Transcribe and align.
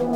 Tie 0.00 0.06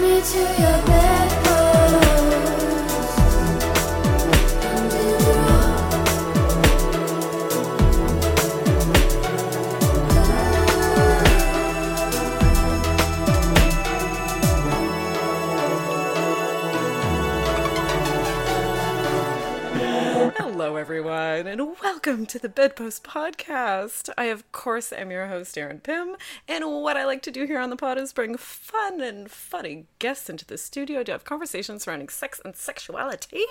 me 0.00 0.20
to 0.20 0.38
your 0.38 0.78
bedpost. 0.84 1.03
Welcome 21.84 22.24
to 22.24 22.38
the 22.38 22.48
Bedpost 22.48 23.04
Podcast. 23.04 24.08
I, 24.16 24.24
of 24.24 24.50
course, 24.52 24.90
am 24.90 25.10
your 25.10 25.26
host, 25.26 25.58
Erin 25.58 25.80
Pym, 25.80 26.16
and 26.48 26.64
what 26.64 26.96
I 26.96 27.04
like 27.04 27.20
to 27.24 27.30
do 27.30 27.44
here 27.44 27.58
on 27.58 27.68
the 27.68 27.76
pod 27.76 27.98
is 27.98 28.14
bring 28.14 28.38
fun 28.38 29.02
and 29.02 29.30
funny 29.30 29.84
guests 29.98 30.30
into 30.30 30.46
the 30.46 30.56
studio 30.56 31.02
to 31.02 31.12
have 31.12 31.24
conversations 31.24 31.82
surrounding 31.82 32.08
sex 32.08 32.40
and 32.42 32.56
sexuality. 32.56 33.44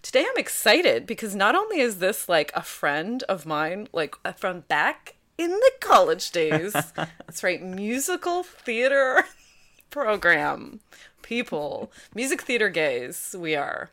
Today, 0.00 0.24
I'm 0.26 0.38
excited 0.38 1.06
because 1.06 1.36
not 1.36 1.54
only 1.54 1.80
is 1.80 1.98
this 1.98 2.30
like 2.30 2.50
a 2.54 2.62
friend 2.62 3.22
of 3.24 3.44
mine, 3.44 3.88
like 3.92 4.16
from 4.38 4.60
back 4.60 5.16
in 5.36 5.50
the 5.50 5.72
college 5.80 6.30
days, 6.30 6.72
that's 6.96 7.44
right, 7.44 7.62
musical 7.62 8.42
theater 8.42 9.22
program 9.90 10.80
people 11.22 11.90
music 12.14 12.42
theater 12.42 12.68
gays 12.68 13.34
we 13.38 13.54
are 13.54 13.90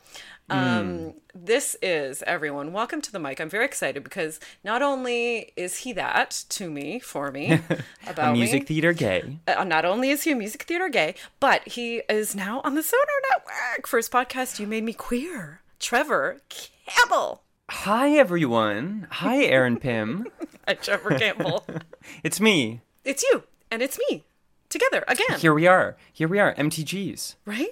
um 0.52 1.14
this 1.34 1.78
is 1.82 2.22
everyone 2.28 2.74
welcome 2.74 3.02
to 3.02 3.12
the 3.12 3.20
mic 3.20 3.40
i'm 3.40 3.50
very 3.50 3.64
excited 3.66 4.04
because 4.04 4.40
not 4.64 4.82
only 4.82 5.52
is 5.56 5.78
he 5.78 5.94
that 5.94 6.44
to 6.50 6.70
me 6.70 7.00
for 7.00 7.32
me 7.32 7.60
about 8.08 8.34
music 8.34 8.64
me 8.64 8.66
theater 8.66 8.92
gay. 8.94 9.40
uh, 9.48 9.64
not 9.64 9.86
only 9.86 10.10
is 10.10 10.24
he 10.24 10.32
a 10.32 10.36
music 10.36 10.64
theater 10.64 10.90
gay 10.90 11.16
but 11.40 11.66
he 11.68 12.02
is 12.10 12.36
now 12.36 12.60
on 12.64 12.76
the 12.76 12.84
sonar 12.84 13.06
network 13.32 13.88
for 13.88 13.98
his 13.98 14.10
podcast 14.10 14.60
you 14.60 14.68
made 14.68 14.84
me 14.84 14.94
queer 14.94 15.62
trevor 15.80 16.42
campbell 16.86 17.44
Hi 17.74 18.12
everyone. 18.18 19.08
Hi 19.12 19.46
Erin 19.46 19.78
Pym. 19.78 20.28
Hi, 20.68 20.74
trevor 20.74 21.18
campbell 21.18 21.66
It's 22.24 22.42
me. 22.42 22.82
it's 23.06 23.24
you 23.24 23.44
and 23.72 23.82
it's 23.82 23.98
me 24.10 24.26
together 24.68 25.06
again 25.08 25.40
Here 25.40 25.54
we 25.54 25.68
are. 25.68 25.96
Here 26.12 26.28
we 26.28 26.38
are. 26.38 26.54
MTGs. 26.56 27.36
Right? 27.46 27.70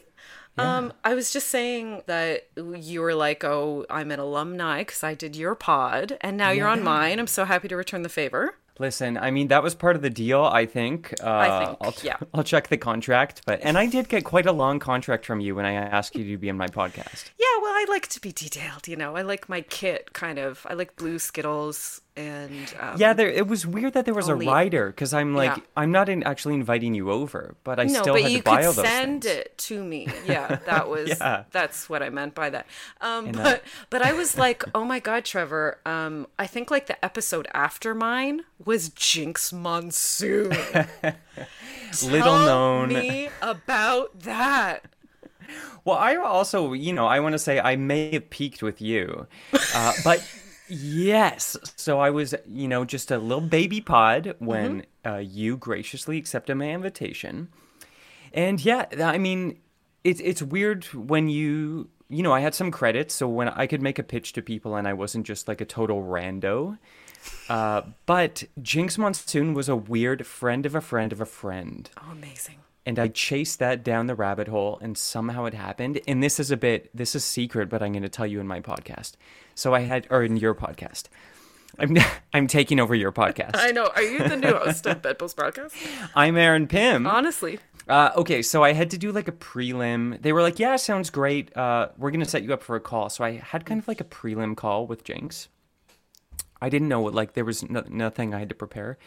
Um, 0.60 0.94
I 1.04 1.14
was 1.14 1.32
just 1.32 1.48
saying 1.48 2.04
that 2.08 2.48
you 2.56 3.02
were 3.02 3.16
like, 3.16 3.44
"Oh, 3.44 3.86
I'm 3.90 4.12
an 4.12 4.20
alumni 4.20 4.80
because 4.80 5.04
I 5.04 5.14
did 5.14 5.36
your 5.36 5.56
pod, 5.56 6.18
and 6.22 6.38
now 6.38 6.52
you're 6.52 6.68
on 6.68 6.84
mine. 6.84 7.20
I'm 7.20 7.28
so 7.28 7.46
happy 7.46 7.68
to 7.68 7.76
return 7.76 8.04
the 8.04 8.10
favor." 8.10 8.56
Listen, 8.80 9.18
I 9.18 9.30
mean 9.30 9.50
that 9.50 9.62
was 9.62 9.76
part 9.76 9.98
of 9.98 10.02
the 10.02 10.10
deal. 10.10 10.44
I 10.44 10.66
think. 10.66 11.14
Uh, 11.22 11.30
I 11.30 11.66
think, 11.66 11.78
I'll, 11.82 11.94
yeah. 12.02 12.18
I'll 12.34 12.46
check 12.46 12.70
the 12.70 12.78
contract, 12.78 13.42
but 13.46 13.60
and 13.62 13.78
I 13.78 13.86
did 13.86 14.08
get 14.08 14.24
quite 14.24 14.46
a 14.46 14.54
long 14.54 14.80
contract 14.80 15.26
from 15.26 15.42
you 15.42 15.54
when 15.54 15.66
I 15.66 15.74
asked 15.74 16.16
you 16.16 16.24
to 16.32 16.38
be 16.38 16.48
in 16.48 16.56
my 16.56 16.68
podcast. 16.68 17.26
Yeah, 17.38 17.62
well, 17.62 17.74
I 17.74 17.86
like 17.90 18.08
to 18.08 18.22
be 18.22 18.32
detailed. 18.32 18.88
You 18.88 18.96
know, 18.96 19.18
I 19.18 19.22
like 19.22 19.50
my 19.50 19.62
kit 19.62 20.14
kind 20.14 20.40
of. 20.40 20.66
I 20.70 20.76
like 20.76 20.96
blue 20.96 21.20
Skittles 21.20 22.02
and 22.20 22.76
um, 22.80 22.96
Yeah, 22.98 23.14
there. 23.14 23.30
It 23.30 23.48
was 23.48 23.66
weird 23.66 23.94
that 23.94 24.04
there 24.06 24.14
was 24.14 24.30
Only- 24.30 24.46
a 24.46 24.50
rider 24.50 24.88
because 24.88 25.14
I'm 25.14 25.34
like, 25.36 25.56
Yeah. 25.58 25.64
I'm 25.78 25.92
not 25.92 26.10
in, 26.10 26.24
actually 26.24 26.56
inviting 26.56 26.94
you 26.94 27.10
over, 27.12 27.56
but 27.64 27.80
I 27.80 27.86
no, 27.86 28.02
still 28.02 28.14
but 28.16 28.24
had 28.24 28.32
you 28.32 28.38
to 28.40 28.44
buy 28.44 28.58
could 28.58 28.66
all 28.68 28.74
those 28.74 28.86
send 28.86 29.24
things. 29.24 29.36
it 29.38 29.58
to 29.70 29.84
me. 29.84 30.08
Yeah, 30.26 30.60
that 30.66 30.90
was 30.90 31.10
Yeah. 31.10 31.44
that's 31.52 31.90
what 31.90 32.04
I 32.04 32.10
meant 32.10 32.36
by 32.36 32.50
that. 32.50 32.66
Um, 33.02 33.28
And, 33.28 33.36
but 33.38 33.46
uh, 33.46 33.60
but 33.90 34.02
I 34.02 34.12
was 34.14 34.38
like, 34.38 34.64
oh 34.76 34.84
my 34.84 35.00
god, 35.00 35.24
Trevor. 35.26 35.80
Um, 35.86 36.28
I 36.38 36.46
think 36.48 36.70
like 36.70 36.88
the 36.88 37.04
episode 37.04 37.48
after 37.54 37.96
mine 37.96 38.42
was 38.64 38.90
Jinkx 38.90 39.54
Monsoon. 39.54 40.50
Little 42.04 42.20
Tell 42.22 42.46
known. 42.46 42.90
me 42.90 43.30
about 43.42 44.20
that. 44.22 44.84
Well, 45.86 45.98
I 45.98 46.16
also, 46.18 46.74
you 46.74 46.94
know, 46.94 47.08
I 47.08 47.20
want 47.22 47.34
to 47.34 47.40
say 47.40 47.60
I 47.60 47.76
may 47.76 48.12
have 48.12 48.30
peaked 48.30 48.62
with 48.62 48.82
you, 48.82 49.26
uh, 49.74 49.94
but 50.04 50.24
yes. 50.70 51.58
So 51.76 52.00
I 52.00 52.10
was, 52.10 52.34
you 52.48 52.68
know, 52.68 52.86
just 52.86 53.12
a 53.12 53.18
little 53.18 53.42
baby 53.42 53.82
pod 53.82 54.36
when 54.40 54.86
uh, 55.06 55.18
you 55.18 55.58
graciously 55.58 56.18
accepted 56.18 56.56
my 56.56 56.70
invitation, 56.70 57.50
and 58.34 58.64
yeah, 58.64 58.86
I 59.04 59.18
mean, 59.18 59.60
it's 60.04 60.22
it's 60.22 60.42
weird 60.42 60.86
when 60.86 61.30
you, 61.30 61.90
you 62.10 62.24
know, 62.24 62.32
I 62.34 62.40
had 62.40 62.56
some 62.56 62.72
credits, 62.72 63.14
so 63.16 63.28
when 63.28 63.50
I 63.50 63.68
could 63.68 63.82
make 63.82 64.00
a 64.00 64.04
pitch 64.04 64.34
to 64.34 64.42
people 64.42 64.76
and 64.76 64.88
I 64.88 64.94
wasn't 64.94 65.26
just 65.26 65.48
like 65.48 65.62
a 65.62 65.66
total 65.66 66.02
rando. 66.04 66.78
Uh, 67.50 67.82
but 68.06 68.46
Jinkx 68.62 68.98
Monsoon 68.98 69.54
was 69.54 69.68
a 69.68 69.76
weird 69.76 70.26
friend 70.26 70.66
of 70.66 70.74
a 70.74 70.80
friend 70.82 71.12
of 71.12 71.20
a 71.20 71.26
friend 71.26 71.90
Oh, 71.98 72.12
amazing. 72.14 72.56
and 72.86 72.98
I 72.98 73.10
chased 73.10 73.60
that 73.60 73.84
down 73.84 74.08
the 74.08 74.16
rabbit 74.16 74.48
hole, 74.48 74.80
and 74.82 74.98
somehow 74.98 75.44
it 75.46 75.54
happened. 75.54 76.00
And 76.08 76.24
this 76.24 76.40
is 76.40 76.50
a 76.50 76.56
bit, 76.56 76.90
this 76.96 77.16
is 77.16 77.26
secret, 77.26 77.68
but 77.70 77.84
I'm 77.84 77.92
going 77.92 78.04
to 78.04 78.10
tell 78.10 78.26
you 78.26 78.40
in 78.40 78.48
my 78.48 78.62
podcast. 78.62 79.14
So 79.60 79.74
I 79.74 79.82
had, 79.82 80.08
or 80.10 80.24
in 80.24 80.38
your 80.38 80.56
podcast. 80.56 81.04
I'm, 81.78 81.98
I'm 82.34 82.48
taking 82.48 82.80
over 82.80 82.96
your 82.96 83.12
podcast. 83.12 83.52
I 83.56 83.72
know. 83.72 83.92
Are 83.94 84.02
you 84.02 84.20
the 84.20 84.38
new 84.38 84.54
host 84.54 84.86
of 84.88 85.02
Bedpost 85.02 85.36
Broadcast? 85.36 85.76
I'm 86.16 86.38
Erin 86.38 86.68
Pym. 86.68 87.06
Honestly. 87.06 87.60
Uh, 87.88 88.12
okay, 88.16 88.42
so 88.42 88.64
I 88.64 88.72
had 88.72 88.92
to 88.92 88.98
do 88.98 89.12
like 89.12 89.28
a 89.28 89.34
prelim. 89.34 90.22
They 90.22 90.32
were 90.32 90.42
like, 90.42 90.60
"Yeah, 90.60 90.76
sounds 90.76 91.10
great. 91.10 91.56
Uh, 91.58 91.90
we're 91.98 92.12
gonna 92.12 92.26
set 92.26 92.44
you 92.44 92.54
up 92.54 92.62
for 92.62 92.76
a 92.76 92.80
call." 92.80 93.10
So 93.10 93.24
I 93.24 93.32
had 93.38 93.66
kind 93.66 93.82
of 93.82 93.88
like 93.88 94.00
a 94.00 94.04
prelim 94.04 94.56
call 94.56 94.86
with 94.86 95.04
Jinkx. 95.04 95.48
I 96.62 96.70
didn't 96.70 96.88
know 96.88 97.02
what 97.02 97.16
like 97.16 97.34
there 97.34 97.46
was 97.46 97.68
no, 97.68 97.84
nothing 97.90 98.34
I 98.34 98.40
had 98.40 98.50
to 98.50 98.56
prepare, 98.56 99.00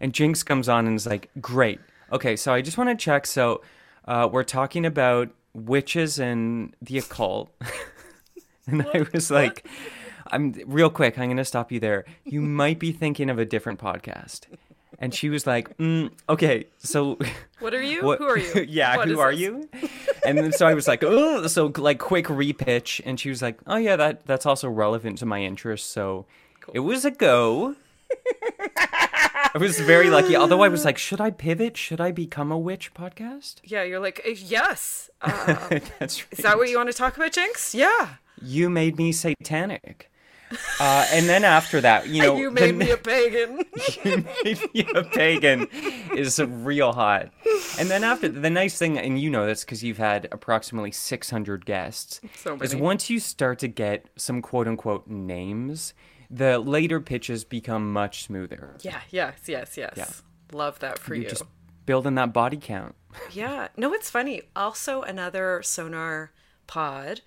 and 0.00 0.12
Jinkx 0.12 0.46
comes 0.46 0.68
on 0.68 0.86
and 0.86 0.94
is 0.94 1.04
like, 1.04 1.30
"Great. 1.40 1.80
Okay, 2.12 2.36
so 2.36 2.54
I 2.54 2.62
just 2.62 2.78
want 2.78 2.90
to 2.90 2.96
check. 2.96 3.26
So 3.26 3.60
uh, 4.04 4.28
we're 4.30 4.44
talking 4.44 4.86
about 4.86 5.30
witches 5.52 6.20
and 6.20 6.76
the 6.80 6.98
occult." 6.98 7.50
and 8.68 8.82
I 8.94 9.06
was 9.12 9.30
like, 9.30 9.66
"I'm 10.30 10.54
real 10.66 10.90
quick. 10.90 11.18
I'm 11.18 11.28
gonna 11.28 11.44
stop 11.44 11.72
you 11.72 11.80
there. 11.80 12.04
You 12.24 12.40
might 12.40 12.78
be 12.78 12.92
thinking 12.92 13.28
of 13.30 13.38
a 13.38 13.44
different 13.44 13.80
podcast." 13.80 14.42
And 15.00 15.14
she 15.14 15.28
was 15.28 15.46
like, 15.46 15.76
mm, 15.78 16.10
"Okay, 16.28 16.66
so." 16.78 17.18
What 17.60 17.74
are 17.74 17.82
you? 17.82 18.02
What- 18.04 18.18
Who 18.18 18.26
are 18.28 18.38
you? 18.38 18.64
yeah, 18.68 18.96
What 18.96 19.08
who 19.08 19.18
are 19.18 19.32
this? 19.32 19.40
you? 19.40 19.68
And 20.24 20.38
then 20.38 20.52
so 20.52 20.64
I 20.66 20.74
was 20.74 20.86
like, 20.86 21.02
oh, 21.02 21.46
so 21.48 21.72
like 21.76 21.98
quick 21.98 22.26
repitch, 22.26 23.00
and 23.04 23.18
she 23.18 23.30
was 23.30 23.42
like, 23.42 23.58
oh 23.66 23.76
yeah, 23.76 23.96
that 23.96 24.26
that's 24.26 24.46
also 24.46 24.68
relevant 24.68 25.18
to 25.18 25.26
my 25.26 25.42
interests. 25.42 25.88
So 25.90 26.26
it 26.72 26.80
was 26.80 27.04
a 27.04 27.10
go. 27.10 27.74
I 29.54 29.58
was 29.58 29.80
very 29.80 30.08
lucky. 30.10 30.36
Although 30.36 30.62
I 30.62 30.68
was 30.68 30.84
like, 30.84 30.98
should 30.98 31.20
I 31.20 31.30
pivot? 31.30 31.76
Should 31.76 32.00
I 32.00 32.12
become 32.12 32.52
a 32.52 32.58
witch 32.58 32.92
podcast? 32.94 33.56
Yeah, 33.64 33.82
you're 33.82 34.00
like, 34.00 34.20
"Eh, 34.24 34.34
yes. 34.38 35.10
Uh, 35.22 35.56
That's 35.98 36.22
right. 36.22 36.32
is 36.32 36.38
that 36.44 36.58
what 36.58 36.68
you 36.68 36.76
want 36.76 36.90
to 36.90 36.96
talk 36.96 37.16
about, 37.16 37.32
Jinkx? 37.32 37.74
Yeah. 37.74 38.08
You 38.42 38.68
made 38.70 38.96
me 38.96 39.12
satanic. 39.12 40.10
Uh, 40.80 41.06
and 41.12 41.28
then 41.28 41.44
after 41.44 41.78
that, 41.82 42.08
you 42.08 42.22
know, 42.22 42.36
you 42.36 42.50
made 42.50 42.74
ne- 42.74 42.86
me 42.86 42.90
a 42.90 42.96
pagan. 42.96 43.58
you 44.04 44.24
made 44.44 44.74
me 44.74 44.86
a 44.94 45.04
pagan 45.04 45.66
is 46.16 46.38
real 46.40 46.92
hot. 46.92 47.30
And 47.78 47.90
then 47.90 48.02
after 48.02 48.28
the 48.28 48.48
nice 48.48 48.78
thing, 48.78 48.96
and 48.98 49.20
you 49.20 49.28
know 49.28 49.44
this 49.46 49.62
because 49.64 49.84
you've 49.84 49.98
had 49.98 50.26
approximately 50.32 50.90
600 50.90 51.66
guests, 51.66 52.20
So 52.36 52.56
is 52.62 52.72
many. 52.72 52.82
once 52.82 53.10
you 53.10 53.20
start 53.20 53.58
to 53.58 53.68
get 53.68 54.06
some 54.16 54.40
quote 54.40 54.66
unquote 54.66 55.06
names, 55.06 55.92
the 56.30 56.58
later 56.58 57.00
pitches 57.00 57.44
become 57.44 57.92
much 57.92 58.22
smoother. 58.24 58.76
yeah, 58.80 59.00
yes, 59.10 59.40
yes, 59.46 59.76
yes. 59.76 59.92
Yeah. 59.96 60.08
Love 60.52 60.78
that 60.78 60.98
for 60.98 61.14
You're 61.14 61.24
you. 61.24 61.28
just 61.30 61.44
building 61.84 62.14
that 62.14 62.32
body 62.32 62.56
count. 62.56 62.94
Yeah. 63.32 63.68
No, 63.76 63.92
it's 63.92 64.08
funny. 64.10 64.42
Also, 64.56 65.02
another 65.02 65.60
sonar 65.62 66.32
pod 66.66 67.20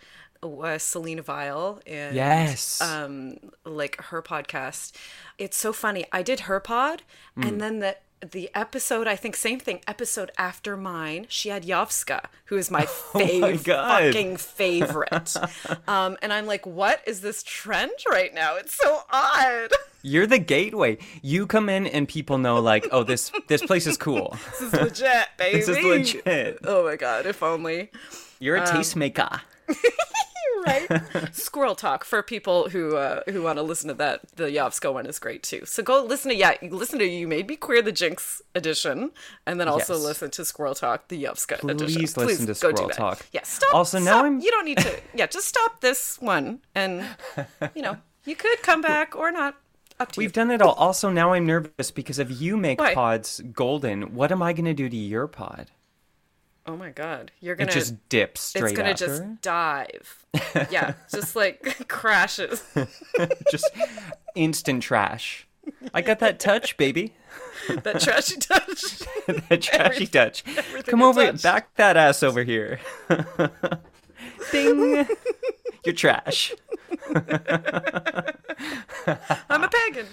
was 0.44 0.81
Selena 0.84 1.22
Vile 1.22 1.79
and 1.85 2.16
Yes. 2.16 2.81
um 2.81 3.38
like 3.65 4.01
her 4.01 4.21
podcast. 4.21 4.94
It's 5.38 5.57
so 5.57 5.71
funny. 5.74 6.06
I 6.12 6.21
did 6.24 6.42
her 6.42 6.60
pod 6.60 7.04
Mm. 7.38 7.48
and 7.48 7.62
then 7.62 7.80
the 7.80 7.98
the 8.31 8.51
episode, 8.54 9.07
I 9.07 9.15
think 9.15 9.36
same 9.36 9.60
thing, 9.60 9.81
episode 9.88 10.30
after 10.38 10.77
mine, 10.77 11.25
she 11.27 11.50
had 11.50 11.63
Yovska, 11.63 12.25
who 12.45 12.56
is 12.57 12.69
my 12.69 12.83
fav- 12.83 13.15
Oh 13.15 13.39
my 13.39 13.57
fucking 13.57 14.38
favorite. 14.38 15.36
um, 15.88 16.18
and 16.21 16.31
I'm 16.31 16.45
like, 16.45 16.68
what 16.68 17.01
is 17.07 17.21
this 17.21 17.42
trend 17.42 17.92
right 18.12 18.31
now? 18.31 18.57
It's 18.57 18.75
so 18.75 19.01
odd. 19.12 19.69
You're 20.04 20.27
the 20.27 20.38
gateway. 20.38 21.00
You 21.24 21.48
come 21.48 21.68
in 21.68 21.88
and 21.88 22.07
people 22.07 22.38
know 22.38 22.60
like, 22.60 22.88
oh, 22.92 23.01
this 23.04 23.31
this 23.48 23.63
place 23.63 23.88
is 23.88 23.98
cool. 23.98 24.38
This 24.51 24.62
is 24.62 24.74
legit, 24.74 25.27
baby. 25.38 25.57
This 25.57 25.68
is 25.69 25.83
legit. 25.83 26.60
Oh 26.63 26.83
my 26.86 26.98
god, 26.98 27.25
if 27.25 27.42
only. 27.42 27.89
You're 28.39 28.57
Um, 28.57 28.63
a 28.63 28.68
tastemaker. 28.68 29.42
Right? 30.66 30.88
Squirrel 31.36 31.75
talk 31.75 32.04
for 32.04 32.22
people 32.24 32.69
who 32.69 32.96
uh, 32.96 33.22
who 33.30 33.42
want 33.42 33.58
to 33.58 33.63
listen 33.63 33.88
to 33.90 33.94
that. 33.96 34.22
The 34.36 34.46
Yovska 34.46 34.94
one 34.94 35.06
is 35.06 35.19
great 35.19 35.44
too. 35.44 35.63
So 35.66 35.84
go 35.84 36.04
listen 36.04 36.30
to 36.30 36.36
yeah, 36.36 36.56
listen 36.62 37.00
to 37.00 37.06
you 37.06 37.28
made 37.28 37.48
me 37.48 37.56
queer 37.56 37.81
the 37.81 37.92
Jinkx 37.94 38.42
edition, 38.56 39.12
and 39.46 39.60
then 39.60 39.68
also 39.68 39.94
Yes. 39.94 40.04
listen 40.04 40.31
to 40.31 40.46
Squirrel 40.46 40.75
Talk 40.75 41.08
the 41.08 41.24
Yovska 41.24 41.63
edition. 41.63 41.96
Please 42.02 42.18
listen 42.18 42.46
to 42.48 42.56
Squirrel. 42.56 42.90
Talk. 42.90 43.25
Yeah, 43.31 43.44
stop. 43.44 43.74
Also, 43.74 44.00
now 44.00 44.06
stop. 44.06 44.24
I'm- 44.25 44.40
You 44.40 44.52
don't 44.52 44.66
need 44.66 44.78
to. 44.80 45.00
Yeah, 45.16 45.28
just 45.28 45.48
stop 45.48 45.81
this 45.81 46.18
one, 46.22 46.60
and 46.75 47.06
you 47.75 47.81
know, 47.81 47.98
You 48.25 48.36
could 48.36 48.62
come 48.62 48.81
back 48.81 49.16
or 49.16 49.31
not. 49.31 49.56
We've 50.18 50.30
you. 50.30 50.30
done 50.30 50.50
it 50.52 50.62
all. 50.63 50.74
Also, 50.74 51.10
now 51.12 51.34
I'm 51.34 51.46
nervous 51.46 51.92
because 51.92 52.18
if 52.18 52.42
you 52.42 52.58
make 52.58 52.80
Why? 52.80 52.94
pods 52.96 53.40
golden, 53.54 54.16
what 54.16 54.31
am 54.31 54.42
I 54.42 54.52
going 54.54 54.66
to 54.66 54.74
do 54.74 54.90
to 54.90 54.96
your 54.98 55.28
pod? 55.28 55.69
Oh 56.66 56.78
my 56.78 56.90
god, 56.92 57.31
you're 57.40 57.56
gonna. 57.56 57.72
It 57.72 57.74
just 57.74 58.10
dips 58.10 58.42
straight 58.42 58.72
it's 58.72 58.74
gonna 58.74 58.90
after. 58.90 59.08
just 59.08 59.42
dive. 59.42 60.25
yeah, 60.69 60.94
just 61.12 61.36
like 61.36 61.88
crashes. 61.88 62.63
just 63.52 63.69
instant 64.36 64.84
trash. 64.84 65.48
I 65.94 66.02
got 66.02 66.19
that 66.19 66.40
touch, 66.40 66.78
baby. 66.78 67.16
that 67.68 68.00
trashy 68.00 68.38
touch. 68.38 69.00
that 69.50 69.62
trashy 69.62 70.08
touch. 70.08 70.44
Come 70.86 71.02
over, 71.02 71.31
touch. 71.31 71.42
back 71.42 71.75
that 71.75 71.98
ass 71.98 72.24
over 72.24 72.44
here. 72.44 72.80
Ding. 74.52 75.08
You're 75.86 75.96
trash. 75.96 76.54
I'm 79.50 79.63
a 79.63 79.69
pagan. 79.69 80.08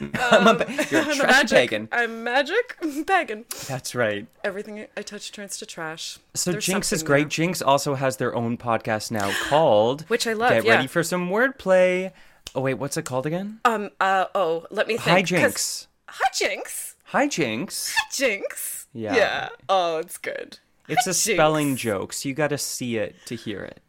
I'm 0.14 0.46
a, 0.46 0.54
ba- 0.54 0.66
you're 0.90 1.00
a 1.00 1.04
I'm 1.04 1.10
a 1.10 1.14
trash 1.14 1.18
magic. 1.30 1.56
pagan. 1.56 1.88
I'm 1.92 2.24
magic 2.24 2.76
pagan. 3.06 3.44
That's 3.68 3.94
right. 3.94 4.26
Everything 4.44 4.86
I 4.96 5.02
touch 5.02 5.32
turns 5.32 5.58
to 5.58 5.66
trash. 5.66 6.18
So 6.34 6.52
There's 6.52 6.66
Jinkx 6.66 6.92
is 6.92 7.02
great. 7.02 7.30
there. 7.34 7.46
Jinkx 7.46 7.62
also 7.64 7.94
has 7.94 8.16
their 8.16 8.34
own 8.34 8.56
podcast 8.58 9.10
now 9.10 9.32
called 9.48 10.02
Which 10.08 10.26
I 10.26 10.32
love, 10.32 10.50
Get 10.50 10.64
yeah. 10.64 10.74
ready 10.76 10.86
for 10.86 11.02
some 11.02 11.28
wordplay. 11.30 12.12
Oh 12.54 12.60
wait, 12.62 12.74
what's 12.74 12.96
it 12.96 13.04
called 13.04 13.26
again? 13.26 13.60
Um. 13.64 13.90
Uh. 14.00 14.26
Oh. 14.34 14.66
Let 14.70 14.86
me 14.88 14.94
think. 14.96 15.08
Hi 15.08 15.22
Jinx. 15.22 15.86
Hi 16.08 16.28
Jinx. 16.34 16.96
Hi 17.04 17.28
Jinx. 17.28 17.94
Hi 17.96 18.08
Jinx. 18.12 18.86
Yeah. 18.92 19.14
Yeah. 19.14 19.48
Oh, 19.68 19.98
it's 19.98 20.18
good. 20.18 20.58
It's 20.88 21.06
a 21.06 21.10
Jinx. 21.12 21.18
spelling 21.20 21.76
joke, 21.76 22.12
so 22.12 22.28
you 22.28 22.34
got 22.34 22.48
to 22.48 22.58
see 22.58 22.96
it 22.98 23.14
to 23.26 23.36
hear 23.36 23.62
it. 23.62 23.80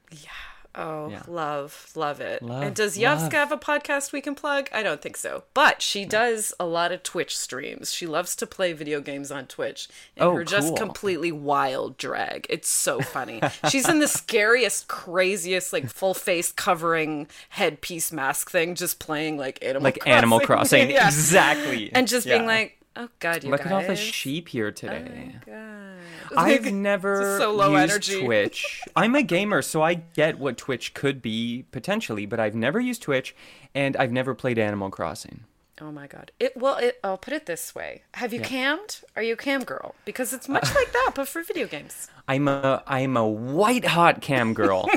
Oh, 0.75 1.10
Yeah. 1.10 1.22
love, 1.28 1.92
love 1.96 2.20
it. 2.20 2.42
Love, 2.42 2.64
and 2.64 2.75
does 2.75 2.98
love. 2.98 3.20
Yovska 3.20 3.34
have 3.34 3.52
a 3.52 3.58
podcast 3.58 4.12
we 4.12 4.22
can 4.22 4.34
plug? 4.36 4.70
I 4.74 4.81
don't 4.81 5.02
think 5.02 5.18
so. 5.18 5.44
But 5.54 5.81
she 5.81 6.04
does 6.06 6.54
a 6.60 6.66
lot 6.66 6.92
of 6.92 7.04
Twitch 7.04 7.38
streams. 7.38 7.94
She 7.94 8.08
loves 8.08 8.36
to 8.38 8.48
play 8.48 8.74
video 8.74 9.00
games 9.00 9.31
on 9.31 9.46
Twitch. 9.48 9.88
And 10.18 10.25
Oh, 10.30 10.36
her 10.36 10.44
just 10.44 10.75
completely 10.75 11.31
wild 11.31 11.98
drag. 11.98 12.48
It's 12.50 12.70
so 12.70 13.02
funny. 13.02 13.42
She's 13.70 13.88
in 13.88 14.00
the 14.00 14.08
scariest, 14.08 14.88
craziest, 14.88 15.74
like 15.74 15.88
full 15.90 16.14
face 16.14 16.52
covering 16.52 17.28
headpiece 17.50 18.12
mask 18.12 18.50
thing, 18.50 18.76
just 18.76 19.00
playing 19.00 19.38
like 19.38 19.64
Animal 19.64 19.84
Like 19.84 20.00
Crossing. 20.00 20.12
Animal 20.14 20.40
Crossing. 20.46 20.90
yeah. 20.92 21.08
Exactly. 21.08 21.92
And 21.94 22.08
just 22.08 22.26
being 22.28 22.46
like, 22.46 22.80
oh 22.95 23.10
god, 23.19 23.44
you 23.44 23.50
Look 23.50 23.62
guys. 23.62 23.68
at 23.68 23.74
all 23.74 23.81
the 23.88 23.95
sheep 23.95 24.50
here 24.50 24.68
oh, 24.68 24.72
today. 24.72 25.36
God. 25.45 26.38
I've 26.38 26.63
Like, 26.66 26.74
never 26.74 27.38
so 27.40 27.54
low 27.54 27.75
used 27.75 27.92
energy. 27.92 28.25
Twitch. 28.25 28.81
I'm 28.95 29.16
a 29.16 29.24
gamer, 29.24 29.62
so 29.62 29.81
I 29.81 29.95
get 29.95 30.40
what 30.40 30.57
Twitch 30.57 30.94
could 30.94 31.22
be 31.22 31.66
potentially, 31.72 32.25
but 32.25 32.40
I've 32.40 32.56
never 32.56 32.80
used 32.80 33.01
Twitch, 33.01 33.36
and 33.74 33.95
I've 33.98 34.12
never 34.12 34.34
played 34.34 34.57
Animal 34.57 34.90
Crossing. 34.90 35.42
Oh 35.81 35.92
my 35.92 36.06
god. 36.06 36.31
It 36.40 36.56
well 36.56 36.78
it 36.78 37.00
I'll 37.04 37.18
put 37.18 37.34
it 37.34 37.45
this 37.48 37.74
way. 37.74 38.04
Have 38.13 38.31
you 38.31 38.40
cammed? 38.42 39.01
Are 39.16 39.24
you 39.24 39.34
a 39.34 39.38
cam 39.38 39.63
girl? 39.63 39.95
Because 40.06 40.31
it's 40.31 40.48
much 40.48 40.63
like 40.75 40.94
that, 40.94 41.13
but 41.16 41.28
for 41.28 41.42
video 41.42 41.68
games. 41.68 42.10
I'm 42.28 42.48
a 42.48 42.84
I'm 42.86 43.18
a 43.18 43.28
white 43.28 43.86
hot 43.86 44.22
cam 44.22 44.54
girl, 44.54 44.88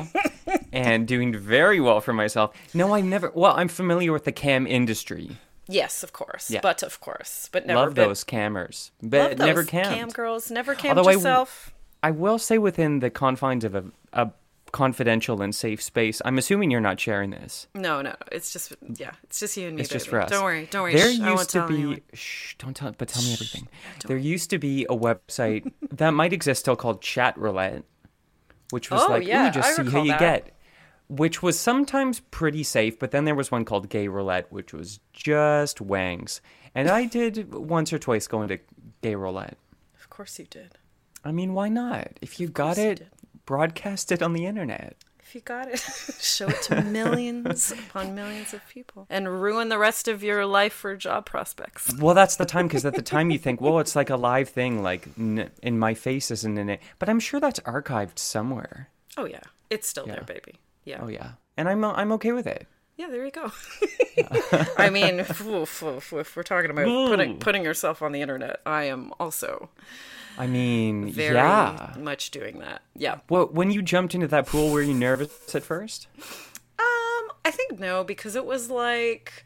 and 0.73 1.09
doing 1.09 1.37
very 1.37 1.81
well 1.81 2.01
for 2.01 2.13
myself. 2.13 2.55
No, 2.75 2.95
I 2.95 3.01
never. 3.01 3.33
Well, 3.35 3.55
I'm 3.57 3.69
familiar 3.69 4.13
with 4.13 4.25
the 4.25 4.33
cam 4.33 4.67
industry. 4.67 5.39
Yes, 5.69 6.03
of 6.03 6.13
course. 6.13 6.51
Yeah. 6.51 6.61
But 6.63 6.83
of 6.83 7.01
course. 7.01 7.49
But 7.53 7.67
never 7.67 7.81
Love 7.87 7.95
been, 7.95 8.09
those 8.09 8.25
cammers, 8.25 8.91
but 9.03 9.39
never 9.39 9.65
cammed. 9.65 9.95
cam 9.97 10.09
girls. 10.11 10.51
Never 10.51 10.75
cammed 10.75 10.99
Although 10.99 11.11
I- 11.11 11.15
yourself. 11.15 11.73
I 12.03 12.11
will 12.13 12.39
say 12.39 12.59
within 12.59 13.01
the 13.01 13.11
confines 13.11 13.65
of 13.65 13.75
a, 13.75 13.85
a 14.13 14.31
confidential 14.71 15.43
and 15.43 15.55
safe 15.55 15.83
space. 15.83 16.21
I'm 16.25 16.39
assuming 16.39 16.71
you're 16.71 16.81
not 16.81 17.01
sharing 17.01 17.31
this. 17.31 17.67
No, 17.75 18.03
no. 18.03 18.15
It's 18.31 18.53
just 18.53 18.75
yeah, 18.97 19.13
it's 19.25 19.41
just 19.41 19.57
you 19.57 19.67
and 19.69 19.77
me. 19.77 19.83
It's 19.83 19.91
just 19.91 20.07
for 20.09 20.21
us. 20.21 20.31
Don't 20.31 20.45
worry. 20.45 20.69
Don't 20.71 20.83
worry. 20.83 20.95
There 20.95 21.13
Shh, 21.13 21.19
used 21.19 21.51
to 21.51 21.67
be. 21.67 22.03
Shh, 22.13 22.55
don't 22.59 22.75
tell. 22.77 22.93
But 22.97 23.09
tell 23.09 23.23
me 23.23 23.33
everything. 23.33 23.67
There 24.07 24.17
used 24.17 24.51
to 24.51 24.59
be 24.59 24.85
a 24.85 24.95
website 24.97 25.73
that 25.91 26.11
might 26.11 26.33
exist 26.33 26.61
still 26.61 26.77
called 26.77 27.01
Chat 27.03 27.37
Roulette, 27.39 27.83
which 28.71 28.91
was 28.91 29.03
Oh, 29.03 29.09
like, 29.13 29.27
yeah, 29.27 29.49
ooh, 29.49 29.53
just 29.53 29.69
I 29.81 29.83
see 29.85 29.91
who 29.91 30.03
you 30.05 30.19
get. 30.19 30.53
Which 31.09 31.43
was 31.43 31.59
sometimes 31.59 32.21
pretty 32.21 32.63
safe, 32.65 32.99
but 32.99 33.13
then 33.13 33.25
there 33.27 33.35
was 33.35 33.51
one 33.51 33.65
called 33.65 33.89
Gay 33.89 34.09
Roulette, 34.09 34.51
which 34.51 34.73
was 34.73 34.99
just 35.13 35.81
wangs. 35.81 36.41
And 36.75 36.89
I 36.89 37.05
did 37.05 37.55
once 37.55 37.93
or 37.93 37.99
twice 37.99 38.27
go 38.27 38.43
into 38.43 38.59
Gay 39.03 39.15
Roulette. 39.15 39.57
Of 39.99 40.11
course 40.11 40.39
you 40.39 40.47
did. 40.51 40.79
I 41.25 41.31
mean, 41.33 41.55
why 41.55 41.69
not? 41.69 42.19
If 42.21 42.41
you 42.41 42.49
got 42.49 42.77
you 42.77 42.85
it, 42.85 42.99
did. 42.99 43.09
broadcast 43.47 44.11
it 44.13 44.23
on 44.23 44.33
the 44.33 44.47
internet. 44.47 44.97
If 45.21 45.35
you 45.35 45.41
got 45.41 45.69
it, 45.69 45.79
show 46.21 46.47
it 46.49 46.63
to 46.63 46.83
millions 46.99 47.73
upon 47.73 48.15
millions 48.15 48.55
of 48.55 48.61
people 48.69 49.07
and 49.11 49.41
ruin 49.43 49.69
the 49.69 49.79
rest 49.79 50.07
of 50.07 50.23
your 50.23 50.47
life 50.47 50.73
for 50.73 50.95
job 50.97 51.27
prospects. 51.27 51.93
Well, 51.99 52.15
that's 52.15 52.37
the 52.37 52.47
time 52.47 52.69
because 52.69 52.85
at 52.87 52.95
the 52.95 53.03
time 53.03 53.31
you 53.31 53.39
think, 53.39 53.61
well, 53.61 53.81
it's 53.81 53.97
like 53.97 54.09
a 54.11 54.17
live 54.17 54.49
thing, 54.49 54.83
like 54.85 55.09
n- 55.19 55.51
in 55.63 55.79
my 55.81 55.95
face 55.95 56.31
isn't 56.31 56.59
in 56.59 56.69
it. 56.69 56.81
But 57.01 57.09
I'm 57.09 57.19
sure 57.21 57.41
that's 57.41 57.59
archived 57.61 58.19
somewhere. 58.21 58.89
Oh 59.17 59.25
yeah, 59.25 59.41
it's 59.71 59.89
still 59.89 60.07
there, 60.07 60.23
baby. 60.27 60.55
Yeah. 60.87 61.01
Oh 61.03 61.09
yeah, 61.09 61.33
and 61.59 61.69
I'm 61.69 61.85
I'm 61.85 62.13
okay 62.13 62.33
with 62.33 62.47
it. 62.47 62.67
Yeah, 62.97 63.09
there 63.09 63.27
you 63.27 63.31
go. 63.31 63.53
I 64.79 64.89
mean, 64.89 65.21
oof, 65.21 65.83
oof, 65.83 66.13
if 66.15 66.35
we're 66.35 66.43
talking 66.43 66.71
about 66.71 66.87
putting 66.87 67.39
putting 67.39 67.63
yourself 67.63 68.01
on 68.01 68.13
the 68.13 68.23
internet, 68.23 68.61
I 68.65 68.85
am 68.85 69.13
also 69.21 69.69
I 70.39 70.47
mean, 70.47 71.13
very 71.13 71.35
yeah. 71.35 71.95
much 71.99 72.31
doing 72.31 72.59
that. 72.59 72.83
Yeah. 72.95 73.21
Well, 73.29 73.47
when 73.47 73.71
you 73.71 73.83
jumped 73.83 74.15
into 74.15 74.27
that 74.29 74.47
pool, 74.47 74.71
were 74.71 74.83
you 74.83 74.95
nervous 74.95 75.55
at 75.55 75.63
first? 75.63 76.09
Um, 76.19 77.33
I 77.45 77.51
think 77.51 77.79
no, 77.79 78.05
because 78.05 78.37
it 78.37 78.45
was 78.45 78.71
like, 78.71 79.45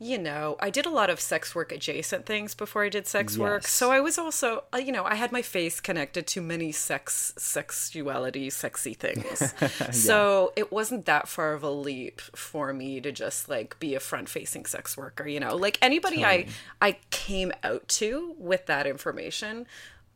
you 0.00 0.16
know, 0.16 0.56
I 0.60 0.70
did 0.70 0.86
a 0.86 0.90
lot 0.90 1.10
of 1.10 1.20
sex 1.20 1.54
work 1.56 1.72
adjacent 1.72 2.24
things 2.24 2.54
before 2.54 2.84
I 2.84 2.88
did 2.88 3.08
sex 3.08 3.36
work. 3.36 3.66
So 3.66 3.90
I 3.90 3.98
was 3.98 4.16
also, 4.16 4.62
uh, 4.72 4.78
you 4.78 4.92
know, 4.92 5.04
I 5.04 5.16
had 5.16 5.32
my 5.32 5.42
face 5.42 5.80
connected 5.80 6.26
to 6.28 6.40
many 6.40 6.70
sex, 6.70 7.34
sexuality, 7.36 8.48
sexy 8.50 8.94
things. 8.94 9.54
So 9.90 10.52
it 10.54 10.70
wasn't 10.70 11.06
that 11.06 11.28
far 11.28 11.54
of 11.54 11.62
a 11.62 11.70
leap 11.70 12.20
for 12.20 12.72
me 12.72 13.00
to 13.00 13.10
just 13.10 13.48
like 13.48 13.78
be 13.80 13.94
a 13.94 14.00
front 14.00 14.28
facing 14.28 14.66
sex 14.66 14.96
worker, 14.96 15.26
you 15.26 15.40
know, 15.40 15.56
like 15.56 15.78
anybody 15.82 16.24
I, 16.24 16.46
I 16.80 16.98
came 17.10 17.52
out 17.64 17.88
to 17.88 18.34
with 18.38 18.66
that 18.66 18.86
information. 18.86 19.66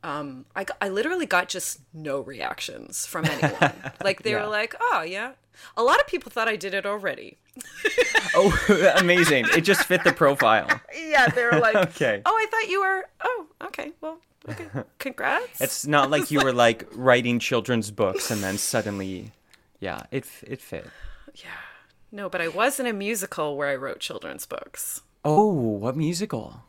Um, 0.05 0.47
I, 0.57 0.67
I 0.81 0.89
literally 0.89 1.27
got 1.27 1.49
just 1.49 1.81
no 1.95 2.21
reactions 2.21 3.07
from 3.07 3.25
anyone. 3.31 3.73
like 4.03 4.23
they 4.23 4.33
Yeah. 4.33 4.43
were 4.45 4.51
like, 4.51 4.75
"Oh 4.81 5.03
yeah." 5.07 5.33
A 5.77 5.83
lot 5.83 6.01
of 6.01 6.07
people 6.07 6.31
thought 6.33 6.49
I 6.49 6.57
did 6.57 6.75
it 6.75 6.87
already. 6.87 7.39
Oh, 8.35 8.95
amazing! 8.97 9.45
It 9.55 9.61
just 9.61 9.85
fit 9.85 10.05
the 10.05 10.13
profile. 10.13 10.67
Yeah, 10.97 11.27
they 11.29 11.45
were 11.45 11.59
like, 11.61 11.77
Okay. 11.77 12.23
"Oh, 12.25 12.35
I 12.35 12.47
thought 12.51 12.71
you 12.71 12.81
were." 12.81 13.05
Oh, 13.23 13.47
okay. 13.67 13.93
Well, 14.01 14.19
okay. 14.49 14.67
Congrats. 14.99 15.61
It's 15.61 15.87
not 15.87 16.09
like 16.11 16.31
you 16.31 16.41
were 16.43 16.53
like 16.55 16.87
writing 16.95 17.39
children's 17.39 17.91
books 17.91 18.31
and 18.31 18.43
then 18.43 18.57
suddenly, 18.57 19.33
yeah, 19.81 20.05
it 20.11 20.25
it 20.47 20.63
fit. 20.63 20.87
yeah. 21.35 21.51
No, 22.11 22.31
but 22.31 22.41
I 22.41 22.49
was 22.49 22.81
in 22.81 22.87
a 22.87 22.93
musical 22.95 23.57
where 23.59 23.69
I 23.69 23.77
wrote 23.77 24.01
children's 24.01 24.47
books. 24.47 25.03
Oh, 25.27 25.53
what 25.53 25.95
musical? 25.97 26.63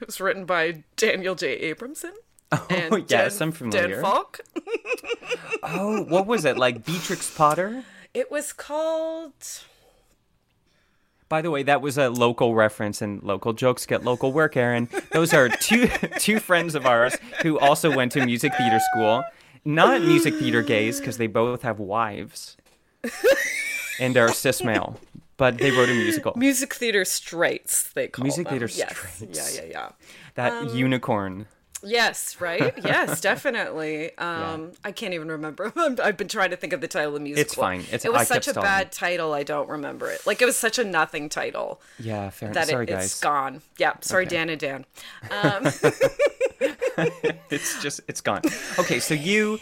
It 0.00 0.06
was 0.06 0.20
written 0.20 0.44
by 0.44 0.84
Daniel 0.96 1.34
J. 1.34 1.72
Abramson. 1.72 2.12
Oh, 2.54 2.66
And 2.68 3.10
yes, 3.10 3.38
Dan- 3.38 3.48
I'm 3.48 3.52
familiar. 3.52 3.88
Dan 3.94 4.02
Falk. 4.02 4.40
Oh, 5.62 6.02
what 6.04 6.26
was 6.26 6.44
it 6.44 6.58
like? 6.58 6.84
Beatrix 6.84 7.30
Potter. 7.34 7.84
It 8.12 8.30
was 8.30 8.52
called. 8.52 9.32
By 11.30 11.40
the 11.40 11.50
way, 11.50 11.62
that 11.62 11.80
was 11.80 11.96
a 11.96 12.10
local 12.10 12.54
reference, 12.54 13.00
and 13.00 13.22
local 13.22 13.54
jokes 13.54 13.86
get 13.86 14.04
local 14.04 14.32
work, 14.32 14.54
Erin. 14.56 14.88
Those 15.12 15.32
are 15.32 15.48
two 15.48 15.86
two 16.18 16.40
friends 16.40 16.74
of 16.74 16.84
ours 16.84 17.16
who 17.42 17.58
also 17.58 17.94
went 17.94 18.12
to 18.12 18.26
music 18.26 18.52
theater 18.58 18.80
school. 18.92 19.24
Not 19.64 20.02
music 20.02 20.34
theater 20.34 20.60
gays, 20.60 20.98
because 21.00 21.16
they 21.16 21.28
both 21.28 21.62
have 21.62 21.78
wives 21.78 22.56
and 23.98 24.14
are 24.18 24.30
cis 24.32 24.62
male, 24.62 24.98
but 25.42 25.58
they 25.58 25.72
wrote 25.72 25.88
a 25.88 25.94
musical. 25.94 26.32
Music 26.36 26.72
theater 26.72 27.04
straights, 27.04 27.92
they 27.94 28.06
call 28.06 28.22
it. 28.22 28.26
Music 28.26 28.44
them. 28.46 28.52
theater 28.52 28.70
yes. 28.72 28.96
straights. 28.96 29.56
Yeah, 29.58 29.64
yeah, 29.64 29.70
yeah. 29.70 29.88
That 30.36 30.52
Um, 30.52 30.76
unicorn. 30.76 31.46
Yes, 31.84 32.40
right? 32.40 32.72
Yes, 32.84 33.20
definitely. 33.28 34.16
Um, 34.18 34.72
I 34.84 34.92
can't 34.92 35.14
even 35.14 35.28
remember. 35.28 35.72
I've 36.02 36.16
been 36.16 36.28
trying 36.28 36.50
to 36.50 36.56
think 36.56 36.72
of 36.72 36.80
the 36.80 36.88
title 36.88 37.08
of 37.08 37.14
the 37.14 37.20
musical. 37.20 37.42
It's 37.42 37.54
fine. 37.54 37.80
It's- 37.80 38.04
it 38.04 38.12
was 38.12 38.22
I 38.30 38.34
such 38.34 38.48
a 38.48 38.54
bad 38.54 38.92
title, 38.92 39.32
I 39.32 39.42
don't 39.42 39.68
remember 39.68 40.10
it. 40.10 40.26
Like, 40.26 40.40
it 40.40 40.44
was 40.44 40.56
such 40.56 40.78
a 40.78 40.84
nothing 40.84 41.28
title 41.28 41.80
Yeah, 41.98 42.30
fair. 42.30 42.52
that 42.52 42.68
Sorry, 42.68 42.84
it, 42.84 42.90
it's 42.90 43.14
guys. 43.14 43.20
gone. 43.20 43.62
Yeah, 43.78 43.94
sorry, 44.00 44.26
Okay. 44.26 44.36
Dan 44.36 44.48
and 44.50 44.60
Dan. 44.60 44.84
Um, 45.30 45.66
It's 47.50 47.82
just 47.82 48.00
it's 48.08 48.20
gone. 48.20 48.42
Okay, 48.78 48.98
so 49.00 49.14
you 49.14 49.58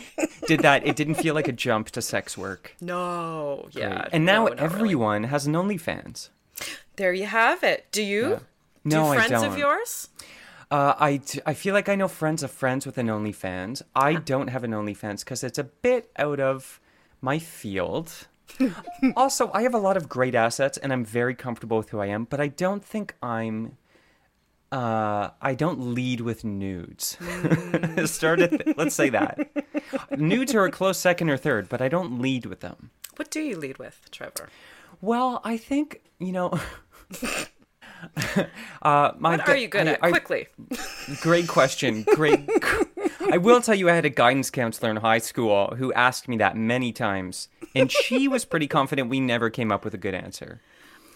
did 0.46 0.60
that. 0.60 0.86
It 0.86 0.96
didn't 0.96 1.14
feel 1.14 1.34
like 1.34 1.48
a 1.48 1.52
jump 1.52 1.90
to 1.90 2.02
sex 2.02 2.36
work. 2.36 2.74
no, 2.80 3.68
yeah. 3.72 4.08
And 4.12 4.24
now 4.24 4.44
no, 4.44 4.48
not 4.48 4.60
really. 4.60 4.64
everyone 4.74 5.24
has 5.24 5.46
an 5.46 5.54
OnlyFans. 5.54 6.28
There 6.96 7.12
you 7.12 7.26
have 7.26 7.62
it. 7.62 7.86
Do 7.92 8.02
you? 8.02 8.22
Yeah. 8.30 8.38
Do 8.38 8.96
No, 8.96 9.06
I 9.12 9.16
friends 9.16 9.30
don't. 9.42 9.44
of 9.52 9.58
yours? 9.58 10.08
Uh, 10.70 10.94
I, 10.98 11.16
d- 11.16 11.40
I 11.44 11.54
feel 11.54 11.74
like 11.74 11.88
I 11.88 11.96
know 11.96 12.06
friends 12.06 12.42
of 12.42 12.50
friends 12.50 12.86
with 12.86 12.96
an 12.96 13.08
OnlyFans. 13.08 13.82
I 13.94 14.14
don't 14.14 14.48
have 14.48 14.62
an 14.62 14.70
OnlyFans 14.70 15.20
because 15.20 15.42
it's 15.42 15.58
a 15.58 15.64
bit 15.64 16.10
out 16.16 16.38
of 16.38 16.80
my 17.20 17.38
field. 17.40 18.28
also, 19.16 19.50
I 19.52 19.62
have 19.62 19.74
a 19.74 19.78
lot 19.78 19.96
of 19.96 20.08
great 20.08 20.34
assets, 20.34 20.78
and 20.78 20.92
I'm 20.92 21.04
very 21.04 21.34
comfortable 21.34 21.76
with 21.76 21.90
who 21.90 21.98
I 22.00 22.06
am. 22.06 22.24
But 22.24 22.40
I 22.40 22.48
don't 22.48 22.84
think 22.84 23.14
I'm. 23.22 23.76
Uh, 24.72 25.30
I 25.42 25.54
don't 25.54 25.94
lead 25.94 26.20
with 26.20 26.44
nudes. 26.44 27.16
Start 28.04 28.38
at 28.40 28.50
th- 28.50 28.76
let's 28.76 28.94
say 28.94 29.08
that 29.08 29.50
nudes 30.16 30.54
are 30.54 30.64
a 30.64 30.70
close 30.70 30.96
second 30.98 31.28
or 31.30 31.36
third, 31.36 31.68
but 31.68 31.82
I 31.82 31.88
don't 31.88 32.20
lead 32.20 32.46
with 32.46 32.60
them. 32.60 32.90
What 33.16 33.32
do 33.32 33.40
you 33.40 33.56
lead 33.56 33.78
with, 33.78 34.00
Trevor? 34.12 34.48
Well, 35.00 35.40
I 35.42 35.56
think 35.56 36.02
you 36.20 36.30
know. 36.30 36.60
uh, 38.82 39.12
my 39.18 39.36
What 39.36 39.48
are 39.48 39.56
you 39.56 39.68
good 39.68 39.86
I- 39.88 39.92
at? 39.92 40.04
I- 40.04 40.10
Quickly. 40.10 40.48
Great 41.20 41.48
question. 41.48 42.04
Great. 42.14 42.48
I 43.32 43.36
will 43.38 43.60
tell 43.60 43.74
you, 43.74 43.88
I 43.88 43.94
had 43.94 44.04
a 44.04 44.10
guidance 44.10 44.50
counselor 44.50 44.90
in 44.90 44.96
high 44.96 45.18
school 45.18 45.74
who 45.76 45.92
asked 45.92 46.26
me 46.28 46.36
that 46.38 46.56
many 46.56 46.92
times, 46.92 47.48
and 47.74 47.90
she 47.90 48.26
was 48.28 48.44
pretty 48.44 48.66
confident 48.66 49.08
we 49.08 49.20
never 49.20 49.50
came 49.50 49.70
up 49.70 49.84
with 49.84 49.94
a 49.94 49.98
good 49.98 50.14
answer. 50.14 50.60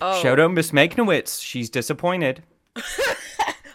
Oh. 0.00 0.20
Shout 0.22 0.38
out 0.38 0.52
Miss 0.52 0.70
Maknowitz. 0.70 1.42
She's 1.42 1.70
disappointed. 1.70 2.42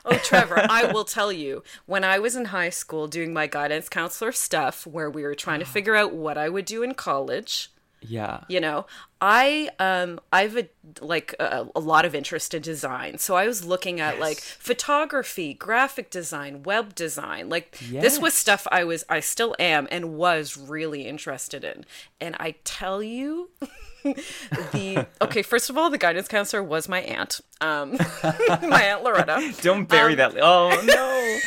Oh, 0.06 0.18
Trevor, 0.24 0.66
I 0.70 0.92
will 0.92 1.04
tell 1.04 1.32
you, 1.32 1.64
when 1.86 2.04
I 2.04 2.18
was 2.20 2.36
in 2.36 2.46
high 2.46 2.70
school 2.72 3.08
doing 3.08 3.32
my 3.34 3.46
guidance 3.48 3.90
counselor 3.90 4.32
stuff, 4.32 4.88
where 4.88 5.10
we 5.10 5.24
were 5.24 5.36
trying 5.36 5.60
to 5.60 5.66
figure 5.78 5.96
out 5.96 6.14
what 6.14 6.38
I 6.38 6.50
would 6.50 6.66
do 6.66 6.82
in 6.84 6.94
college, 6.96 7.70
Yeah. 8.02 8.42
you 8.48 8.60
know, 8.62 8.86
I 9.22 9.70
um 9.80 10.20
I've 10.32 10.56
a, 10.58 10.70
like 11.02 11.36
a, 11.40 11.68
a 11.76 11.80
lot 11.80 12.06
of 12.06 12.16
interest 12.16 12.54
in 12.54 12.62
design, 12.62 13.18
so 13.18 13.36
I 13.36 13.46
was 13.46 13.66
looking 13.66 14.00
at 14.00 14.20
like 14.20 14.40
photography, 14.40 15.54
graphic 15.54 16.10
design, 16.10 16.64
web 16.64 16.96
design. 16.96 17.50
Like 17.50 17.78
this 17.92 18.20
was 18.20 18.34
stuff 18.34 18.66
I 18.72 18.84
was 18.86 19.04
I 19.10 19.20
still 19.20 19.56
am 19.60 19.88
and 19.92 20.16
was 20.16 20.56
really 20.58 21.08
interested 21.08 21.64
in. 21.64 21.86
And 22.22 22.36
I 22.40 22.56
tell 22.64 23.04
you. 23.04 23.50
the 24.02 25.06
okay 25.22 25.42
first 25.42 25.70
of 25.70 25.78
all 25.78 25.90
the 25.90 25.98
guidance 25.98 26.30
counselor 26.30 26.64
was 26.64 26.88
my 26.88 27.02
aunt 27.02 27.42
um 27.60 27.98
my 28.24 28.82
aunt 28.86 29.04
loretta 29.04 29.54
Don't 29.62 29.90
bury 29.90 30.16
that. 30.16 30.38
Oh 30.40 30.70
no. 30.86 31.38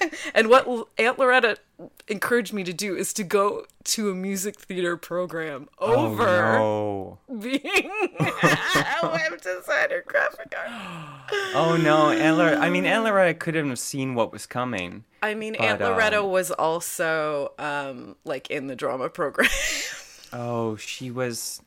And 0.34 0.48
what 0.48 0.66
Aunt 0.98 1.18
Loretta 1.18 1.56
encouraged 2.08 2.52
me 2.52 2.64
to 2.64 2.72
do 2.72 2.96
is 2.96 3.12
to 3.14 3.24
go 3.24 3.64
to 3.84 4.10
a 4.10 4.14
music 4.14 4.58
theater 4.60 4.96
program 4.96 5.68
over 5.78 6.56
Oh 6.56 7.18
being 7.40 7.60
a 7.64 9.00
web 9.02 9.40
designer, 9.40 10.02
graphic 10.06 10.54
art. 10.56 10.70
Oh 11.54 11.76
no. 11.76 12.10
Aunt 12.10 12.38
Loretta, 12.38 12.58
I 12.58 12.70
mean, 12.70 12.86
Aunt 12.86 13.04
Loretta 13.04 13.34
couldn't 13.34 13.68
have 13.68 13.78
seen 13.78 14.14
what 14.14 14.32
was 14.32 14.46
coming. 14.46 15.04
I 15.22 15.34
mean, 15.34 15.54
Aunt 15.56 15.78
But, 15.78 15.92
Loretta 15.92 16.20
um, 16.20 16.30
was 16.30 16.50
also 16.50 17.52
um, 17.58 18.16
like 18.24 18.50
in 18.50 18.66
the 18.66 18.76
drama 18.76 19.08
program. 19.08 19.50
Oh, 20.30 20.76
she 20.76 21.10
was 21.10 21.62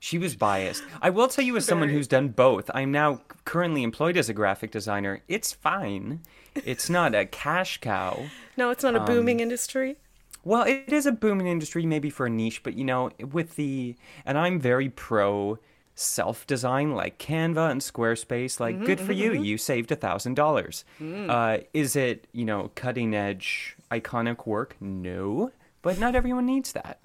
she 0.00 0.18
was 0.18 0.36
biased. 0.36 0.82
I 1.00 1.10
will 1.10 1.28
tell 1.28 1.44
you 1.44 1.56
as 1.56 1.64
someone 1.64 1.88
who's 1.88 2.08
done 2.08 2.28
both. 2.28 2.70
I'm 2.74 2.92
now 2.92 3.20
currently 3.44 3.82
employed 3.82 4.16
as 4.16 4.28
a 4.28 4.34
graphic 4.34 4.70
designer. 4.70 5.22
It's 5.28 5.52
fine. 5.52 6.20
It's 6.64 6.88
not 6.90 7.14
a 7.14 7.26
cash 7.26 7.78
cow. 7.80 8.26
no, 8.56 8.70
it's 8.70 8.82
not 8.82 8.94
a 8.94 9.00
Um, 9.00 9.06
booming 9.06 9.40
industry. 9.40 9.96
Well, 10.44 10.62
it 10.62 10.92
is 10.92 11.06
a 11.06 11.12
booming 11.12 11.48
industry 11.48 11.84
maybe 11.86 12.08
for 12.08 12.26
a 12.26 12.30
niche, 12.30 12.62
but 12.62 12.74
you 12.74 12.84
know, 12.84 13.10
with 13.32 13.56
the 13.56 13.96
and 14.24 14.38
I'm 14.38 14.60
very 14.60 14.88
pro 14.88 15.58
self 15.96 16.46
design 16.46 16.92
like 16.92 17.18
Canva 17.18 17.70
and 17.70 17.80
Squarespace. 17.80 18.60
Like, 18.60 18.84
good 18.84 19.00
for 19.00 19.12
you. 19.12 19.32
You 19.32 19.58
saved 19.58 19.90
a 19.90 19.96
thousand 19.96 20.34
dollars. 20.34 20.84
Uh, 21.00 21.58
is 21.74 21.96
it 21.96 22.26
you 22.32 22.44
know 22.44 22.70
cutting 22.74 23.14
edge 23.14 23.76
iconic 23.90 24.46
work? 24.46 24.76
No, 24.80 25.50
but 25.82 25.98
not 25.98 26.14
everyone 26.14 26.46
needs 26.46 26.72
that. 26.72 26.98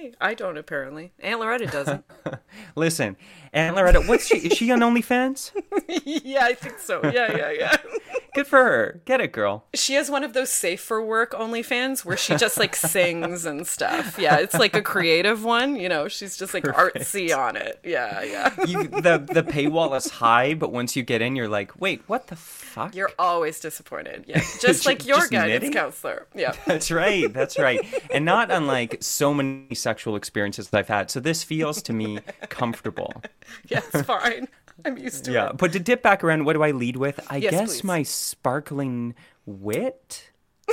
Hey, 0.00 0.12
I 0.20 0.34
don't 0.34 0.56
apparently. 0.56 1.10
Aunt 1.18 1.40
Loretta 1.40 1.66
doesn't. 1.66 2.04
Listen, 2.76 3.16
Aunt 3.52 3.74
Loretta, 3.74 4.00
what's 4.02 4.26
she? 4.28 4.36
Is 4.36 4.56
she 4.56 4.70
on 4.70 4.78
OnlyFans? 4.78 5.50
yeah, 6.04 6.44
I 6.44 6.54
think 6.54 6.78
so. 6.78 7.00
Yeah, 7.02 7.36
yeah, 7.36 7.50
yeah. 7.50 7.76
Good 8.34 8.46
for 8.46 8.62
her. 8.62 9.00
Get 9.06 9.20
it, 9.20 9.32
girl. 9.32 9.64
She 9.74 9.94
has 9.94 10.08
one 10.08 10.22
of 10.22 10.34
those 10.34 10.50
safe 10.50 10.80
for 10.80 11.04
work 11.04 11.32
OnlyFans 11.32 12.04
where 12.04 12.16
she 12.16 12.36
just 12.36 12.58
like 12.58 12.76
sings 12.76 13.44
and 13.44 13.66
stuff. 13.66 14.16
Yeah, 14.20 14.36
it's 14.36 14.54
like 14.54 14.76
a 14.76 14.82
creative 14.82 15.42
one. 15.42 15.74
You 15.74 15.88
know, 15.88 16.06
she's 16.06 16.36
just 16.36 16.54
like 16.54 16.62
artsy 16.62 17.36
on 17.36 17.56
it. 17.56 17.80
Yeah, 17.82 18.22
yeah. 18.22 18.54
You, 18.66 18.84
the 18.84 19.18
the 19.18 19.42
paywall 19.42 19.96
is 19.96 20.08
high, 20.10 20.54
but 20.54 20.70
once 20.70 20.94
you 20.94 21.02
get 21.02 21.22
in, 21.22 21.34
you're 21.34 21.48
like, 21.48 21.80
wait, 21.80 22.02
what 22.06 22.28
the 22.28 22.36
fuck? 22.36 22.94
You're 22.94 23.10
always 23.18 23.58
disappointed. 23.58 24.26
Yeah, 24.28 24.44
just 24.60 24.86
like 24.86 25.04
your 25.04 25.18
Just 25.18 25.32
guidance 25.32 25.54
knitting? 25.54 25.72
counselor. 25.72 26.28
Yeah. 26.36 26.52
That's 26.66 26.92
right. 26.92 27.32
That's 27.32 27.58
right. 27.58 27.80
And 28.12 28.24
not 28.24 28.52
unlike 28.52 28.98
so 29.00 29.34
many 29.34 29.74
sexual 29.88 30.16
experiences 30.16 30.68
that 30.68 30.78
I've 30.78 30.88
had. 30.88 31.10
So 31.10 31.18
this 31.18 31.42
feels 31.42 31.80
to 31.82 31.94
me 31.94 32.18
comfortable. 32.50 33.22
Yeah, 33.68 33.80
it's 33.94 34.02
fine. 34.02 34.46
I'm 34.84 34.98
used 34.98 35.24
to 35.24 35.32
Yeah. 35.32 35.48
it. 35.50 35.56
But 35.56 35.72
to 35.72 35.80
dip 35.80 36.02
back 36.02 36.22
around, 36.22 36.44
what 36.44 36.52
do 36.52 36.62
I 36.62 36.72
lead 36.72 36.96
with? 36.96 37.18
I 37.30 37.38
Yes, 37.38 37.50
guess 37.52 37.70
please. 37.76 37.84
my 37.84 38.02
sparkling 38.02 39.14
wit. 39.46 40.30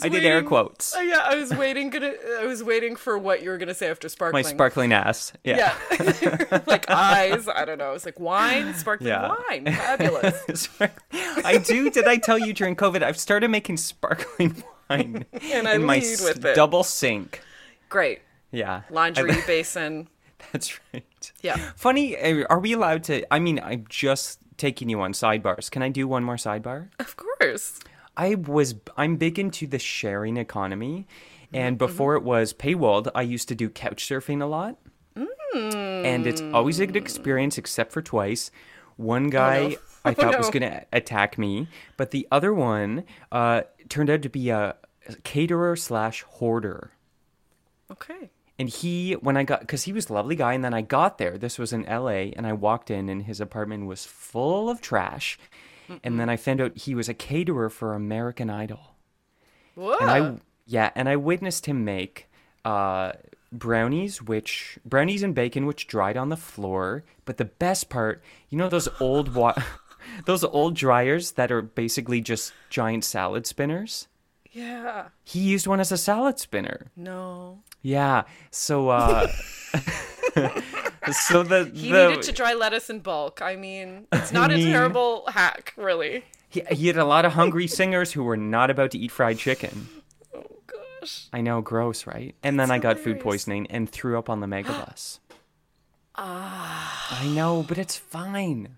I 0.00 0.08
did 0.08 0.24
air 0.24 0.42
quotes. 0.42 0.94
Oh, 0.94 1.00
yeah, 1.00 1.22
I 1.24 1.34
was 1.34 1.52
waiting. 1.54 1.90
Gonna, 1.90 2.12
I 2.40 2.46
was 2.46 2.62
waiting 2.62 2.94
for 2.94 3.18
what 3.18 3.42
you 3.42 3.50
were 3.50 3.58
gonna 3.58 3.74
say 3.74 3.88
after 3.90 4.08
sparkling. 4.08 4.38
My 4.44 4.48
sparkling. 4.48 4.90
sparkling 4.90 4.92
ass. 4.92 5.32
Yeah. 5.44 5.74
Yeah, 6.22 6.60
like 6.66 6.88
eyes. 6.90 7.48
I 7.48 7.64
don't 7.64 7.78
know. 7.78 7.92
It's 7.94 8.04
like 8.04 8.20
wine, 8.20 8.74
sparkling 8.74 9.08
Yeah. 9.08 9.34
wine. 9.48 9.64
Fabulous. 9.74 10.68
I 11.44 11.56
do. 11.58 11.90
Did 11.90 12.06
I 12.06 12.16
tell 12.18 12.38
you 12.38 12.52
during 12.52 12.76
COVID? 12.76 13.02
I've 13.02 13.18
started 13.18 13.48
making 13.50 13.78
sparkling 13.78 14.50
wine 14.54 14.64
And 15.52 15.68
I 15.68 15.74
in 15.74 15.84
my 15.84 15.98
with 15.98 16.44
it. 16.44 16.54
double 16.54 16.82
sink. 16.82 17.40
Great 17.88 18.20
Yeah, 18.50 18.82
laundry 18.90 19.32
I- 19.32 19.40
basin. 19.46 20.08
that's 20.52 20.78
right. 20.92 21.32
Yeah. 21.42 21.56
Funny. 21.76 22.16
uh, 22.16 22.44
Are 22.50 22.58
we 22.60 22.72
allowed 22.72 23.04
to? 23.04 23.32
I 23.32 23.38
mean, 23.38 23.60
I'm 23.62 23.84
just 23.88 24.38
taking 24.56 24.88
you 24.88 25.00
on 25.00 25.12
sidebars. 25.12 25.70
Can 25.70 25.82
I 25.82 25.88
do 25.88 26.06
one 26.08 26.22
more 26.24 26.36
sidebar? 26.36 26.88
Of 26.98 27.16
course. 27.16 27.80
I 28.16 28.34
was. 28.34 28.74
I'm 28.96 29.16
big 29.16 29.38
into 29.38 29.66
the 29.66 29.78
sharing 29.78 30.36
economy, 30.36 31.06
and 31.52 31.74
Mm-hmm. 31.78 31.86
before 31.86 32.14
it 32.16 32.22
was 32.22 32.52
paywalled, 32.52 33.10
I 33.14 33.22
used 33.22 33.48
to 33.48 33.54
do 33.54 33.68
couch 33.68 34.06
surfing 34.08 34.42
a 34.42 34.46
lot. 34.46 34.76
And 35.54 36.26
it's 36.26 36.40
always 36.52 36.78
a 36.78 36.86
good 36.86 36.96
experience, 36.96 37.58
except 37.58 37.90
for 37.92 38.02
twice. 38.02 38.50
One 38.96 39.30
guy 39.30 39.76
I 40.04 40.14
thought 40.14 40.38
was 40.38 40.50
going 40.52 40.62
to 40.62 40.84
attack 40.92 41.38
me, 41.38 41.68
but 41.96 42.10
the 42.10 42.26
other 42.30 42.52
one 42.52 43.04
uh, 43.32 43.62
turned 43.88 44.10
out 44.10 44.22
to 44.22 44.28
be 44.28 44.50
a 44.50 44.76
caterer 45.24 45.76
slash 45.76 46.22
hoarder. 46.22 46.92
Okay. 47.90 48.30
And 48.58 48.68
he, 48.68 49.12
when 49.12 49.36
I 49.36 49.44
got, 49.44 49.60
because 49.60 49.84
he 49.84 49.92
was 49.92 50.10
a 50.10 50.12
lovely 50.12 50.34
guy, 50.34 50.52
and 50.52 50.64
then 50.64 50.74
I 50.74 50.80
got 50.80 51.18
there. 51.18 51.38
This 51.38 51.58
was 51.58 51.72
in 51.72 51.84
LA, 51.84 52.32
and 52.36 52.46
I 52.46 52.52
walked 52.52 52.90
in, 52.90 53.08
and 53.08 53.22
his 53.22 53.40
apartment 53.40 53.86
was 53.86 54.04
full 54.04 54.68
of 54.68 54.80
trash. 54.80 55.38
And 56.04 56.20
then 56.20 56.28
I 56.28 56.36
found 56.36 56.60
out 56.60 56.76
he 56.76 56.94
was 56.94 57.08
a 57.08 57.14
caterer 57.14 57.70
for 57.70 57.94
American 57.94 58.50
Idol. 58.50 58.94
Whoa. 59.74 59.96
And 60.00 60.10
I, 60.10 60.36
yeah, 60.66 60.90
and 60.94 61.08
I 61.08 61.16
witnessed 61.16 61.66
him 61.66 61.84
make 61.84 62.28
uh, 62.64 63.12
brownies, 63.50 64.20
which 64.20 64.78
brownies 64.84 65.22
and 65.22 65.34
bacon, 65.34 65.64
which 65.64 65.86
dried 65.86 66.16
on 66.16 66.28
the 66.28 66.36
floor. 66.36 67.04
But 67.24 67.38
the 67.38 67.46
best 67.46 67.88
part, 67.88 68.22
you 68.50 68.58
know, 68.58 68.68
those 68.68 68.88
old 69.00 69.34
wa- 69.34 69.54
those 70.26 70.44
old 70.44 70.74
dryers 70.74 71.32
that 71.32 71.50
are 71.52 71.62
basically 71.62 72.20
just 72.20 72.52
giant 72.70 73.04
salad 73.04 73.46
spinners. 73.46 74.08
yeah. 74.52 75.08
He 75.24 75.40
used 75.40 75.66
one 75.66 75.80
as 75.80 75.92
a 75.92 75.96
salad 75.98 76.38
spinner. 76.38 76.86
No. 76.96 77.60
Yeah. 77.82 78.24
So 78.50 78.88
uh 78.90 79.26
so 81.12 81.42
the 81.42 81.70
He 81.74 81.90
the 81.92 82.08
needed 82.08 82.22
to 82.22 82.32
dry 82.32 82.54
lettuce 82.54 82.90
in 82.90 83.00
bulk. 83.00 83.40
I 83.42 83.56
mean, 83.56 84.06
it's 84.12 84.32
not 84.32 84.50
mean- 84.54 84.68
a 84.68 84.70
terrible 84.70 85.24
hack, 85.28 85.74
really. 85.76 86.24
he, 86.48 86.62
he 86.70 86.86
had 86.86 86.96
a 86.96 87.04
lot 87.04 87.24
of 87.24 87.32
hungry 87.32 87.66
singers 87.66 88.12
who 88.12 88.22
were 88.24 88.36
not 88.36 88.70
about 88.70 88.90
to 88.92 88.98
eat 88.98 89.10
fried 89.10 89.38
chicken. 89.38 89.88
Oh 90.34 90.44
gosh. 90.66 91.28
I 91.32 91.40
know, 91.40 91.60
gross, 91.60 92.06
right? 92.06 92.34
And 92.42 92.58
then 92.58 92.70
I 92.70 92.78
got 92.78 92.98
food 92.98 93.20
poisoning 93.20 93.66
and 93.68 93.88
threw 93.88 94.18
up 94.18 94.28
on 94.30 94.40
the 94.40 94.46
megabus. 94.54 95.18
Ah. 96.14 97.20
I 97.22 97.26
know, 97.28 97.64
but 97.66 97.78
it's 97.78 97.96
fine. 97.96 98.76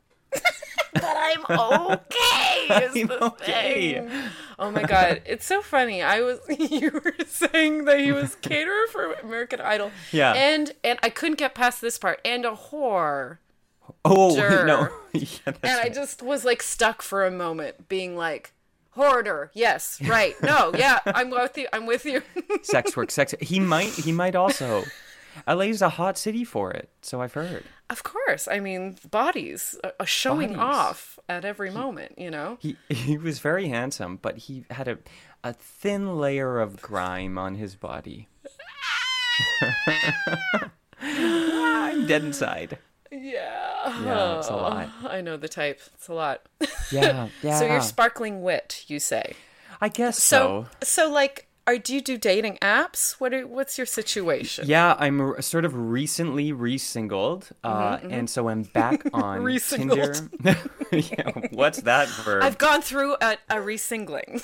But 0.92 1.04
I'm 1.04 1.44
okay. 1.48 2.84
Is 2.84 2.96
I'm 2.96 3.06
the 3.06 3.24
okay. 3.24 3.94
thing. 3.94 4.10
Oh 4.58 4.70
my 4.70 4.82
god, 4.82 5.22
it's 5.24 5.46
so 5.46 5.62
funny. 5.62 6.02
I 6.02 6.20
was 6.20 6.38
you 6.58 6.90
were 6.92 7.14
saying 7.26 7.84
that 7.86 8.00
he 8.00 8.12
was 8.12 8.34
caterer 8.42 8.86
for 8.92 9.12
American 9.14 9.60
Idol. 9.60 9.90
Yeah. 10.12 10.32
And 10.32 10.72
and 10.84 10.98
I 11.02 11.10
couldn't 11.10 11.38
get 11.38 11.54
past 11.54 11.80
this 11.80 11.98
part. 11.98 12.20
And 12.24 12.44
a 12.44 12.52
whore. 12.52 13.38
Oh 14.04 14.36
Sure. 14.36 14.64
no! 14.64 14.88
yeah, 15.12 15.26
that's 15.44 15.58
And 15.62 15.80
I 15.80 15.88
just 15.88 16.22
was 16.22 16.44
like 16.44 16.62
stuck 16.62 17.02
for 17.02 17.26
a 17.26 17.30
moment, 17.30 17.88
being 17.88 18.16
like, 18.16 18.52
hoarder. 18.90 19.50
Yes, 19.54 20.00
right. 20.06 20.34
No, 20.42 20.72
yeah, 20.76 20.98
I'm 21.06 21.30
with 21.30 21.58
you. 21.58 21.66
I'm 21.72 21.86
with 21.86 22.04
you. 22.04 22.22
sex 22.62 22.96
work, 22.96 23.10
sex. 23.10 23.34
He 23.40 23.58
might. 23.60 23.90
He 23.90 24.12
might 24.12 24.34
also. 24.36 24.84
LA's 25.46 25.82
a 25.82 25.90
hot 25.90 26.18
city 26.18 26.44
for 26.44 26.70
it, 26.70 26.88
so 27.02 27.20
I've 27.22 27.34
heard. 27.34 27.64
of 27.88 28.02
course. 28.02 28.48
I 28.48 28.60
mean, 28.60 28.96
bodies 29.10 29.78
uh, 29.84 30.04
showing 30.04 30.54
Bodies. 30.54 30.62
off 30.62 31.18
at 31.28 31.44
every 31.44 31.70
moment. 31.70 32.18
You 32.18 32.30
know. 32.30 32.58
He 32.60 32.76
he 32.88 33.16
was 33.18 33.38
very 33.38 33.68
handsome, 33.68 34.18
but 34.20 34.38
he 34.38 34.64
had 34.70 34.88
a. 34.88 34.98
a 35.42 35.52
thin 35.54 36.18
layer 36.18 36.60
of 36.60 36.82
grime 36.82 37.38
on 37.38 37.54
his 37.54 37.74
body. 37.76 38.28
I'm 41.00 42.06
dead 42.06 42.24
inside. 42.24 42.78
Yeah. 43.10 44.02
Yeah, 44.04 44.38
it's 44.38 44.48
a 44.48 44.54
lot. 44.54 44.88
I 45.04 45.20
know 45.20 45.36
the 45.36 45.48
type. 45.48 45.80
It's 45.94 46.08
a 46.08 46.14
lot. 46.14 46.42
Yeah, 46.92 47.28
yeah. 47.42 47.54
So 47.58 47.66
you're 47.66 47.80
sparkling 47.80 48.42
wit, 48.42 48.84
you 48.86 49.00
say. 49.00 49.34
I 49.80 49.88
guess 49.88 50.22
So 50.22 50.66
so. 50.82 51.06
so 51.06 51.10
like 51.10 51.48
are 51.66 51.78
do 51.78 51.94
you 51.94 52.00
do 52.00 52.16
dating 52.18 52.58
apps? 52.62 53.12
What 53.20 53.32
are, 53.34 53.46
what's 53.46 53.78
your 53.78 53.86
situation? 53.86 54.66
Yeah, 54.66 54.96
I'm 54.98 55.20
r- 55.20 55.42
sort 55.42 55.64
of 55.64 55.74
recently 55.74 56.52
re-singled, 56.52 57.48
uh, 57.62 57.98
and 58.02 58.28
so 58.28 58.48
I'm 58.48 58.62
back 58.62 59.02
on 59.12 59.44
Tinder. 59.58 60.14
Yeah, 60.92 61.30
what's 61.52 61.82
that 61.82 62.08
verb? 62.08 62.42
I've 62.42 62.58
gone 62.58 62.82
through 62.82 63.14
a, 63.20 63.36
a 63.48 63.60
resingling. 63.60 64.42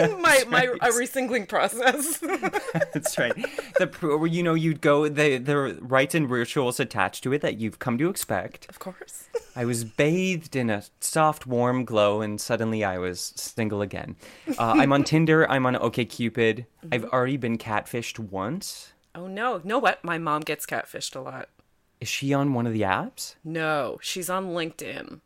my 0.20 0.42
my 0.48 0.64
a 0.80 0.90
resingling 0.90 1.46
process. 1.46 2.18
That's 2.92 3.16
right. 3.16 3.36
The 3.78 4.28
you 4.28 4.42
know 4.42 4.54
you'd 4.54 4.80
go 4.80 5.08
the 5.08 5.38
the 5.38 5.78
rites 5.80 6.16
and 6.16 6.28
rituals 6.28 6.80
attached 6.80 7.22
to 7.22 7.32
it 7.32 7.40
that 7.42 7.58
you've 7.58 7.78
come 7.78 7.98
to 7.98 8.10
expect. 8.10 8.68
of 8.68 8.80
course. 8.80 9.28
I 9.54 9.64
was 9.64 9.84
bathed 9.84 10.56
in 10.56 10.70
a 10.70 10.82
soft, 11.00 11.46
warm 11.46 11.84
glow, 11.84 12.20
and 12.20 12.40
suddenly 12.40 12.82
I 12.82 12.98
was 12.98 13.32
single 13.36 13.80
again. 13.82 14.16
Uh, 14.48 14.74
I'm 14.78 14.92
on 14.92 15.04
Tinder. 15.04 15.48
I'm 15.48 15.66
on 15.66 15.74
OkCupid. 15.74 16.29
I've 16.90 17.02
mm-hmm. 17.02 17.14
already 17.14 17.36
been 17.36 17.58
catfished 17.58 18.18
once. 18.18 18.92
Oh 19.14 19.26
no. 19.26 19.60
Know 19.64 19.78
what? 19.78 20.02
My 20.04 20.18
mom 20.18 20.42
gets 20.42 20.66
catfished 20.66 21.16
a 21.16 21.20
lot. 21.20 21.48
Is 22.00 22.08
she 22.08 22.32
on 22.32 22.54
one 22.54 22.66
of 22.66 22.72
the 22.72 22.82
apps? 22.82 23.34
No, 23.44 23.98
she's 24.00 24.30
on 24.30 24.48
LinkedIn. 24.48 25.20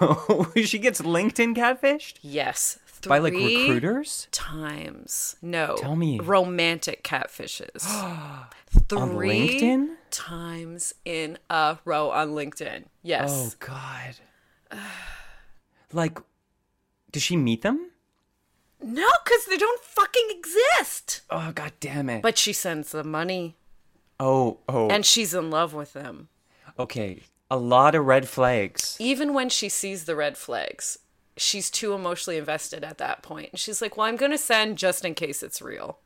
Oh, 0.00 0.52
she 0.64 0.78
gets 0.78 1.00
LinkedIn 1.00 1.56
catfished 1.56 2.18
Yes. 2.20 2.78
By 3.08 3.18
like 3.18 3.32
recruiters 3.32 4.28
times. 4.30 5.34
No. 5.42 5.74
Tell 5.76 5.96
me. 5.96 6.20
Romantic 6.20 7.02
catfishes. 7.02 7.82
Three 8.88 8.98
on 8.98 9.10
LinkedIn. 9.16 9.88
times 10.10 10.94
in 11.04 11.38
a 11.50 11.78
row 11.84 12.10
on 12.10 12.30
LinkedIn. 12.30 12.84
Yes. 13.02 13.30
Oh 13.32 13.66
God. 14.70 14.78
like, 15.92 16.18
does 17.10 17.22
she 17.22 17.36
meet 17.36 17.62
them? 17.62 17.90
No, 18.82 19.08
because 19.24 19.44
they 19.46 19.56
don't 19.56 19.80
fucking 19.80 20.28
exist. 20.30 21.22
Oh 21.30 21.52
God 21.54 21.72
damn 21.80 22.08
it. 22.08 22.22
But 22.22 22.38
she 22.38 22.52
sends 22.52 22.92
them 22.92 23.10
money 23.10 23.56
oh 24.20 24.58
oh. 24.68 24.88
and 24.88 25.04
she's 25.04 25.34
in 25.34 25.50
love 25.50 25.74
with 25.74 25.92
them. 25.92 26.28
okay. 26.78 27.22
A 27.50 27.56
lot 27.56 27.94
of 27.94 28.06
red 28.06 28.28
flags. 28.30 28.96
Even 28.98 29.34
when 29.34 29.50
she 29.50 29.68
sees 29.68 30.06
the 30.06 30.16
red 30.16 30.38
flags, 30.38 30.98
she's 31.36 31.70
too 31.70 31.92
emotionally 31.92 32.38
invested 32.38 32.82
at 32.82 32.96
that 32.96 33.22
point. 33.22 33.50
And 33.52 33.60
she's 33.60 33.82
like, 33.82 33.96
Well, 33.96 34.06
I'm 34.06 34.16
going 34.16 34.32
to 34.32 34.38
send 34.38 34.78
just 34.78 35.04
in 35.04 35.14
case 35.14 35.42
it's 35.42 35.60
real. 35.60 35.98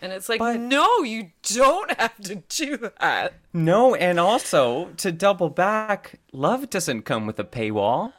And 0.00 0.12
it's 0.12 0.30
like, 0.30 0.38
But- 0.38 0.60
no, 0.60 1.02
you 1.02 1.30
don't 1.42 1.98
have 2.00 2.16
to 2.22 2.36
do 2.36 2.90
that. 3.00 3.34
No, 3.52 3.94
and 3.94 4.18
also 4.18 4.86
to 4.96 5.12
double 5.12 5.50
back, 5.50 6.20
love 6.32 6.70
doesn't 6.70 7.02
come 7.02 7.26
with 7.26 7.38
a 7.38 7.44
paywall. 7.44 8.14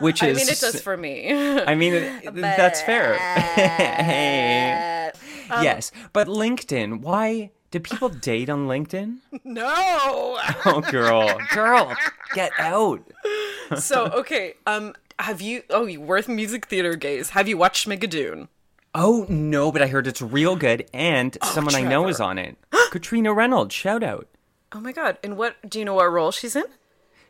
Which 0.00 0.22
is 0.22 0.36
I 0.36 0.40
mean, 0.40 0.48
it 0.48 0.60
does 0.60 0.80
for 0.80 0.96
me. 0.96 1.32
I 1.32 1.74
mean, 1.74 1.94
it- 1.94 2.34
that's 2.34 2.82
fair. 2.82 3.14
hey. 3.54 5.10
yes, 5.62 5.92
but 6.12 6.26
LinkedIn, 6.26 7.00
why 7.00 7.50
do 7.70 7.80
people 7.80 8.08
date 8.08 8.48
on 8.48 8.66
LinkedIn? 8.66 9.18
no. 9.44 10.38
Oh, 10.64 10.82
girl, 10.90 11.38
girl, 11.52 11.94
get 12.34 12.52
out. 12.58 13.02
so, 13.78 14.06
okay, 14.06 14.54
um, 14.66 14.94
have 15.18 15.40
you, 15.40 15.62
oh, 15.70 15.86
you 15.86 16.00
worth 16.00 16.28
music 16.28 16.66
theater 16.66 16.96
gays. 16.96 17.30
Have 17.30 17.48
you 17.48 17.56
watched 17.56 17.86
Schmigadoon? 17.86 18.48
Oh 18.96 19.26
no, 19.28 19.72
but 19.72 19.82
I 19.82 19.88
heard 19.88 20.06
it's 20.06 20.22
real 20.22 20.54
good, 20.54 20.88
and 20.94 21.36
someone 21.42 21.74
I 21.74 21.82
know 21.82 22.06
is 22.06 22.20
on 22.20 22.38
it. 22.38 22.56
Katrina 22.92 23.32
Reynolds, 23.34 23.74
shout 23.74 24.04
out. 24.04 24.28
Oh 24.72 24.78
my 24.80 24.92
god. 24.92 25.18
And 25.24 25.36
what, 25.36 25.56
do 25.68 25.78
you 25.80 25.84
know 25.84 25.94
what 25.94 26.06
role 26.06 26.30
she's 26.30 26.54
in? 26.54 26.64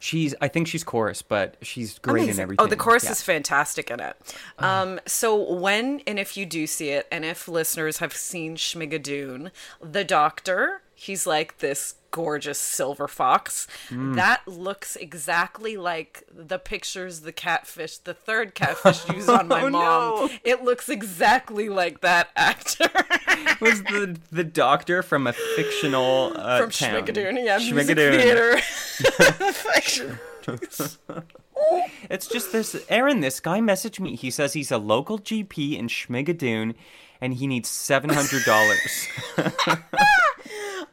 She's, 0.04 0.34
I 0.42 0.48
think 0.48 0.68
she's 0.68 0.84
chorus, 0.84 1.22
but 1.22 1.56
she's 1.62 1.98
great 1.98 2.28
in 2.28 2.38
everything. 2.38 2.62
Oh, 2.62 2.68
the 2.68 2.76
chorus 2.76 3.04
Yeah. 3.04 3.12
is 3.12 3.22
fantastic 3.22 3.90
in 3.90 4.00
it. 4.00 4.14
Um, 4.58 5.00
so 5.06 5.34
when 5.54 6.02
and 6.06 6.18
if 6.18 6.36
you 6.36 6.44
do 6.44 6.66
see 6.66 6.90
it, 6.90 7.06
and 7.10 7.24
if 7.24 7.48
listeners 7.48 7.96
have 7.98 8.14
seen 8.14 8.56
Schmigadoon, 8.56 9.50
the 9.80 10.04
doctor, 10.04 10.82
he's 10.94 11.26
like 11.26 11.56
this 11.60 11.94
gorgeous 12.14 12.60
silver 12.60 13.08
fox. 13.08 13.66
Mm. 13.90 14.14
That 14.14 14.46
looks 14.46 14.94
exactly 14.94 15.76
like 15.76 16.22
the 16.32 16.60
pictures 16.60 17.22
the 17.22 17.32
catfish, 17.32 17.98
the 17.98 18.14
third 18.14 18.54
catfish 18.54 19.08
used 19.12 19.28
on 19.28 19.48
my 19.48 19.62
Oh, 19.62 19.70
mom. 19.70 19.82
no. 20.28 20.30
It 20.44 20.62
looks 20.62 20.88
exactly 20.88 21.68
like 21.68 22.02
that 22.02 22.28
actor 22.36 22.88
was 23.60 23.82
the 23.82 24.16
the 24.30 24.44
doctor 24.44 25.02
from 25.02 25.26
a 25.26 25.32
fictional 25.32 26.32
uh, 26.36 26.60
from 26.60 26.70
town. 26.70 27.02
Schmigadoon. 27.04 27.44
Yeah, 27.44 27.58
Schmigadoon. 27.58 28.20
theater. 28.20 28.60
It's 32.10 32.26
just 32.26 32.52
this, 32.52 32.76
Erin. 32.88 33.20
This 33.20 33.40
guy 33.40 33.60
messaged 33.60 33.98
me. 33.98 34.16
He 34.16 34.30
says 34.30 34.52
he's 34.52 34.70
a 34.70 34.76
local 34.78 35.18
GP 35.18 35.78
in 35.78 35.88
Schmigadoon, 35.88 36.74
and 37.20 37.32
he 37.34 37.46
needs 37.46 37.68
seven 37.68 38.10
hundred 38.10 38.44
dollars. 38.44 39.08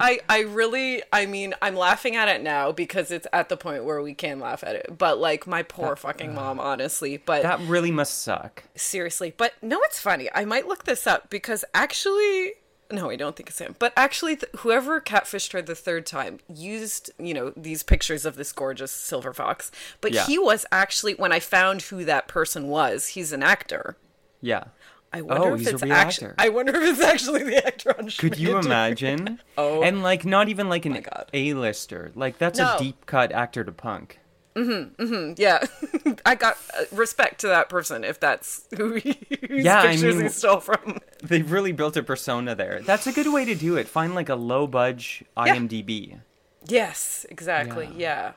I 0.01 0.19
I 0.27 0.39
really 0.41 1.01
I 1.13 1.25
mean 1.25 1.53
I'm 1.61 1.75
laughing 1.75 2.15
at 2.15 2.27
it 2.27 2.41
now 2.41 2.71
because 2.71 3.11
it's 3.11 3.27
at 3.31 3.49
the 3.49 3.57
point 3.57 3.85
where 3.85 4.01
we 4.01 4.13
can 4.13 4.39
laugh 4.39 4.63
at 4.63 4.75
it. 4.75 4.97
But 4.97 5.19
like 5.19 5.47
my 5.47 5.63
poor 5.63 5.95
fucking 5.95 6.31
uh, 6.31 6.33
mom, 6.33 6.59
honestly. 6.59 7.17
But 7.17 7.43
that 7.43 7.59
really 7.61 7.91
must 7.91 8.21
suck. 8.21 8.63
seriously. 8.75 9.33
But 9.35 9.53
no, 9.61 9.79
it's 9.83 9.99
funny. 9.99 10.29
I 10.33 10.45
might 10.45 10.67
look 10.67 10.83
this 10.85 11.05
up 11.07 11.29
because 11.29 11.63
actually. 11.73 12.53
No, 12.93 13.09
I 13.09 13.15
don't 13.15 13.37
think 13.37 13.47
it's 13.47 13.59
him. 13.59 13.77
But 13.79 13.93
actually, 13.95 14.35
th- 14.35 14.51
whoever 14.57 14.99
catfished 14.99 15.53
her 15.53 15.61
the 15.61 15.75
third 15.75 16.05
time 16.05 16.39
used, 16.53 17.09
you 17.17 17.33
know, 17.33 17.53
these 17.55 17.83
pictures 17.83 18.25
of 18.25 18.35
this 18.35 18.51
gorgeous 18.51 18.91
silver 18.91 19.33
fox. 19.33 19.71
But 20.01 20.11
Yeah. 20.11 20.25
he 20.25 20.37
was 20.37 20.65
actually, 20.73 21.13
when 21.13 21.31
I 21.31 21.39
found 21.39 21.83
who 21.83 22.03
that 22.03 22.27
person 22.27 22.67
was, 22.67 23.07
he's 23.07 23.31
an 23.31 23.43
actor. 23.43 23.95
Yeah. 24.41 24.65
I 25.13 25.21
wonder 25.21 25.49
Oh, 25.49 25.53
if 25.55 25.59
he's 25.59 25.67
a 25.67 25.73
it's 25.73 25.83
real 25.83 25.93
actually. 25.93 26.27
actor. 26.29 26.35
I 26.37 26.49
wonder 26.49 26.75
if 26.75 26.89
it's 26.97 27.01
actually 27.01 27.43
the 27.43 27.65
actor 27.67 27.93
on. 27.97 28.09
Could 28.09 28.37
you 28.39 28.57
imagine? 28.57 29.39
Oh. 29.57 29.83
And 29.83 30.01
like, 30.01 30.23
not 30.25 30.47
even 30.49 30.69
like 30.69 30.85
an 30.85 31.03
A-lister. 31.33 32.11
Like 32.15 32.37
that's 32.37 32.57
No. 32.59 32.75
a 32.75 32.79
deep 32.79 33.05
cut 33.05 33.31
actor 33.31 33.63
to 33.63 33.71
punk. 33.71 34.19
Yeah, 34.55 35.59
I 36.25 36.35
got 36.35 36.57
uh, 36.77 36.83
respect 36.91 37.39
to 37.41 37.47
that 37.47 37.69
person 37.69 38.03
if 38.03 38.19
that's 38.19 38.65
who 38.75 38.93
he, 38.95 39.17
whose 39.47 39.63
Yeah, 39.63 39.79
I 39.81 39.87
pictures 39.91 40.15
mean- 40.15 40.23
he 40.23 40.29
stole 40.29 40.59
from. 40.59 40.99
They've 41.23 41.49
really 41.49 41.71
built 41.71 41.95
a 41.97 42.03
persona 42.03 42.55
there. 42.55 42.81
That's 42.81 43.07
a 43.07 43.11
good 43.13 43.31
way 43.31 43.45
to 43.45 43.55
do 43.55 43.77
it. 43.77 43.87
Find 43.87 44.15
like 44.15 44.29
a 44.29 44.35
low 44.35 44.67
budge 44.67 45.23
Yeah. 45.37 45.55
IMDb. 45.55 46.19
Yes, 46.67 47.25
exactly. 47.29 47.89
Yeah. 47.95 48.33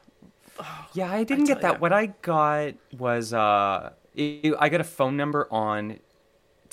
Yeah, 0.92 1.10
I 1.10 1.24
didn't 1.24 1.46
tell 1.46 1.56
get 1.56 1.62
that. 1.62 1.72
ya. 1.74 1.78
What 1.78 1.92
I 1.92 2.06
got 2.22 2.74
was 2.96 3.32
uh, 3.32 3.90
it- 4.14 4.54
I 4.58 4.68
got 4.68 4.80
a 4.80 4.84
phone 4.84 5.16
number 5.16 5.48
on 5.50 5.98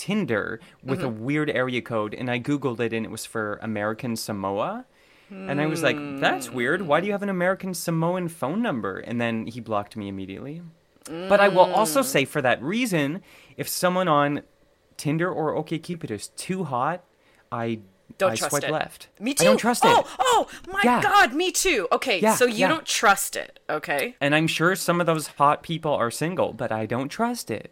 Tinder 0.01 0.59
with 0.83 1.01
a 1.03 1.05
Mm-hmm. 1.07 1.23
weird 1.27 1.49
area 1.51 1.81
code, 1.81 2.13
and 2.19 2.27
I 2.35 2.39
googled 2.39 2.79
it, 2.79 2.91
and 2.93 3.05
it 3.05 3.11
was 3.11 3.25
for 3.25 3.59
American 3.61 4.15
Samoa. 4.15 4.85
And 5.29 5.61
I 5.61 5.67
was 5.67 5.81
like, 5.81 5.95
"That's 6.19 6.49
weird. 6.49 6.81
Why 6.81 6.99
do 6.99 7.05
you 7.07 7.13
have 7.13 7.23
an 7.23 7.29
American 7.29 7.73
Samoan 7.73 8.27
phone 8.27 8.61
number?" 8.61 8.97
And 8.99 9.21
then 9.21 9.45
he 9.47 9.59
blocked 9.61 9.95
me 9.95 10.07
immediately. 10.09 10.61
But 11.05 11.39
I 11.39 11.47
will 11.47 11.67
Mm. 11.67 11.77
also 11.77 12.01
say, 12.01 12.25
for 12.25 12.41
that 12.41 12.61
reason, 12.61 13.21
if 13.57 13.67
someone 13.69 14.07
on 14.09 14.41
Tinder 14.97 15.31
or 15.31 15.55
OkCupid 15.55 16.11
is 16.11 16.27
too 16.29 16.63
hot, 16.65 17.03
I 17.51 17.79
Don't 18.17 18.31
I 18.31 18.35
trust 18.35 18.51
swipe 18.51 18.63
it. 18.65 18.71
left. 18.71 19.07
Me 19.19 19.33
too. 19.33 19.43
I 19.43 19.45
don't 19.47 19.57
trust 19.57 19.83
oh, 19.85 19.99
it. 20.01 20.05
Oh, 20.19 20.47
my 20.67 20.81
Yeah. 20.83 21.01
God, 21.01 21.33
me 21.33 21.51
too. 21.51 21.87
Okay, 21.91 22.19
Yeah, 22.19 22.35
so 22.35 22.45
you 22.45 22.55
yeah. 22.63 22.67
don't 22.67 22.85
trust 22.85 23.35
it, 23.35 23.59
okay? 23.69 24.15
And 24.19 24.35
I'm 24.35 24.47
sure 24.47 24.75
some 24.75 24.99
of 24.99 25.05
those 25.07 25.27
hot 25.39 25.63
people 25.63 25.93
are 25.93 26.11
single, 26.11 26.51
but 26.53 26.71
I 26.71 26.85
don't 26.85 27.09
trust 27.09 27.49
it. 27.49 27.71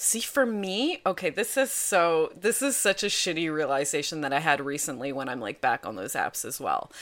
See, 0.00 0.20
for 0.20 0.46
me, 0.46 1.02
okay, 1.04 1.28
this 1.28 1.56
is 1.56 1.72
so, 1.72 2.32
this 2.38 2.62
is 2.62 2.76
such 2.76 3.02
a 3.02 3.06
shitty 3.06 3.52
realization 3.52 4.20
that 4.20 4.32
I 4.32 4.38
had 4.38 4.60
recently 4.60 5.12
when 5.12 5.28
I'm 5.28 5.40
like 5.40 5.60
back 5.60 5.84
on 5.84 5.96
those 5.96 6.12
apps 6.12 6.44
as 6.44 6.60
well. 6.60 6.92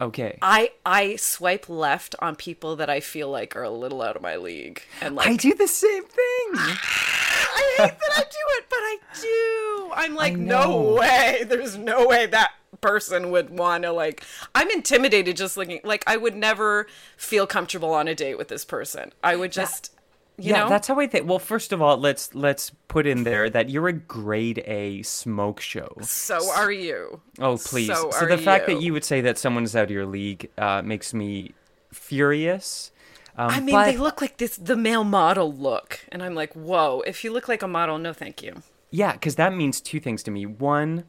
Okay. 0.00 0.38
I 0.40 0.70
I 0.86 1.16
swipe 1.16 1.68
left 1.68 2.14
on 2.20 2.36
people 2.36 2.76
that 2.76 2.88
I 2.88 3.00
feel 3.00 3.28
like 3.28 3.56
are 3.56 3.64
a 3.64 3.70
little 3.70 4.02
out 4.02 4.14
of 4.14 4.22
my 4.22 4.36
league, 4.36 4.82
and 5.00 5.16
like 5.16 5.26
I 5.26 5.36
do 5.36 5.52
the 5.54 5.66
same 5.66 6.04
thing. 6.04 6.48
I 6.54 7.74
hate 7.78 7.98
that 7.98 8.12
I 8.16 8.20
do 8.20 8.44
it, 8.58 8.66
but 8.70 8.78
I 8.78 8.98
do. 9.20 9.92
I'm 9.94 10.14
like, 10.14 10.36
no 10.36 10.94
way. 10.98 11.42
There's 11.46 11.76
no 11.76 12.06
way 12.06 12.26
that 12.26 12.52
person 12.80 13.30
would 13.30 13.50
want 13.50 13.82
to 13.84 13.92
like. 13.92 14.22
I'm 14.54 14.70
intimidated 14.70 15.36
just 15.36 15.56
looking. 15.56 15.80
Like, 15.84 16.04
I 16.06 16.16
would 16.16 16.36
never 16.36 16.86
feel 17.16 17.46
comfortable 17.46 17.92
on 17.92 18.08
a 18.08 18.14
date 18.14 18.38
with 18.38 18.48
this 18.48 18.64
person. 18.64 19.12
I 19.22 19.36
would 19.36 19.52
just, 19.52 19.92
you 20.36 20.50
yeah, 20.50 20.64
know. 20.64 20.68
that's 20.68 20.88
how 20.88 20.98
I 20.98 21.06
think. 21.06 21.28
Well, 21.28 21.38
first 21.38 21.72
of 21.72 21.80
all, 21.80 21.96
let's 21.96 22.34
let's 22.34 22.70
put 22.88 23.06
in 23.06 23.22
there 23.24 23.48
that 23.50 23.70
you're 23.70 23.88
a 23.88 23.92
grade 23.92 24.62
A 24.66 25.02
smoke 25.02 25.60
show. 25.60 25.96
so 26.02 26.50
are 26.52 26.72
you? 26.72 27.20
Oh, 27.38 27.56
please. 27.56 27.86
So 27.88 28.10
So, 28.10 28.26
the 28.26 28.38
fact 28.38 28.68
you. 28.68 28.74
that 28.74 28.82
you 28.82 28.92
would 28.92 29.04
say 29.04 29.20
that 29.20 29.38
someone's 29.38 29.76
out 29.76 29.84
of 29.84 29.90
your 29.90 30.06
league 30.06 30.50
uh, 30.58 30.82
makes 30.82 31.14
me 31.14 31.52
furious. 31.92 32.90
Um, 33.36 33.50
I 33.50 33.60
mean, 33.60 33.74
but- 33.74 33.86
they 33.86 33.96
look 33.96 34.20
like 34.20 34.36
this 34.36 34.56
the 34.56 34.76
male 34.76 35.04
model 35.04 35.52
look, 35.52 36.00
and 36.12 36.22
I'm 36.22 36.34
like, 36.34 36.52
whoa. 36.54 37.02
If 37.06 37.24
you 37.24 37.32
look 37.32 37.48
like 37.48 37.62
a 37.62 37.68
model, 37.68 37.98
no, 37.98 38.12
thank 38.12 38.42
you. 38.42 38.62
Yeah, 38.90 39.12
because 39.12 39.34
that 39.36 39.52
means 39.54 39.80
two 39.80 39.98
things 39.98 40.22
to 40.24 40.30
me. 40.30 40.46
One, 40.46 41.04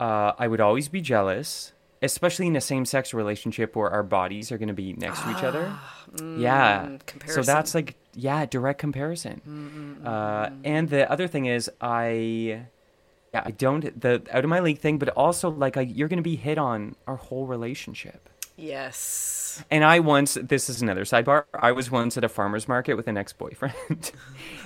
uh, 0.00 0.32
I 0.38 0.48
would 0.48 0.60
always 0.62 0.88
be 0.88 1.02
jealous, 1.02 1.72
especially 2.00 2.46
in 2.46 2.56
a 2.56 2.60
same-sex 2.62 3.12
relationship 3.12 3.76
where 3.76 3.90
our 3.90 4.02
bodies 4.02 4.50
are 4.50 4.56
going 4.56 4.68
to 4.68 4.74
be 4.74 4.94
next 4.94 5.20
to 5.22 5.30
each 5.32 5.42
other. 5.44 5.70
yeah, 6.38 6.84
Comparison. 6.84 6.88
so 6.88 6.90
Ah, 6.90 6.96
mm, 6.96 7.06
comparison. 7.06 7.44
that's 7.44 7.74
like 7.74 7.96
yeah, 8.18 8.44
direct 8.46 8.78
comparison. 8.80 9.40
Mm, 9.48 9.70
mm, 9.70 10.02
mm, 10.02 10.06
uh, 10.06 10.50
and 10.64 10.88
the 10.90 11.10
other 11.10 11.26
thing 11.28 11.46
is, 11.46 11.70
I 11.80 12.66
yeah, 13.32 13.42
I 13.44 13.50
don't 13.52 14.00
the 14.00 14.22
out 14.32 14.44
of 14.44 14.50
my 14.50 14.60
league 14.60 14.78
thing, 14.78 14.98
but 14.98 15.08
also 15.10 15.50
like 15.50 15.76
I, 15.76 15.82
you're 15.82 16.08
going 16.08 16.18
to 16.18 16.22
be 16.22 16.36
hit 16.36 16.58
on 16.58 16.96
our 17.06 17.16
whole 17.16 17.46
relationship. 17.46 18.28
Yes. 18.56 19.62
And 19.70 19.84
I 19.84 20.00
once, 20.00 20.34
this 20.42 20.68
is 20.68 20.82
another 20.82 21.04
sidebar. 21.04 21.44
I 21.54 21.70
was 21.72 21.90
once 21.92 22.16
at 22.16 22.24
a 22.24 22.28
farmer's 22.28 22.66
market 22.66 22.94
with 22.94 23.06
an 23.06 23.16
ex 23.16 23.32
boyfriend, 23.32 24.10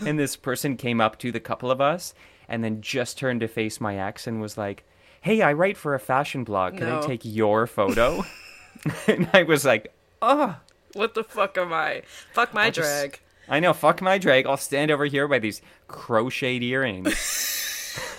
and 0.07 0.19
this 0.19 0.35
person 0.37 0.77
came 0.77 1.01
up 1.01 1.19
to 1.19 1.31
the 1.31 1.41
couple 1.41 1.71
of 1.71 1.81
us 1.81 2.15
and 2.49 2.65
then 2.65 2.81
just 2.81 3.19
turned 3.19 3.41
to 3.41 3.49
face 3.49 3.81
my 3.81 3.99
ex 3.99 4.27
and 4.27 4.41
was 4.41 4.57
like, 4.59 4.85
Hey, 5.21 5.43
I 5.43 5.53
write 5.53 5.77
for 5.77 5.95
a 5.95 6.01
fashion 6.01 6.43
blog. 6.45 6.79
Can 6.79 6.89
No. 6.89 7.01
I 7.01 7.07
take 7.07 7.21
your 7.25 7.67
photo? 7.67 8.25
and 9.07 9.29
I 9.33 9.43
was 9.45 9.65
like, 9.65 9.93
Oh, 10.23 10.57
What 10.95 11.15
the 11.15 11.25
fuck 11.25 11.57
am 11.59 11.73
I? 11.73 12.03
Fuck 12.33 12.53
my 12.55 12.65
I'll 12.67 12.71
just- 12.73 12.89
drag. 12.89 13.21
I 13.49 13.61
know, 13.61 13.73
fuck 13.73 14.01
my 14.01 14.19
drag. 14.19 14.47
I'll 14.47 14.57
stand 14.57 14.91
over 14.91 15.05
here 15.07 15.29
by 15.29 15.39
these 15.39 15.61
crocheted 15.89 16.63
earrings. 16.63 17.49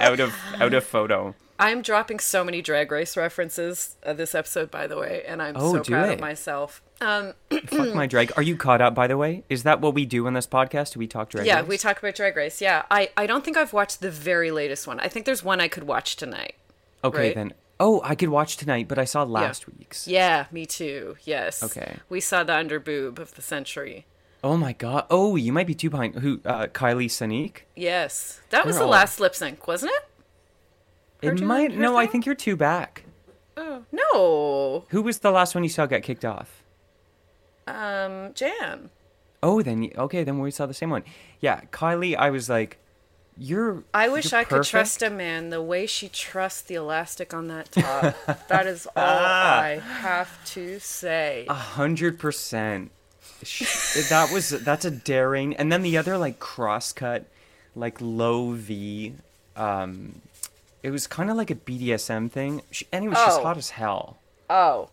out 0.00 0.18
of 0.20 0.34
out 0.58 0.74
of 0.74 0.84
photo. 0.84 1.34
I'm 1.60 1.82
dropping 1.82 2.20
so 2.20 2.44
many 2.44 2.62
drag 2.62 2.90
race 2.92 3.16
references 3.16 3.96
uh, 4.04 4.12
this 4.12 4.34
episode, 4.34 4.70
by 4.70 4.86
the 4.86 4.96
way, 4.96 5.24
and 5.26 5.42
I'm 5.42 5.54
Oh, 5.56 5.74
so 5.74 5.82
proud 5.82 6.08
it. 6.10 6.14
of 6.14 6.20
myself. 6.20 6.82
Um, 7.00 7.34
Fuck 7.66 7.94
my 7.94 8.06
drag. 8.08 8.32
Are 8.36 8.42
you 8.42 8.56
caught 8.56 8.80
up, 8.80 8.94
by 8.94 9.06
the 9.08 9.16
way? 9.16 9.42
Is 9.48 9.64
that 9.64 9.80
what 9.80 9.94
we 9.94 10.04
do 10.06 10.26
on 10.28 10.34
this 10.34 10.46
podcast? 10.46 10.92
Do 10.92 11.00
we 11.00 11.08
talk 11.08 11.30
drag 11.30 11.46
yeah, 11.46 11.60
race? 11.60 11.68
we 11.68 11.78
talk 11.78 11.98
about 11.98 12.14
drag 12.14 12.36
race. 12.36 12.60
Yeah, 12.60 12.84
I, 12.90 13.10
I 13.16 13.26
don't 13.26 13.44
think 13.44 13.56
I've 13.56 13.72
watched 13.72 14.00
the 14.00 14.10
very 14.10 14.50
latest 14.52 14.86
one. 14.86 15.00
I 15.00 15.08
think 15.08 15.26
there's 15.26 15.42
one 15.42 15.60
I 15.60 15.66
could 15.68 15.84
watch 15.84 16.14
tonight. 16.16 16.54
Okay, 17.02 17.18
right? 17.18 17.34
then. 17.34 17.54
Oh, 17.80 18.00
I 18.04 18.14
could 18.14 18.28
watch 18.28 18.56
tonight, 18.56 18.86
but 18.88 18.98
I 18.98 19.04
saw 19.04 19.22
last 19.24 19.66
week's. 19.68 20.06
Yeah, 20.08 20.46
me 20.52 20.64
too. 20.66 21.16
Yes. 21.24 21.62
Okay. 21.62 21.96
We 22.08 22.20
saw 22.20 22.42
the 22.44 22.52
underboob 22.52 23.18
of 23.18 23.34
the 23.34 23.42
century. 23.42 24.06
Oh 24.44 24.56
my 24.56 24.72
god. 24.72 25.06
Oh, 25.10 25.36
you 25.36 25.52
might 25.52 25.66
be 25.66 25.74
too 25.74 25.90
behind. 25.90 26.14
Who? 26.16 26.40
Uh, 26.44 26.66
Kylie 26.68 27.06
Sonique. 27.06 27.62
Yes, 27.74 28.40
that 28.50 28.64
was 28.66 28.78
the 28.78 28.86
last 28.86 29.18
lip 29.20 29.34
sync, 29.34 29.66
wasn't 29.66 29.92
it? 29.92 31.28
It 31.28 31.40
might. 31.40 31.76
No, 31.76 31.96
I 31.96 32.06
think 32.06 32.24
you're 32.26 32.34
two 32.36 32.56
back. 32.56 33.04
Oh 33.56 33.82
no, 33.90 34.84
Who 34.90 35.02
was 35.02 35.18
the 35.18 35.32
last 35.32 35.54
one 35.56 35.64
you 35.64 35.70
saw 35.70 35.86
get 35.86 36.04
kicked 36.04 36.24
off? 36.24 36.62
um, 37.66 38.32
Jan. 38.34 38.90
Oh, 39.42 39.62
then 39.62 39.90
okay, 39.96 40.22
then 40.24 40.38
we 40.38 40.50
saw 40.52 40.66
the 40.66 40.74
same 40.74 40.90
one. 40.90 41.02
Yeah, 41.40 41.62
Kylie. 41.72 42.16
I 42.16 42.30
was 42.30 42.48
like, 42.48 42.78
you're. 43.36 43.82
I 43.92 44.08
wish 44.08 44.30
you're 44.30 44.40
I 44.40 44.44
could 44.44 44.62
trust 44.62 45.02
a 45.02 45.10
man 45.10 45.50
the 45.50 45.60
way 45.62 45.86
she 45.86 46.08
trusts 46.08 46.62
the 46.62 46.76
elastic 46.76 47.34
on 47.34 47.48
that 47.48 47.72
top. 47.72 48.14
that 48.48 48.66
is 48.68 48.86
all 48.86 48.92
Ah. 48.96 49.60
I 49.60 49.68
have 50.00 50.44
to 50.52 50.78
say. 50.78 51.46
A 51.48 51.54
hundred 51.54 52.18
percent. 52.20 52.92
Sh- 53.42 54.08
That 54.10 54.32
was 54.32 54.50
that's 54.50 54.84
a 54.84 54.90
daring, 54.90 55.54
and 55.56 55.70
then 55.72 55.82
the 55.82 55.96
other 55.96 56.18
like 56.18 56.38
cross 56.38 56.92
cut, 56.92 57.24
like 57.76 57.98
low 58.00 58.52
V. 58.52 59.14
Um, 59.56 60.20
it 60.82 60.90
was 60.90 61.06
kind 61.06 61.30
of 61.30 61.36
like 61.36 61.50
a 61.50 61.54
BDSM 61.54 62.30
thing. 62.30 62.62
She, 62.70 62.86
anyway, 62.92 63.14
she's 63.14 63.34
Oh. 63.34 63.42
hot 63.42 63.56
as 63.56 63.70
hell. 63.70 64.16
Oh, 64.50 64.88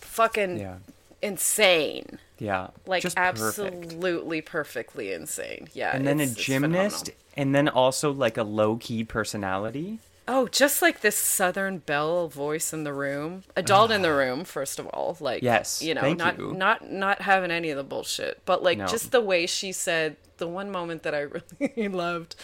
fucking 0.00 0.58
Yeah, 0.58 0.76
insane! 1.20 2.18
yeah. 2.38 2.68
Like 2.86 3.02
just 3.02 3.16
perfect. 3.16 3.40
absolutely 3.40 4.40
perfectly 4.40 5.12
insane. 5.12 5.68
Yeah, 5.72 5.94
And 5.94 6.06
then 6.06 6.20
a 6.20 6.26
gymnast, 6.26 7.10
and 7.36 7.54
then 7.54 7.68
also 7.68 8.12
like 8.12 8.36
a 8.36 8.42
low 8.44 8.76
key 8.76 9.04
personality. 9.04 9.98
Oh, 10.28 10.46
just 10.48 10.80
like 10.82 11.00
this 11.00 11.16
Southern 11.16 11.78
Belle 11.78 12.28
voice 12.28 12.72
in 12.72 12.84
the 12.84 12.92
room, 12.92 13.42
adult 13.56 13.90
in 13.90 14.02
the 14.02 14.12
room. 14.12 14.44
First 14.44 14.78
of 14.78 14.86
all, 14.88 15.16
like 15.20 15.42
Yes, 15.42 15.82
you 15.82 15.94
know, 15.94 16.00
thank 16.02 16.18
not 16.18 16.38
you. 16.38 16.52
not 16.54 16.88
not 16.90 17.22
having 17.22 17.50
any 17.50 17.70
of 17.70 17.76
the 17.76 17.82
bullshit, 17.84 18.40
but 18.44 18.62
like 18.62 18.78
No. 18.78 18.86
just 18.86 19.10
the 19.10 19.20
way 19.20 19.46
she 19.46 19.72
said. 19.72 20.16
The 20.38 20.46
one 20.48 20.70
moment 20.70 21.02
that 21.04 21.14
I 21.14 21.26
really 21.60 21.88
loved 21.88 22.34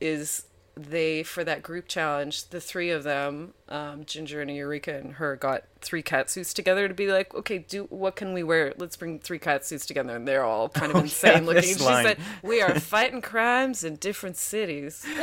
is 0.00 0.44
they 0.76 1.22
for 1.24 1.42
that 1.44 1.62
group 1.62 1.88
challenge, 1.88 2.48
the 2.50 2.60
three 2.60 2.90
of 2.90 3.02
them, 3.02 3.54
um, 3.68 4.04
Ginger 4.04 4.40
and 4.40 4.50
Eureka 4.50 4.94
and 4.96 5.14
her, 5.14 5.34
got 5.36 5.64
three 5.80 6.00
cat 6.02 6.30
suits 6.30 6.54
together 6.54 6.86
to 6.88 6.94
be 6.94 7.08
like, 7.10 7.34
okay, 7.34 7.58
do 7.58 7.84
what 7.90 8.14
can 8.16 8.32
we 8.32 8.42
wear? 8.42 8.72
Let's 8.78 8.96
bring 8.96 9.18
three 9.18 9.38
cat 9.40 9.64
suits 9.66 9.84
together, 9.84 10.14
and 10.16 10.26
they're 10.28 10.44
all 10.44 10.68
kind 10.68 10.92
of 10.92 10.98
insane 11.02 11.44
looking. 11.44 11.74
Oh, 11.74 11.78
She 11.78 11.84
line. 11.84 12.04
said, 12.06 12.18
"We 12.42 12.62
are 12.62 12.78
fighting 12.80 13.20
crimes 13.20 13.82
in 13.84 13.96
different 13.96 14.36
cities." 14.36 15.04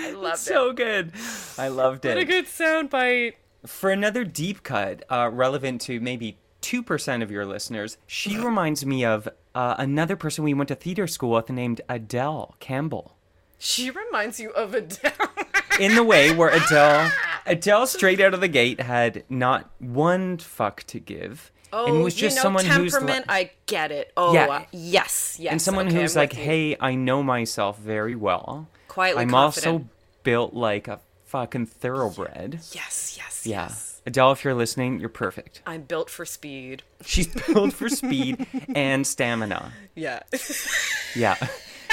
I 0.00 0.10
loved 0.16 0.34
it. 0.34 0.38
So 0.38 0.72
good. 0.72 1.12
I 1.58 1.68
loved 1.68 2.04
it. 2.04 2.10
What 2.10 2.18
a 2.18 2.24
good 2.24 2.46
soundbite. 2.46 3.34
For 3.66 3.90
another 3.90 4.24
deep 4.24 4.62
cut, 4.62 5.04
uh, 5.10 5.28
relevant 5.32 5.80
to 5.82 6.00
maybe 6.00 6.38
2% 6.62 7.22
of 7.22 7.30
your 7.30 7.44
listeners, 7.46 7.98
she 8.06 8.38
reminds 8.44 8.84
me 8.86 9.04
of 9.04 9.28
uh, 9.54 9.74
another 9.78 10.16
person 10.16 10.44
we 10.44 10.54
went 10.54 10.68
to 10.68 10.74
theater 10.74 11.06
school 11.06 11.30
with 11.32 11.50
named 11.50 11.80
Adele 11.88 12.54
Campbell. 12.60 13.16
She 13.58 13.90
reminds 13.90 14.40
you 14.40 14.50
of 14.50 14.74
Adele. 14.74 15.12
In 15.80 15.94
the 15.94 16.02
way 16.04 16.34
where 16.34 16.48
Adele, 16.50 17.10
Adele 17.46 17.86
straight 17.86 18.20
out 18.20 18.34
of 18.34 18.40
the 18.40 18.48
gate 18.48 18.80
had 18.80 19.24
not 19.30 19.70
one 19.78 20.36
fuck 20.38 20.82
to 20.84 20.98
give. 20.98 21.50
oh, 21.72 21.86
and 21.86 22.02
was 22.02 22.14
just 22.14 22.36
you 22.36 22.38
know, 22.38 22.42
someone 22.42 22.64
who's 22.66 22.92
temperament. 22.92 23.26
I 23.28 23.50
get 23.66 23.90
it. 23.92 24.12
Oh, 24.16 24.34
Yeah. 24.34 24.46
uh, 24.46 24.62
yes, 24.72 25.36
yes. 25.40 25.52
and 25.52 25.60
someone 25.62 25.86
okay, 25.88 25.96
who's 26.00 26.16
I'm 26.16 26.22
like, 26.22 26.32
hey, 26.34 26.76
I 26.80 26.94
know 26.94 27.22
myself 27.22 27.78
very 27.78 28.14
well. 28.14 28.68
Quietly 28.90 29.22
I'm 29.22 29.30
confident. 29.30 29.72
also 29.72 29.88
built 30.24 30.52
like 30.52 30.88
a 30.88 30.98
fucking 31.26 31.66
thoroughbred. 31.66 32.54
yes, 32.72 33.14
yes, 33.16 33.46
Yeah. 33.46 33.68
yes. 33.68 34.02
Adele, 34.04 34.32
if 34.32 34.44
you're 34.44 34.54
listening, 34.54 34.98
you're 34.98 35.08
perfect. 35.08 35.62
I'm 35.66 35.82
built 35.82 36.10
for 36.10 36.24
speed. 36.24 36.82
She's 37.04 37.28
built 37.28 37.72
for 37.72 37.88
speed 38.00 38.46
and 38.74 39.06
stamina. 39.06 39.72
Yeah. 39.94 40.20
Yeah. 41.14 41.36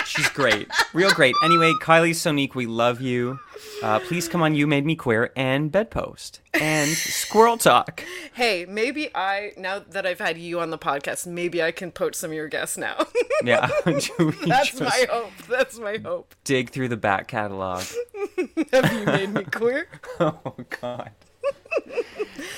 She's 0.08 0.30
great. 0.30 0.70
Real 0.94 1.12
great. 1.12 1.36
Anyway, 1.44 1.74
Kylie 1.82 2.12
Sonique, 2.12 2.56
we 2.56 2.66
love 2.66 3.02
you. 3.02 3.40
Uh, 3.84 4.00
please 4.00 4.28
come 4.28 4.42
on 4.42 4.56
You 4.56 4.66
Made 4.66 4.86
Me 4.86 4.96
Queer 4.96 5.32
and 5.36 5.72
Bedpost 5.72 6.40
and 6.54 6.90
Squirrel 6.90 7.58
Talk. 7.58 8.04
hey, 8.34 8.66
maybe 8.68 9.10
I 9.14 9.52
now 9.58 9.80
that 9.80 10.06
I've 10.06 10.20
had 10.20 10.38
you 10.38 10.60
on 10.60 10.70
the 10.70 10.78
podcast, 10.78 11.28
maybe 11.28 11.62
I 11.62 11.72
can 11.72 11.92
poach 11.92 12.16
some 12.16 12.32
of 12.32 12.36
your 12.36 12.48
guests 12.48 12.78
now. 12.78 13.06
Yeah. 13.44 13.68
That's 13.86 14.80
my 14.80 15.06
hope. 15.10 15.32
That's 15.48 15.78
my 15.80 15.98
hope. 15.98 16.34
dig 16.44 16.70
through 16.70 16.88
the 16.90 16.98
back 16.98 17.28
catalog. 17.28 17.84
Have 18.72 18.94
you 18.94 19.06
made 19.06 19.34
me 19.34 19.44
queer? 19.44 19.88
Oh, 20.20 20.56
God. 20.82 21.12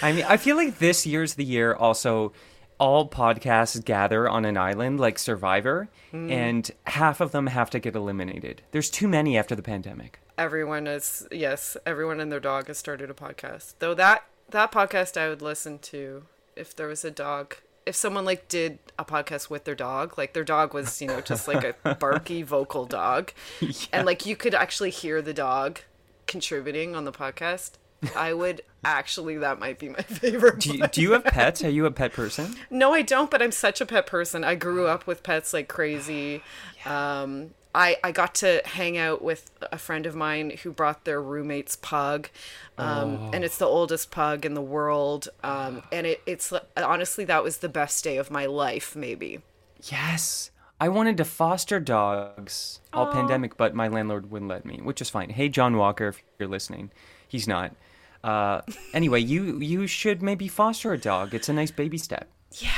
I 0.01 0.13
mean, 0.13 0.25
I 0.27 0.37
feel 0.37 0.55
like 0.55 0.79
this 0.79 1.05
year's 1.05 1.33
the 1.33 1.43
year 1.43 1.73
also 1.73 2.31
all 2.79 3.07
podcasts 3.07 3.83
gather 3.83 4.27
on 4.27 4.45
an 4.45 4.57
island 4.57 4.99
like 4.99 5.19
Survivor, 5.19 5.89
hmm. 6.11 6.31
and 6.31 6.71
half 6.87 7.21
of 7.21 7.31
them 7.31 7.47
have 7.47 7.69
to 7.71 7.79
get 7.79 7.95
eliminated. 7.95 8.61
There's 8.71 8.89
too 8.89 9.07
many 9.07 9.37
after 9.37 9.55
the 9.55 9.61
pandemic. 9.61 10.19
everyone 10.37 10.87
is 10.87 11.27
yes 11.31 11.75
everyone 11.85 12.19
and 12.21 12.31
their 12.31 12.39
dog 12.39 12.67
has 12.67 12.77
started 12.77 13.09
a 13.09 13.13
podcast. 13.13 13.73
Though 13.79 13.93
that 13.95 14.23
that 14.49 14.71
podcast 14.71 15.15
i 15.15 15.29
would 15.29 15.41
listen 15.43 15.77
to 15.77 16.23
if 16.55 16.75
there 16.75 16.87
was 16.87 17.05
a 17.05 17.11
dog 17.11 17.55
if 17.85 17.95
someone 17.95 18.25
like 18.25 18.47
did 18.47 18.79
a 18.97 19.05
podcast 19.05 19.49
with 19.49 19.63
their 19.63 19.75
dog 19.75 20.17
like 20.17 20.33
their 20.33 20.43
dog 20.43 20.73
was 20.73 21.01
you 21.01 21.07
know 21.07 21.21
just 21.21 21.47
like 21.47 21.63
a 21.83 21.95
barky 21.99 22.41
vocal 22.41 22.85
dog. 22.85 23.31
And 23.91 24.05
like 24.05 24.25
you 24.25 24.35
could 24.35 24.55
actually 24.55 24.89
hear 24.91 25.21
the 25.21 25.33
dog 25.33 25.81
contributing 26.27 26.95
on 26.95 27.05
the 27.05 27.11
podcast 27.11 27.71
i 28.15 28.33
would 28.33 28.61
actually 28.83 29.37
that 29.37 29.59
might 29.59 29.77
be 29.79 29.89
my 29.89 30.01
favorite 30.01 30.59
Do 30.59 30.77
you, 30.77 30.87
do 30.87 31.01
you 31.01 31.11
have 31.11 31.25
pets? 31.25 31.63
Are 31.63 31.69
you 31.69 31.85
a 31.85 31.91
pet 31.91 32.13
person? 32.13 32.55
no, 32.69 32.93
I 32.93 33.01
don't, 33.01 33.29
but 33.29 33.41
I'm 33.41 33.51
such 33.51 33.81
a 33.81 33.85
pet 33.85 34.07
person. 34.07 34.43
I 34.43 34.55
grew 34.55 34.87
up 34.87 35.05
with 35.05 35.21
pets 35.21 35.53
like 35.53 35.67
crazy. 35.67 36.41
Um, 36.85 37.51
I, 37.75 37.97
I 38.03 38.11
got 38.11 38.35
to 38.35 38.61
hang 38.65 38.97
out 38.97 39.21
with 39.21 39.51
a 39.71 39.77
friend 39.77 40.05
of 40.05 40.15
mine 40.15 40.53
who 40.63 40.71
brought 40.71 41.03
their 41.05 41.21
roommate's 41.21 41.75
pug. 41.75 42.29
Um, 42.77 43.29
And 43.33 43.43
it's 43.43 43.57
the 43.57 43.65
oldest 43.65 44.11
pug 44.11 44.45
in 44.45 44.53
the 44.53 44.61
world. 44.61 45.27
Um, 45.43 45.83
and 45.91 46.07
it, 46.07 46.21
it's 46.25 46.53
honestly, 46.77 47.25
that 47.25 47.43
was 47.43 47.57
the 47.57 47.69
best 47.69 48.03
day 48.03 48.17
of 48.17 48.31
my 48.31 48.45
life, 48.45 48.95
maybe. 48.95 49.41
Yes. 49.83 50.51
I 50.79 50.87
wanted 50.87 51.17
to 51.17 51.25
foster 51.25 51.79
dogs 51.81 52.79
all 52.93 53.07
pandemic, 53.11 53.57
but 53.57 53.75
my 53.75 53.89
landlord 53.89 54.31
wouldn't 54.31 54.49
let 54.49 54.65
me, 54.65 54.79
which 54.81 55.01
is 55.01 55.09
fine. 55.09 55.29
Hey, 55.29 55.49
John 55.49 55.75
Walker, 55.75 56.07
if 56.07 56.23
you're 56.39 56.47
listening, 56.47 56.91
he's 57.27 57.47
not. 57.47 57.75
Uh, 58.23 58.61
anyway, 58.93 59.19
you 59.21 59.59
you 59.59 59.87
should 59.87 60.21
maybe 60.21 60.47
foster 60.47 60.91
a 60.93 60.97
dog. 60.97 61.33
It's 61.33 61.49
a 61.49 61.53
nice 61.53 61.71
baby 61.71 61.97
step. 61.97 62.29
Yeah. 62.57 62.69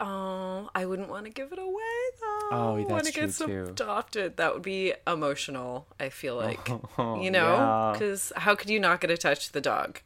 Oh, 0.00 0.70
I 0.74 0.86
wouldn't 0.86 1.08
want 1.08 1.24
to 1.24 1.30
give 1.30 1.52
it 1.52 1.58
away 1.58 1.74
though. 2.20 2.48
Oh, 2.52 2.86
that's 2.88 3.10
gets 3.10 3.38
true, 3.38 3.66
too. 3.66 3.70
adopted, 3.72 4.36
that 4.36 4.54
would 4.54 4.62
be 4.62 4.94
emotional. 5.06 5.86
I 5.98 6.08
feel 6.08 6.36
like, 6.46 6.68
Oh, 6.98 7.20
you 7.20 7.30
know, 7.30 7.56
yeah. 7.56 7.90
because 7.92 8.32
how 8.36 8.54
could 8.54 8.70
you 8.70 8.78
not 8.80 9.00
get 9.00 9.10
attached 9.10 9.48
to 9.48 9.52
the 9.52 9.60
dog? 9.60 10.00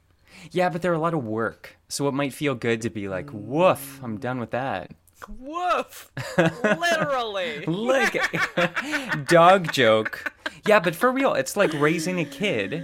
Yeah, 0.51 0.71
but 0.71 0.81
they're 0.83 0.95
a 0.95 0.99
lot 0.99 1.15
of 1.15 1.23
work, 1.25 1.77
so 1.89 2.09
it 2.09 2.15
might 2.15 2.33
feel 2.33 2.55
good 2.55 2.81
to 2.83 2.91
be 2.91 3.07
like, 3.07 3.29
woof, 3.33 4.01
I'm 4.03 4.17
done 4.19 4.41
with 4.41 4.51
that. 4.53 4.91
Woof. 5.29 6.11
Literally. 6.65 7.65
like 7.67 8.17
dog 9.29 9.71
joke. 9.73 10.33
Yeah, 10.67 10.81
but 10.81 10.97
for 10.97 11.13
real, 11.13 11.35
it's 11.35 11.57
like 11.57 11.73
raising 11.75 12.19
a 12.19 12.25
kid. 12.25 12.83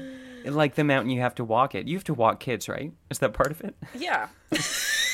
Like 0.50 0.74
the 0.74 0.84
mountain 0.84 1.10
you 1.10 1.20
have 1.20 1.34
to 1.36 1.44
walk 1.44 1.74
it. 1.74 1.86
You 1.86 1.96
have 1.96 2.04
to 2.04 2.14
walk 2.14 2.40
kids, 2.40 2.68
right? 2.68 2.92
Is 3.10 3.18
that 3.20 3.32
part 3.32 3.50
of 3.50 3.60
it? 3.62 3.74
Yeah. 3.94 4.28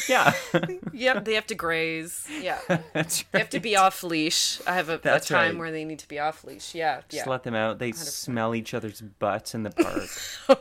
Yeah. 0.08 0.32
Yep. 0.92 1.24
They 1.24 1.34
have 1.34 1.46
to 1.48 1.54
graze. 1.54 2.26
Yeah. 2.40 2.58
That's 2.92 3.24
They 3.32 3.38
have 3.38 3.50
to 3.50 3.60
be 3.60 3.76
off 3.76 4.02
leash. 4.02 4.60
I 4.66 4.74
have 4.74 4.88
a, 4.88 5.00
a 5.04 5.18
time 5.20 5.52
right. 5.52 5.56
where 5.58 5.70
they 5.72 5.84
need 5.84 5.98
to 6.00 6.08
be 6.08 6.18
off 6.18 6.44
leash. 6.44 6.74
Yeah. 6.74 7.00
Just 7.08 7.26
Yeah. 7.26 7.30
let 7.30 7.42
them 7.42 7.54
out. 7.54 7.78
They 7.78 7.92
smell 7.92 8.54
each 8.54 8.74
other's 8.74 9.00
butts 9.00 9.54
in 9.54 9.62
the 9.62 9.70
park. 9.70 10.60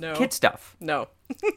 No. 0.00 0.14
Kid 0.14 0.32
stuff. 0.32 0.76
No. 0.80 1.08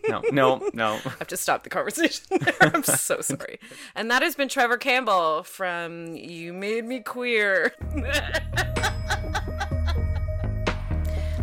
No, 0.09 0.21
no, 0.31 0.69
no. 0.73 0.93
I 1.05 1.09
have 1.19 1.27
to 1.27 1.37
stop 1.37 1.63
the 1.63 1.69
conversation 1.69 2.25
there. 2.31 2.55
I'm 2.59 2.83
so 2.83 3.21
sorry. 3.21 3.59
And 3.95 4.09
that 4.09 4.23
has 4.23 4.35
been 4.35 4.49
Trevor 4.49 4.77
Campbell 4.77 5.43
from 5.43 6.15
You 6.15 6.51
Made 6.51 6.85
Me 6.85 6.99
Queer. 7.01 7.71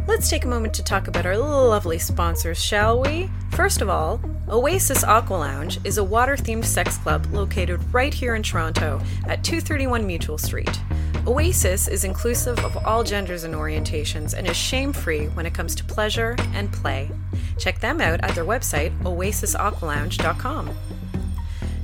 Let's 0.08 0.30
take 0.30 0.46
a 0.46 0.48
moment 0.48 0.72
to 0.72 0.82
talk 0.82 1.06
about 1.06 1.26
our 1.26 1.36
lovely 1.36 1.98
sponsors, 1.98 2.58
shall 2.58 2.98
we? 3.02 3.28
First 3.50 3.82
of 3.82 3.90
all, 3.90 4.18
Oasis 4.48 5.04
Aqua 5.04 5.34
Lounge 5.34 5.78
is 5.84 5.98
a 5.98 6.02
water 6.02 6.34
themed 6.34 6.64
sex 6.64 6.96
club 6.96 7.26
located 7.30 7.78
right 7.92 8.12
here 8.12 8.34
in 8.34 8.42
Toronto 8.42 9.02
at 9.26 9.44
231 9.44 10.06
Mutual 10.06 10.38
Street. 10.38 10.80
Oasis 11.26 11.88
is 11.88 12.04
inclusive 12.04 12.58
of 12.60 12.74
all 12.86 13.04
genders 13.04 13.44
and 13.44 13.54
orientations 13.54 14.32
and 14.32 14.48
is 14.48 14.56
shame 14.56 14.94
free 14.94 15.26
when 15.26 15.44
it 15.44 15.52
comes 15.52 15.74
to 15.74 15.84
pleasure 15.84 16.34
and 16.54 16.72
play. 16.72 17.10
Check 17.58 17.78
them 17.80 18.00
out 18.00 18.20
at 18.22 18.34
their 18.34 18.46
website, 18.46 18.98
oasisaqualounge.com. 19.02 20.70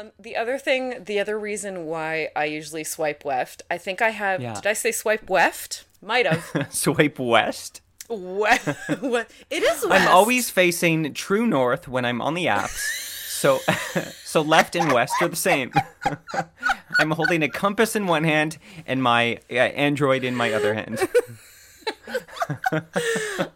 Um, 0.00 0.12
the 0.18 0.36
other 0.36 0.58
thing, 0.58 1.04
the 1.04 1.20
other 1.20 1.38
reason 1.38 1.86
why 1.86 2.30
I 2.34 2.46
usually 2.46 2.84
swipe 2.84 3.24
left, 3.24 3.62
I 3.70 3.76
think 3.76 4.00
I 4.00 4.10
have. 4.10 4.40
Yeah. 4.40 4.54
Did 4.54 4.66
I 4.66 4.72
say 4.72 4.92
swipe 4.92 5.28
left? 5.28 5.84
Might 6.02 6.26
have. 6.26 6.68
Swipe 6.70 7.18
west. 7.18 7.82
It 8.10 9.62
is. 9.62 9.86
West. 9.86 9.86
I'm 9.88 10.08
always 10.08 10.50
facing 10.50 11.14
true 11.14 11.46
north 11.46 11.86
when 11.86 12.04
I'm 12.04 12.20
on 12.20 12.34
the 12.34 12.46
apps. 12.46 12.78
So, 13.28 13.58
so 14.24 14.40
left 14.40 14.74
and 14.74 14.90
west 14.92 15.14
are 15.20 15.28
the 15.28 15.36
same. 15.36 15.72
I'm 16.98 17.12
holding 17.12 17.44
a 17.44 17.48
compass 17.48 17.94
in 17.94 18.06
one 18.06 18.24
hand 18.24 18.58
and 18.86 19.00
my 19.00 19.38
uh, 19.48 19.54
Android 19.54 20.24
in 20.24 20.34
my 20.34 20.52
other 20.52 20.74
hand. 20.74 21.08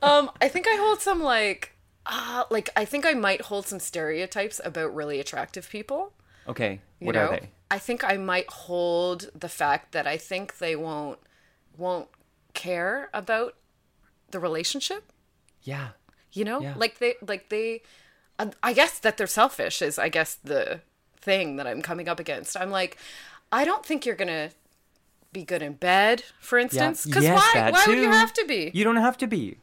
Um, 0.02 0.30
I 0.40 0.48
think 0.48 0.68
I 0.68 0.76
hold 0.76 1.00
some 1.00 1.20
like, 1.20 1.72
uh, 2.06 2.44
like 2.48 2.70
I 2.76 2.84
think 2.84 3.04
I 3.04 3.14
might 3.14 3.40
hold 3.40 3.66
some 3.66 3.80
stereotypes 3.80 4.60
about 4.64 4.94
really 4.94 5.18
attractive 5.18 5.68
people. 5.68 6.12
Okay, 6.48 6.80
You 7.00 7.06
what 7.06 7.14
know? 7.14 7.26
are 7.26 7.30
they? 7.40 7.50
I 7.70 7.78
think 7.78 8.04
I 8.04 8.16
might 8.16 8.48
hold 8.50 9.30
the 9.34 9.48
fact 9.48 9.92
that 9.92 10.06
I 10.06 10.16
think 10.16 10.58
they 10.58 10.76
won't 10.76 11.18
won't 11.76 12.08
care 12.52 13.08
about 13.12 13.54
the 14.30 14.38
relationship. 14.38 15.10
Yeah, 15.62 15.88
you 16.32 16.44
know 16.44 16.60
Yeah. 16.60 16.74
like 16.76 16.98
they 16.98 17.14
like 17.26 17.48
they 17.48 17.82
um, 18.38 18.50
i 18.62 18.72
guess 18.72 18.98
that 18.98 19.16
they're 19.16 19.28
selfish 19.28 19.80
is 19.80 19.96
i 19.98 20.08
guess 20.08 20.34
the 20.42 20.80
thing 21.20 21.54
that 21.56 21.66
i'm 21.68 21.80
coming 21.82 22.08
up 22.08 22.18
against 22.18 22.56
i'm 22.56 22.70
like 22.72 22.98
i 23.52 23.64
don't 23.64 23.86
think 23.86 24.04
you're 24.04 24.16
gonna 24.16 24.50
be 25.32 25.44
good 25.44 25.62
in 25.62 25.74
bed 25.74 26.22
for 26.40 26.58
instance, 26.58 27.06
yeah. 27.06 27.10
because 27.10 27.22
yes, 27.24 27.54
why 27.54 27.70
why 27.70 27.84
would 27.86 27.98
you 27.98 28.10
have 28.10 28.32
to 28.32 28.44
be 28.46 28.70
You 28.74 28.82
don't 28.84 28.96
have 28.96 29.16
to 29.18 29.26
be. 29.28 29.58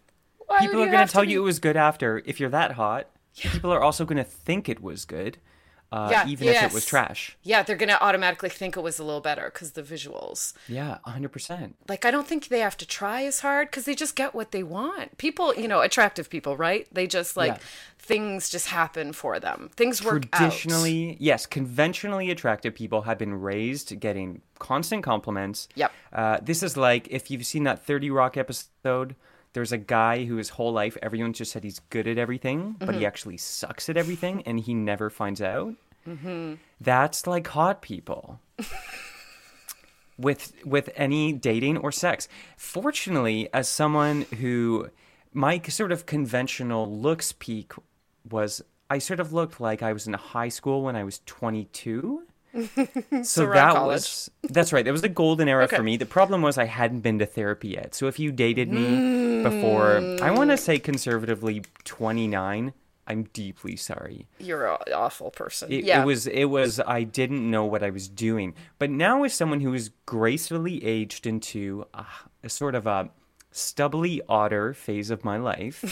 Why 0.48 0.60
People 0.60 0.84
are 0.84 0.89
going 0.91 1.06
to 1.08 1.12
tell 1.13 1.24
be? 1.26 1.32
you 1.32 1.41
it 1.41 1.46
was 1.46 1.60
good 1.60 1.78
after. 1.78 2.22
If 2.26 2.39
you're 2.41 2.50
that 2.50 2.74
hot, 2.74 3.08
Yeah. 3.36 3.52
people 3.52 3.72
are 3.72 3.82
also 3.82 4.04
going 4.06 4.17
to 4.17 4.24
think 4.26 4.67
it 4.67 4.82
was 4.82 5.06
good, 5.06 5.38
uh, 5.91 6.08
Yeah, 6.12 6.27
even 6.27 6.47
if 6.47 6.56
it 6.63 6.73
was 6.73 6.84
yes. 6.84 6.86
trash. 6.86 7.38
yeah 7.43 7.63
they're 7.63 7.75
gonna 7.75 7.97
automatically 8.01 8.49
think 8.49 8.77
it 8.77 8.82
was 8.82 8.97
a 8.99 9.04
little 9.04 9.21
better 9.21 9.45
because 9.54 9.71
the 9.71 9.84
visuals 9.84 10.54
Yeah, 10.67 10.97
100%. 11.08 11.73
like 11.89 12.06
i 12.06 12.12
don't 12.12 12.27
think 12.27 12.47
they 12.47 12.60
have 12.60 12.77
to 12.77 12.86
try 12.86 13.23
as 13.23 13.41
hard 13.41 13.69
because 13.69 13.86
they 13.86 13.95
just 13.95 14.15
get 14.15 14.34
what 14.34 14.51
they 14.51 14.63
want 14.63 15.17
people 15.17 15.54
you 15.56 15.67
know 15.67 15.82
attractive 15.82 16.30
people 16.30 16.56
right 16.58 16.88
they 16.93 17.08
just 17.08 17.36
like 17.36 17.54
Yeah. 17.54 17.60
things 17.99 18.49
just 18.49 18.67
happen 18.67 19.12
for 19.13 19.39
them 19.39 19.69
things 19.75 20.04
work 20.04 20.23
out. 20.34 20.39
Traditionally, 20.39 21.17
yes, 21.19 21.45
conventionally 21.45 22.32
attractive 22.32 22.73
people 22.75 23.01
have 23.04 23.17
been 23.17 23.34
raised 23.34 23.99
getting 23.99 24.41
constant 24.60 25.04
compliments. 25.04 25.67
Yep. 25.75 25.91
Uh, 26.13 26.38
this 26.41 26.63
is 26.63 26.75
like 26.77 27.08
if 27.10 27.30
you've 27.30 27.45
seen 27.45 27.63
that 27.63 27.86
30 27.86 28.10
Rock 28.10 28.38
episode, 28.38 29.15
there's 29.54 29.72
a 29.72 29.78
guy 29.78 30.26
who 30.26 30.38
his 30.38 30.50
whole 30.50 30.72
life 30.72 30.98
everyone 31.02 31.34
just 31.34 31.52
said 31.52 31.64
he's 31.64 31.80
good 31.90 32.08
at 32.08 32.18
everything, 32.18 32.76
but 32.80 32.90
Mm-hmm. 32.90 33.00
he 33.00 33.06
actually 33.06 33.38
sucks 33.38 33.90
at 33.90 33.98
everything 33.98 34.44
and 34.46 34.60
he 34.60 34.74
never 34.74 35.10
finds 35.10 35.42
out. 35.42 35.74
Mm-hmm. 36.08 36.56
That's 36.80 37.28
like 37.28 37.48
hot 37.48 37.82
people. 37.82 38.40
with 40.18 40.54
with 40.66 40.90
any 40.96 41.34
dating 41.34 41.78
or 41.78 41.92
sex. 41.92 42.28
Fortunately, 42.58 43.50
as 43.54 43.68
someone 43.68 44.22
who 44.40 44.90
my 45.34 45.60
sort 45.62 45.92
of 45.92 46.06
conventional 46.06 46.92
looks 46.92 47.34
peak 47.34 47.74
was 48.30 48.62
I 48.90 49.00
sort 49.00 49.20
of 49.20 49.32
looked 49.34 49.60
like 49.62 49.82
I 49.82 49.94
was 49.94 50.08
in 50.08 50.14
high 50.14 50.50
school 50.50 50.84
when 50.84 50.96
I 50.96 51.04
was 51.04 51.20
22. 51.26 52.24
so 53.24 53.48
that 53.52 53.74
college. 53.74 53.94
was 53.94 54.32
that's 54.44 54.74
right. 54.74 54.86
It 54.86 54.92
was 54.92 55.02
the 55.02 55.10
golden 55.10 55.48
era 55.48 55.64
Okay. 55.66 55.76
for 55.78 55.84
me. 55.84 55.98
The 55.98 56.06
problem 56.06 56.42
was 56.42 56.58
I 56.58 56.66
hadn't 56.66 57.02
been 57.02 57.20
to 57.20 57.26
therapy 57.26 57.70
yet. 57.70 57.96
So 57.96 58.08
if 58.08 58.20
you 58.20 58.32
dated 58.32 58.70
me 58.72 59.44
before 59.44 59.98
I 60.22 60.32
want 60.32 60.50
to 60.52 60.58
say 60.58 60.80
conservatively 60.80 61.64
29, 61.86 62.74
I'm 63.08 63.24
deeply 63.34 63.76
sorry. 63.76 64.28
you're 64.40 64.68
an 64.68 64.78
awful 64.94 65.32
person 65.32 65.72
It, 65.72 65.84
yeah 65.86 66.02
it 66.02 66.06
was 66.06 66.28
it 66.28 66.46
was 66.46 66.80
I 66.80 67.04
didn't 67.04 67.50
know 67.50 67.66
what 67.66 67.84
I 67.84 67.90
was 67.90 68.08
doing. 68.08 68.54
But 68.80 68.90
now 68.90 69.24
as 69.24 69.34
someone 69.34 69.62
who 69.62 69.74
is 69.74 69.92
gracefully 70.06 70.84
aged 70.84 71.26
into 71.28 71.86
a, 71.94 72.06
a 72.44 72.50
sort 72.50 72.76
of 72.76 72.86
a 72.88 73.10
stubbly 73.52 74.22
otter 74.30 74.74
phase 74.74 75.10
of 75.10 75.26
my 75.26 75.38
life. 75.38 75.84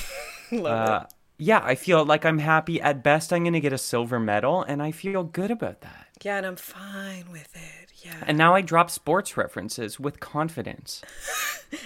uh, 0.54 1.04
yeah, 1.38 1.62
I 1.63 1.76
feel 1.76 2.04
like 2.06 2.26
I'm 2.26 2.39
happy. 2.39 2.82
At 2.82 3.02
best, 3.04 3.32
I'm 3.32 3.43
going 3.43 3.54
to 3.54 3.60
get 3.62 3.72
a 3.74 3.78
silver 3.78 4.19
medal, 4.19 4.62
and 4.63 4.82
I 4.84 4.91
feel 4.91 5.24
good 5.24 5.52
about 5.52 5.82
that. 5.82 6.08
Yeah, 6.21 6.38
and 6.38 6.45
I'm 6.45 6.55
fine 6.55 7.32
with 7.32 7.55
it. 7.55 7.91
Yeah. 8.03 8.23
And 8.27 8.38
now 8.38 8.53
I 8.55 8.62
drop 8.62 8.89
sports 8.89 9.38
references 9.38 9.99
with 9.99 10.19
confidence. 10.19 11.01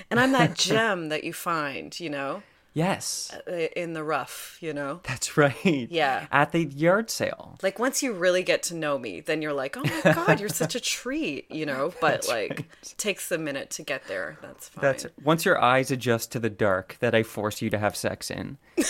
And 0.09 0.17
I'm 0.17 0.31
that 0.31 0.53
gem 0.55 1.09
that 1.09 1.25
you 1.25 1.33
find, 1.33 1.99
you 1.99 2.09
know, 2.09 2.41
Yes, 2.73 3.31
uh, 3.47 3.51
in 3.51 3.93
the 3.93 4.03
rough, 4.03 4.57
you 4.59 4.73
know? 4.73 5.01
that's 5.03 5.37
right. 5.37 5.87
Yeah. 5.91 6.25
At 6.31 6.51
the 6.51 6.65
yard 6.65 7.11
sale. 7.11 7.59
Like 7.61 7.77
once 7.77 8.01
you 8.01 8.13
really 8.13 8.41
get 8.41 8.63
to 8.63 8.75
know 8.75 8.97
me, 8.97 9.21
then 9.21 9.41
you're 9.43 9.53
like, 9.53 9.77
oh 9.77 9.83
my 9.83 10.01
God, 10.13 10.39
you're 10.39 10.49
such 10.49 10.73
a 10.73 10.79
treat, 10.79 11.51
you 11.51 11.67
know? 11.67 11.93
But 12.01 12.27
like, 12.27 12.65
takes 12.97 13.31
a 13.31 13.37
minute 13.37 13.69
to 13.71 13.83
get 13.83 14.07
there. 14.07 14.37
That's 14.41 14.69
fine. 14.69 14.81
That's 14.81 15.05
once 15.23 15.45
your 15.45 15.61
eyes 15.61 15.91
adjust 15.91 16.31
to 16.31 16.39
the 16.39 16.49
dark 16.49 16.97
that 16.99 17.13
I 17.13 17.21
force 17.21 17.61
you 17.61 17.69
to 17.69 17.77
have 17.77 17.95
sex 17.95 18.31
in. 18.31 18.57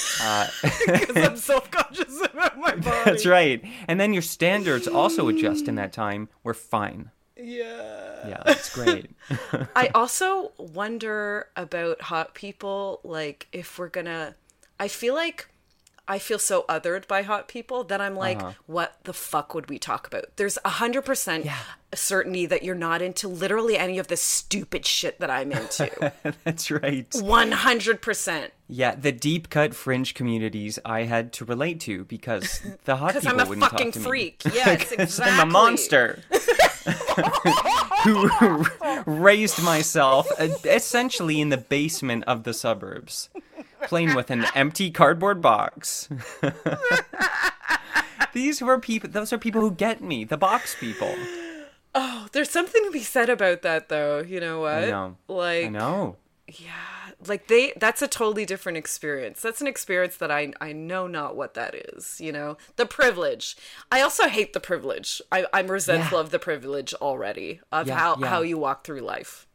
Because 0.86 1.15
I'm 1.17 1.36
self 1.52 1.69
conscious 1.69 2.22
about 2.22 2.58
my 2.58 2.76
body. 2.76 3.02
That's 3.06 3.26
right. 3.26 3.63
And 3.88 4.00
then 4.00 4.13
your 4.13 4.22
standards 4.22 4.88
also 4.88 5.28
adjust 5.28 5.67
in 5.67 5.76
that 5.76 5.91
time. 5.93 6.30
We're 6.43 6.54
fine. 6.54 7.12
Yeah. 7.43 8.27
Yeah, 8.27 8.41
that's 8.45 8.73
great. 8.73 9.10
I 9.75 9.89
also 9.93 10.51
wonder 10.58 11.47
about 11.56 12.01
hot 12.01 12.34
people, 12.34 12.99
like 13.03 13.47
if 13.51 13.77
we're 13.77 13.89
gonna. 13.89 14.36
I 14.79 14.88
feel 14.88 15.13
like 15.13 15.49
I 16.08 16.19
feel 16.19 16.39
so 16.39 16.63
othered 16.67 17.08
by 17.08 17.21
hot 17.21 17.47
people 17.47 17.84
that 17.86 18.01
I'm 18.01 18.15
like, 18.15 18.38
Uh-huh. 18.41 18.51
what 18.65 18.97
the 19.03 19.13
fuck 19.13 19.53
would 19.53 19.69
we 19.69 19.79
talk 19.79 20.06
about? 20.08 20.25
There's 20.36 20.58
a 20.65 20.69
hundred 20.69 21.03
percent 21.06 21.47
certainty 21.93 22.45
that 22.47 22.63
you're 22.63 22.75
not 22.75 23.01
into 23.01 23.27
literally 23.27 23.77
any 23.77 23.99
of 23.99 24.08
the 24.08 24.17
stupid 24.17 24.86
shit 24.86 25.19
that 25.19 25.29
I'm 25.29 25.51
into. 25.51 26.12
that's 26.43 26.71
right. 26.71 27.08
One 27.21 27.51
hundred 27.51 28.01
percent. 28.01 28.51
Yeah, 28.67 28.95
the 28.95 29.12
deep 29.12 29.49
cut 29.49 29.75
fringe 29.75 30.13
communities 30.13 30.79
I 30.84 31.03
had 31.03 31.32
to 31.34 31.45
relate 31.45 31.79
to 31.82 32.03
because 32.06 32.62
the 32.86 32.95
hot 32.97 33.08
Because 33.13 33.23
people 33.23 33.39
I'm 33.41 33.45
a 33.45 33.49
wouldn't 33.49 33.69
fucking 33.69 33.91
talk 33.91 34.01
to 34.01 34.08
freak. 34.10 34.45
me. 34.45 34.51
Yes, 34.56 34.91
exactly. 34.91 35.34
I'm 35.39 35.47
a 35.47 35.51
monster. 35.51 36.21
Who 38.04 38.65
raised 39.06 39.63
myself 39.63 40.28
essentially 40.39 41.39
in 41.39 41.50
the 41.50 41.58
basement 41.58 42.26
of 42.26 42.43
the 42.43 42.54
suburbs, 42.54 43.30
playing 43.84 44.15
with 44.15 44.30
an 44.30 44.46
empty 44.56 44.91
cardboard 44.91 45.41
box. 45.41 46.10
These 48.34 48.62
were 48.62 48.80
people. 48.80 49.10
Those 49.10 49.32
are 49.32 49.38
people 49.38 49.62
who 49.62 49.72
get 49.72 50.02
me. 50.02 50.24
The 50.24 50.38
box 50.38 50.76
people. 50.80 51.13
Oh, 51.96 52.28
there's 52.32 52.50
something 52.50 52.84
to 52.84 52.91
be 52.91 53.04
said 53.04 53.30
about 53.30 53.62
that, 53.62 53.89
though. 53.89 54.22
You 54.22 54.39
know 54.39 54.62
what? 54.62 54.84
I 54.84 54.89
know. 54.89 55.17
Like, 55.28 55.65
I 55.65 55.69
know. 55.69 56.15
yeah, 56.48 57.02
like 57.27 57.47
they 57.47 57.73
that's 57.77 58.01
a 58.01 58.07
totally 58.07 58.45
different 58.45 58.77
experience. 58.77 59.41
That's 59.41 59.62
an 59.62 59.67
experience 59.67 60.17
that 60.17 60.31
I 60.31 60.53
I 60.62 60.71
know 60.73 61.07
not 61.07 61.36
what 61.36 61.53
that 61.55 61.73
is, 61.75 62.19
you 62.21 62.31
know. 62.31 62.57
The 62.75 62.86
privilege. 62.86 63.55
I 63.91 64.01
also 64.01 64.27
hate 64.27 64.53
the 64.53 64.59
privilege. 64.59 65.21
I 65.31 65.45
I'm 65.53 65.67
resentful 65.71 66.17
Yeah. 66.17 66.23
of 66.23 66.31
the 66.31 66.39
privilege 66.39 66.93
already 66.95 67.62
of 67.71 67.88
Yeah, 67.88 67.97
how 67.97 68.17
yeah. 68.19 68.27
how 68.27 68.41
you 68.41 68.57
walk 68.57 68.83
through 68.83 69.01
life. 69.01 69.47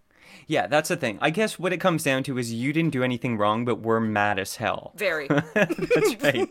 Yeah, 0.49 0.67
that's 0.67 0.89
the 0.89 0.97
thing. 0.97 1.19
I 1.21 1.29
guess 1.29 1.59
what 1.59 1.75
it 1.75 1.77
comes 1.77 2.03
down 2.03 2.23
to 2.25 2.39
is 2.39 2.51
you 2.53 2.73
didn't 2.73 2.93
do 2.93 3.05
anything 3.05 3.37
wrong, 3.37 3.67
but 3.67 3.81
we're 3.81 4.01
mad 4.01 4.39
as 4.39 4.57
hell. 4.57 4.93
Very. 4.97 5.29
That's 5.55 6.23
right. 6.23 6.49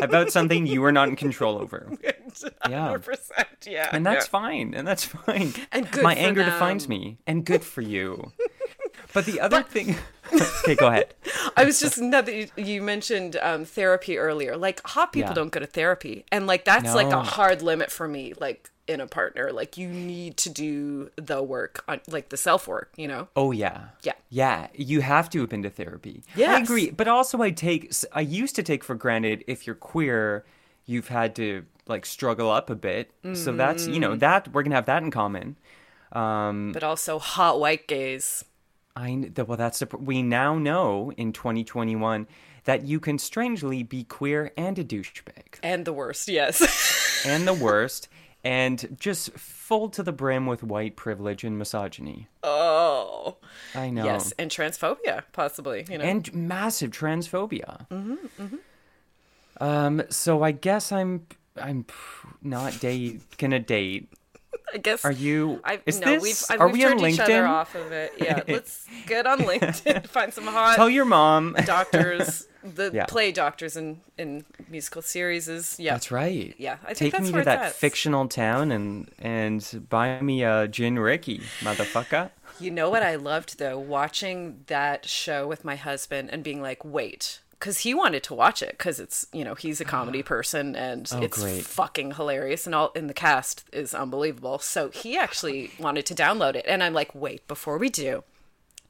About 0.00 0.30
something 0.30 0.66
you 0.68 0.80
were 0.80 0.92
not 0.92 1.08
in 1.08 1.16
control 1.16 1.58
over. 1.58 1.90
Yeah. 2.68 2.94
100%. 2.96 3.18
Yeah. 3.66 3.88
And 3.92 4.06
that's 4.06 4.26
yeah. 4.26 4.30
fine. 4.30 4.72
And 4.74 4.86
that's 4.86 5.04
fine. 5.04 5.52
And 5.72 5.90
good 5.90 6.04
My 6.04 6.14
for 6.14 6.20
anger 6.20 6.44
defines 6.44 6.88
me. 6.88 7.18
And 7.26 7.44
good 7.44 7.64
for 7.64 7.80
you. 7.80 8.32
But 9.12 9.26
the 9.26 9.40
other 9.40 9.62
thing. 9.62 9.96
okay, 10.32 10.76
go 10.76 10.86
ahead. 10.86 11.14
I 11.56 11.64
was 11.64 11.80
just 11.80 11.98
now 11.98 12.20
that 12.20 12.32
you, 12.32 12.46
you 12.56 12.82
mentioned 12.82 13.36
um, 13.42 13.64
therapy 13.64 14.18
earlier. 14.18 14.56
Like 14.56 14.80
hot 14.86 15.12
people 15.12 15.30
Yeah. 15.30 15.34
don't 15.34 15.50
go 15.50 15.58
to 15.58 15.66
therapy, 15.66 16.24
and 16.30 16.46
like 16.46 16.64
that's 16.64 16.94
like 16.94 17.12
a 17.12 17.22
hard 17.22 17.62
limit 17.62 17.90
for 17.90 18.06
me. 18.06 18.34
Like 18.38 18.70
in 18.90 19.00
a 19.00 19.06
partner, 19.06 19.50
like 19.52 19.76
you 19.78 19.88
need 19.88 20.36
to 20.38 20.50
do 20.50 21.10
the 21.16 21.42
work 21.42 21.84
on 21.88 22.00
like 22.08 22.28
the 22.28 22.36
self 22.36 22.66
work. 22.68 22.90
You 22.96 23.08
know. 23.08 23.28
Oh 23.36 23.52
yeah. 23.52 23.80
Yeah. 24.02 24.12
Yeah, 24.28 24.68
you 24.74 25.00
have 25.00 25.30
to 25.30 25.40
have 25.40 25.48
been 25.48 25.62
to 25.62 25.70
therapy. 25.70 26.22
Yeah. 26.36 26.54
I 26.54 26.58
agree, 26.60 26.90
but 26.90 27.08
also 27.08 27.40
I 27.42 27.50
take 27.50 27.92
I 28.12 28.20
used 28.20 28.54
to 28.56 28.62
take 28.62 28.84
for 28.84 28.94
granted 28.94 29.44
if 29.46 29.66
you're 29.66 29.74
queer, 29.76 30.44
you've 30.86 31.08
had 31.08 31.34
to 31.36 31.64
like 31.86 32.04
struggle 32.06 32.50
up 32.50 32.70
a 32.70 32.74
bit. 32.76 33.10
So 33.34 33.52
that's, 33.52 33.86
you 33.86 33.94
Mm. 33.96 34.00
know, 34.00 34.16
that 34.16 34.48
we're 34.52 34.62
going 34.62 34.70
to 34.70 34.76
have 34.76 34.86
that 34.86 35.02
in 35.02 35.10
common. 35.10 35.56
Um 36.12 36.72
But 36.72 36.82
also 36.84 37.18
hot 37.18 37.60
white 37.60 37.86
gays. 37.86 38.44
I 38.96 39.30
well 39.36 39.56
that's 39.56 39.78
the, 39.78 39.86
we 39.96 40.22
now 40.22 40.58
know 40.58 41.12
in 41.16 41.32
2021 41.32 42.26
that 42.64 42.84
you 42.84 43.00
can 43.00 43.18
strangely 43.18 43.82
be 43.82 44.04
queer 44.04 44.52
and 44.56 44.78
a 44.78 44.84
douchebag 44.84 45.58
And 45.62 45.84
the 45.84 45.92
worst, 45.92 46.28
yes. 46.28 46.60
and 47.26 47.46
the 47.46 47.54
worst 47.54 48.08
and 48.44 48.96
just 48.98 49.32
full 49.32 49.88
to 49.90 50.02
the 50.02 50.12
brim 50.12 50.46
with 50.46 50.62
white 50.62 50.96
privilege 50.96 51.44
and 51.44 51.58
misogyny. 51.58 52.28
oh. 52.42 53.36
I 53.74 53.90
know. 53.90 54.04
Yes, 54.04 54.32
and 54.38 54.50
transphobia, 54.50 55.22
possibly, 55.32 55.84
you 55.90 55.98
know. 55.98 56.04
and 56.04 56.32
massive 56.34 56.90
transphobia. 56.90 57.86
Mm-hmm, 57.88 58.56
Um, 59.58 60.02
so 60.08 60.42
I 60.42 60.52
guess 60.52 60.90
I'm 60.90 61.26
I'm 61.60 61.84
not 62.42 62.80
date 62.80 63.20
gonna 63.38 63.58
date. 63.58 64.08
I 64.72 64.78
guess 64.78 65.04
Are 65.04 65.12
you? 65.12 65.60
I 65.64 65.80
is 65.86 66.00
no, 66.00 66.06
this? 66.18 66.22
we've 66.22 66.44
I've, 66.54 66.60
are 66.60 66.66
we've 66.68 66.74
we 66.74 66.84
on 66.84 66.98
turned 66.98 67.12
each 67.14 67.20
other 67.20 67.32
LinkedIn? 67.32 67.48
off 67.48 67.74
of 67.74 67.92
it. 67.92 68.12
Yeah, 68.18 68.42
let's 68.48 68.86
get 69.06 69.26
on 69.26 69.40
LinkedIn, 69.40 70.06
find 70.16 70.32
some 70.32 70.46
hot 70.46 70.76
Tell 70.76 70.88
your 70.90 71.04
mom. 71.04 71.56
doctors, 71.64 72.46
the 72.62 72.90
Yeah. 72.92 73.06
play 73.06 73.32
doctors 73.32 73.76
in 73.76 74.00
in 74.18 74.44
musical 74.68 75.02
series 75.02 75.48
is 75.48 75.76
yeah. 75.78 75.92
That's 75.94 76.10
right. 76.10 76.54
Yeah, 76.58 76.76
I 76.84 76.94
think 76.94 77.14
Take 77.14 77.22
me 77.22 77.32
to 77.32 77.42
that 77.44 77.58
at. 77.60 77.72
fictional 77.72 78.28
town 78.28 78.70
and 78.70 79.10
and 79.18 79.86
buy 79.88 80.20
me 80.20 80.42
a 80.44 80.68
gin 80.68 80.98
Rickey, 80.98 81.40
motherfucker. 81.60 82.30
You 82.60 82.70
know 82.70 82.90
what 82.90 83.02
I 83.02 83.16
loved 83.16 83.58
though, 83.58 83.78
watching 83.78 84.60
that 84.66 85.06
show 85.08 85.46
with 85.48 85.64
my 85.64 85.76
husband 85.76 86.28
and 86.30 86.44
being 86.44 86.60
like, 86.62 86.84
wait, 86.84 87.40
because 87.60 87.78
he 87.80 87.94
wanted 87.94 88.22
to 88.24 88.34
watch 88.34 88.62
it 88.62 88.70
because 88.72 88.98
it's 88.98 89.26
you 89.32 89.44
know 89.44 89.54
he's 89.54 89.80
a 89.80 89.84
comedy 89.84 90.22
ah. 90.24 90.26
person 90.26 90.74
and 90.74 91.08
oh, 91.12 91.20
it's 91.22 91.38
Oh, 91.38 91.42
great. 91.42 91.62
fucking 91.64 92.12
hilarious 92.14 92.66
and 92.66 92.74
all 92.74 92.90
in 92.96 93.06
the 93.06 93.14
cast 93.14 93.64
is 93.72 93.94
unbelievable. 93.94 94.58
So 94.58 94.88
he 94.88 95.16
actually 95.16 95.70
wanted 95.78 96.06
to 96.06 96.14
download 96.14 96.56
it, 96.56 96.64
and 96.66 96.82
I'm 96.82 96.94
like, 96.94 97.14
wait, 97.14 97.46
before 97.46 97.78
we 97.78 97.88
do, 97.90 98.24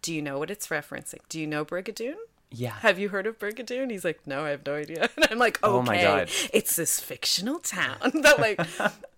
do 0.03 0.15
you 0.15 0.23
know 0.23 0.39
what 0.39 0.51
it's 0.51 0.69
referencing? 0.69 1.19
Do 1.29 1.39
you 1.39 1.47
know 1.47 1.65
Brigadoon? 1.65 2.15
Yeah. 2.53 2.73
Have 2.81 2.99
you 2.99 3.11
heard 3.11 3.29
of 3.29 3.39
Brigadoon? 3.39 3.93
He's 3.93 4.05
like, 4.05 4.27
no, 4.27 4.45
I 4.45 4.51
have 4.51 4.67
no 4.67 4.75
idea. 4.75 5.09
And 5.17 5.27
I'm 5.31 5.39
like, 5.39 5.63
okay, 5.63 5.73
Oh 5.73 5.83
my 5.83 6.03
God. 6.03 6.31
it's 6.53 6.75
this 6.75 6.99
fictional 6.99 7.61
town 7.61 7.99
that 8.23 8.41
like, 8.41 8.61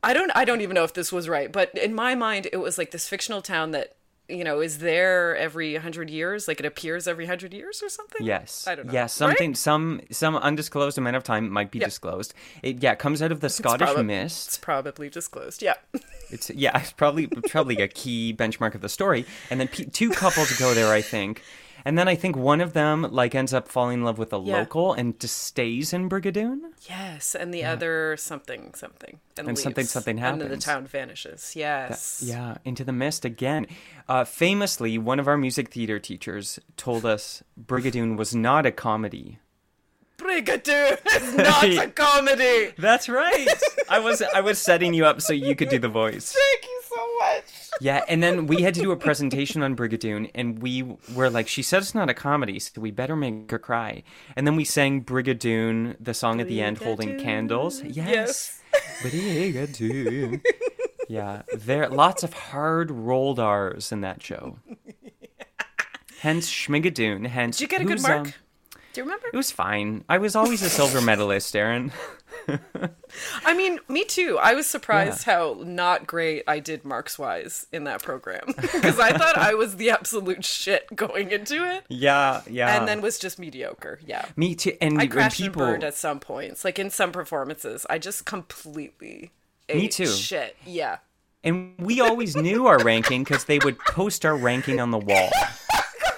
I 0.03 0.12
don't, 0.12 0.31
I 0.35 0.45
don't 0.45 0.61
even 0.61 0.75
know 0.75 0.85
if 0.85 0.93
this 0.93 1.11
was 1.12 1.31
right, 1.31 1.51
but 1.51 1.73
in 1.77 1.95
my 1.95 2.15
mind, 2.15 2.49
it 2.53 2.59
was 2.59 2.77
like 2.77 2.91
this 2.91 3.09
fictional 3.09 3.41
town 3.41 3.71
that 3.71 3.95
you 4.33 4.45
know 4.45 4.61
is 4.61 4.79
there 4.79 5.37
every 5.37 5.77
hundred 5.77 6.11
years, 6.11 6.49
like 6.49 6.59
it 6.61 6.66
appears 6.66 7.07
every 7.07 7.27
hundred 7.27 7.53
years 7.55 7.83
or 7.83 7.88
something. 7.88 8.27
Yes. 8.27 8.66
I 8.66 8.75
don't 8.75 8.87
know. 8.87 8.92
Yeah, 8.92 9.03
Right? 9.03 9.11
something 9.11 9.55
some 9.55 10.01
some 10.11 10.37
undisclosed 10.37 10.99
amount 10.99 11.16
of 11.16 11.23
time 11.25 11.51
might 11.51 11.71
be 11.71 11.79
Yeah. 11.79 11.87
disclosed. 11.87 12.35
It 12.62 12.83
yeah, 12.83 12.95
comes 12.95 13.21
out 13.23 13.31
of 13.33 13.40
the 13.40 13.49
Scottish 13.49 13.88
probab- 13.88 14.07
mist. 14.07 14.49
It's 14.49 14.59
probably 14.59 15.09
disclosed. 15.09 15.62
Yeah. 15.62 15.75
It's 16.31 16.49
yeah, 16.49 16.79
it's 16.81 16.92
probably 16.92 17.27
probably 17.27 17.77
a 17.83 17.88
key 17.88 18.35
benchmark 18.35 18.75
of 18.75 18.81
the 18.81 18.88
story. 18.88 19.27
And 19.51 19.61
then 19.61 19.68
pe 19.68 19.85
two 19.85 20.09
couples 20.11 20.51
go 20.59 20.73
there, 20.73 20.90
I 20.90 21.03
think, 21.03 21.42
and 21.85 21.99
then 21.99 22.09
I 22.09 22.14
think 22.14 22.37
one 22.37 22.61
of 22.61 22.73
them 22.73 23.03
like 23.11 23.35
ends 23.35 23.53
up 23.55 23.68
falling 23.68 23.99
in 24.01 24.05
love 24.05 24.18
with 24.18 24.33
a 24.33 24.38
Yeah. 24.38 24.59
local 24.59 24.92
and 24.92 25.18
just 25.21 25.37
stays 25.38 25.92
in 25.92 26.09
Brigadoon. 26.09 26.61
Yes, 26.88 27.35
and 27.35 27.53
the 27.53 27.64
other 27.64 28.16
something 28.16 28.75
something 28.75 29.18
and, 29.38 29.49
And 29.49 29.59
something, 29.59 29.85
something 29.87 30.18
and 30.18 30.40
then 30.40 30.49
the 30.49 30.57
town 30.57 30.87
vanishes. 30.87 31.55
Yes. 31.57 32.23
Yeah, 32.25 32.57
into 32.64 32.85
the 32.85 32.92
mist 32.92 33.25
again. 33.25 33.66
Uh, 34.09 34.25
famously, 34.25 34.99
one 34.99 35.18
of 35.21 35.29
our 35.29 35.37
music 35.38 35.71
theater 35.71 35.99
teachers 35.99 36.59
told 36.77 37.05
us 37.05 37.42
Brigadoon 37.62 38.16
was 38.16 38.35
not 38.35 38.66
a 38.66 38.73
comedy. 38.73 39.38
Brigadoon 40.18 40.99
is 41.16 41.35
not 41.37 41.64
a 41.64 41.88
comedy. 41.90 42.73
That's 42.79 43.09
right. 43.09 43.49
I 43.88 43.99
was 43.99 44.23
I 44.23 44.40
was 44.40 44.59
setting 44.59 44.95
you 44.95 45.05
up 45.07 45.21
so 45.21 45.33
you 45.33 45.57
could 45.57 45.68
do 45.68 45.79
the 45.79 45.88
voice. 45.88 46.33
Thank 46.53 46.64
you 46.64 46.82
Yeah, 47.81 48.05
and 48.07 48.23
then 48.23 48.47
we 48.47 48.61
had 48.62 48.75
to 48.75 48.81
do 48.83 48.92
a 48.92 48.97
presentation 48.97 49.62
on 49.62 49.75
Brigadoon, 49.75 50.31
and 50.35 50.61
we 50.62 50.85
were 51.14 51.31
like, 51.31 51.49
she 51.49 51.62
said 51.62 51.79
it's 51.83 51.95
not 51.95 52.11
a 52.11 52.14
comedy, 52.14 52.59
so 52.59 52.81
we 52.81 52.90
better 52.90 53.16
make 53.16 53.51
her 53.51 53.59
cry. 53.59 54.03
And 54.37 54.47
then 54.47 54.57
we 54.57 54.64
sang 54.64 55.03
Brigadoon, 55.03 55.97
the 55.99 56.12
song 56.14 56.40
at 56.40 56.49
the 56.49 56.61
end, 56.61 56.79
holding 56.79 57.18
candles. 57.18 57.83
Yes. 57.83 58.61
Brigadoon. 59.01 60.42
yeah, 61.09 61.42
there 61.55 61.88
lots 61.88 62.23
of 62.23 62.33
hard 62.35 62.90
rolled 62.90 63.40
R's 63.40 63.90
in 63.90 64.03
that 64.03 64.23
show. 64.23 64.59
Hence 66.21 66.49
Schmigadoon. 66.51 67.27
Hence, 67.27 67.57
Did 67.57 67.62
you 67.64 67.68
get 67.79 67.81
a 67.81 67.85
good 67.85 68.03
mark? 68.03 68.18
um, 68.27 68.33
Do 68.92 69.01
you 69.01 69.03
remember? 69.05 69.27
it 69.33 69.37
was 69.37 69.51
fine. 69.51 70.05
I 70.09 70.18
was 70.18 70.37
always 70.37 70.62
a 70.62 70.71
silver 70.71 71.01
medalist, 71.01 71.57
Aaron. 71.57 71.90
I 73.44 73.55
mean, 73.55 73.78
me 73.88 74.05
too. 74.05 74.38
I 74.40 74.55
was 74.55 74.66
surprised 74.66 75.24
how 75.24 75.57
not 75.64 76.07
great 76.07 76.44
I 76.46 76.59
did 76.61 76.85
marks 76.85 77.18
wise 77.18 77.66
in 77.72 77.85
that 77.85 78.02
program 78.02 78.44
because 78.61 78.98
I 78.98 79.16
thought 79.16 79.37
I 79.37 79.55
was 79.55 79.76
the 79.76 79.90
absolute 79.90 80.44
shit 80.44 80.94
going 80.94 81.31
into 81.31 81.64
it, 81.64 81.85
Yeah, 81.88 82.42
yeah. 82.48 82.76
and 82.78 82.88
then 82.88 83.00
was 83.00 83.18
just 83.18 83.38
mediocre. 83.38 84.00
Yeah, 84.07 84.24
me 84.37 84.55
too. 84.55 84.76
And 84.81 85.00
I 85.00 85.07
crashed 85.07 85.38
people, 85.38 85.62
and 85.62 85.72
burned 85.72 85.85
at 85.85 85.94
some 85.94 86.20
points. 86.20 86.64
Like 86.64 86.78
in 86.78 86.90
some 86.90 87.12
performances, 87.12 87.87
I 87.90 87.98
just 87.98 88.24
completely 88.24 89.31
Me 89.72 89.88
too. 89.88 90.07
Shit. 90.07 90.57
Yeah. 90.66 90.98
And 91.44 91.74
we 91.78 92.00
always 92.00 92.37
knew 92.37 92.66
our 92.66 92.78
ranking 92.78 93.24
because 93.24 93.44
they 93.46 93.59
would 93.59 93.78
post 93.81 94.24
our 94.24 94.37
ranking 94.37 94.81
on 94.81 94.90
the 94.90 94.98
wall. 94.98 95.31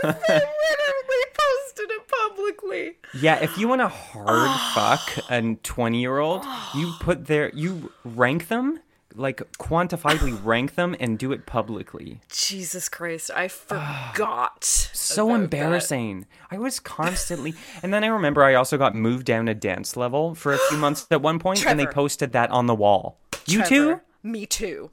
They 0.02 0.10
literally 0.10 1.24
posted 1.32 1.90
it 1.90 1.94
publicly. 2.09 2.97
Yeah, 3.14 3.43
if 3.43 3.59
you 3.59 3.69
want 3.69 3.81
to 3.81 3.88
hard 3.88 4.61
fuck 4.75 5.31
a 5.31 5.57
20 5.62 6.01
year 6.01 6.19
old, 6.19 6.45
you 6.75 6.93
put 7.01 7.27
their, 7.27 7.51
you 7.55 7.93
rank 8.05 8.49
them, 8.49 8.81
like 9.14 9.38
quantifiably 9.59 10.38
rank 10.45 10.75
them 10.75 10.97
and 10.99 11.19
do 11.19 11.33
it 11.33 11.47
publicly. 11.47 12.21
Jesus 12.29 12.88
Christ, 12.88 13.31
I 13.35 13.49
forgot. 13.49 14.64
So 14.64 15.27
about 15.27 15.33
that. 15.33 15.45
embarrassing. 15.45 16.27
I 16.51 16.59
was 16.59 16.81
constantly, 16.81 17.55
and 17.83 17.93
then 17.93 18.05
I 18.05 18.09
remember 18.09 18.43
I 18.43 18.55
also 18.55 18.77
got 18.77 18.95
moved 18.95 19.27
down 19.27 19.49
a 19.49 19.55
dance 19.55 19.97
level 19.97 20.35
for 20.35 20.53
a 20.53 20.59
few 20.69 20.79
months 20.79 21.07
at 21.11 21.23
one 21.23 21.38
point, 21.38 21.67
and 21.67 21.79
they 21.79 21.87
posted 21.93 22.33
that 22.33 22.51
on 22.51 22.67
the 22.67 22.75
wall. 22.75 23.19
You 23.47 23.59
Trevor, 23.59 23.69
too? 23.97 24.01
Me 24.23 24.47
too. 24.47 24.90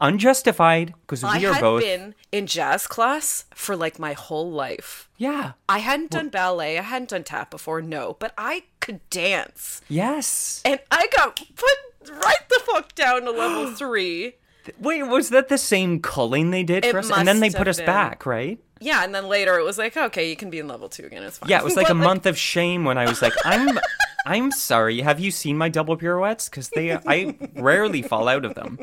Unjustified, 0.00 0.94
because 1.02 1.24
I 1.24 1.38
we 1.38 1.46
are 1.46 1.54
had 1.54 1.60
both. 1.60 1.82
been 1.82 2.14
in 2.30 2.46
jazz 2.46 2.86
class 2.86 3.44
for 3.54 3.74
like 3.76 3.98
my 3.98 4.12
whole 4.12 4.50
life. 4.50 5.08
Yeah. 5.16 5.52
I 5.68 5.78
hadn't 5.78 6.10
done 6.12 6.28
ballet, 6.28 6.78
I 6.78 6.82
hadn't 6.82 7.10
done 7.10 7.24
tap 7.24 7.50
before, 7.50 7.82
no, 7.82 8.16
but 8.20 8.32
I 8.38 8.64
could 8.80 9.00
dance. 9.10 9.82
Yes. 9.88 10.62
And 10.64 10.78
I 10.90 11.08
got 11.16 11.36
put 11.56 12.12
right 12.12 12.48
the 12.48 12.60
fuck 12.64 12.94
down 12.94 13.22
to 13.22 13.30
level 13.32 13.72
three. 13.74 14.34
Wait, 14.78 15.02
was 15.02 15.30
that 15.30 15.48
the 15.48 15.58
same 15.58 16.00
culling 16.00 16.50
they 16.50 16.62
did 16.62 16.84
It 16.84 16.90
for 16.92 16.98
us? 16.98 17.10
And 17.10 17.26
then 17.26 17.40
they 17.40 17.50
put 17.50 17.66
us 17.68 17.78
been. 17.78 17.86
back, 17.86 18.26
right? 18.26 18.58
Yeah, 18.80 19.02
and 19.02 19.14
then 19.14 19.26
later 19.26 19.58
it 19.58 19.64
was 19.64 19.78
like, 19.78 19.96
okay, 19.96 20.30
you 20.30 20.36
can 20.36 20.50
be 20.50 20.58
in 20.58 20.68
level 20.68 20.88
two 20.88 21.04
again. 21.06 21.22
It's 21.24 21.38
fine. 21.38 21.48
Yeah, 21.50 21.58
it 21.58 21.64
was 21.64 21.74
like 21.76 21.86
But, 21.88 21.92
a 21.92 21.94
month 21.96 22.26
of 22.26 22.38
shame 22.38 22.84
when 22.84 22.98
I 22.98 23.08
was 23.08 23.20
like, 23.22 23.32
I'm 23.44 23.78
I'm 24.30 24.50
sorry. 24.50 25.00
Have 25.00 25.18
you 25.20 25.30
seen 25.30 25.56
my 25.56 25.68
double 25.70 25.96
pirouettes? 25.96 26.48
Because 26.48 26.68
they 26.70 26.92
I 26.92 27.34
rarely 27.54 28.02
fall 28.02 28.28
out 28.28 28.44
of 28.44 28.54
them. 28.54 28.78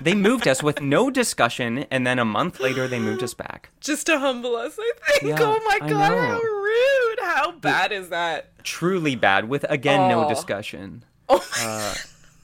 They 0.00 0.14
moved 0.14 0.46
us 0.46 0.62
with 0.62 0.80
no 0.80 1.10
discussion, 1.10 1.86
and 1.90 2.06
then 2.06 2.18
a 2.18 2.24
month 2.24 2.60
later 2.60 2.86
they 2.86 2.98
moved 3.00 3.22
us 3.22 3.34
back. 3.34 3.70
just 3.80 4.06
to 4.06 4.18
humble 4.18 4.54
us, 4.56 4.78
I 4.78 4.92
think. 5.18 5.22
Yeah, 5.38 5.38
oh 5.40 5.60
my 5.66 5.78
I 5.86 5.88
god, 5.90 6.10
know. 6.10 6.18
how 6.20 6.40
rude! 6.40 7.18
How 7.22 7.52
bad 7.52 7.90
is 7.92 8.08
that? 8.10 8.62
Truly 8.64 9.16
bad, 9.16 9.48
with 9.48 9.64
again 9.68 10.08
no 10.08 10.26
Oh. 10.26 10.28
discussion. 10.28 11.04
Oh, 11.28 11.44
Uh, 11.60 11.94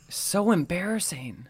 So 0.08 0.50
embarrassing. 0.50 1.46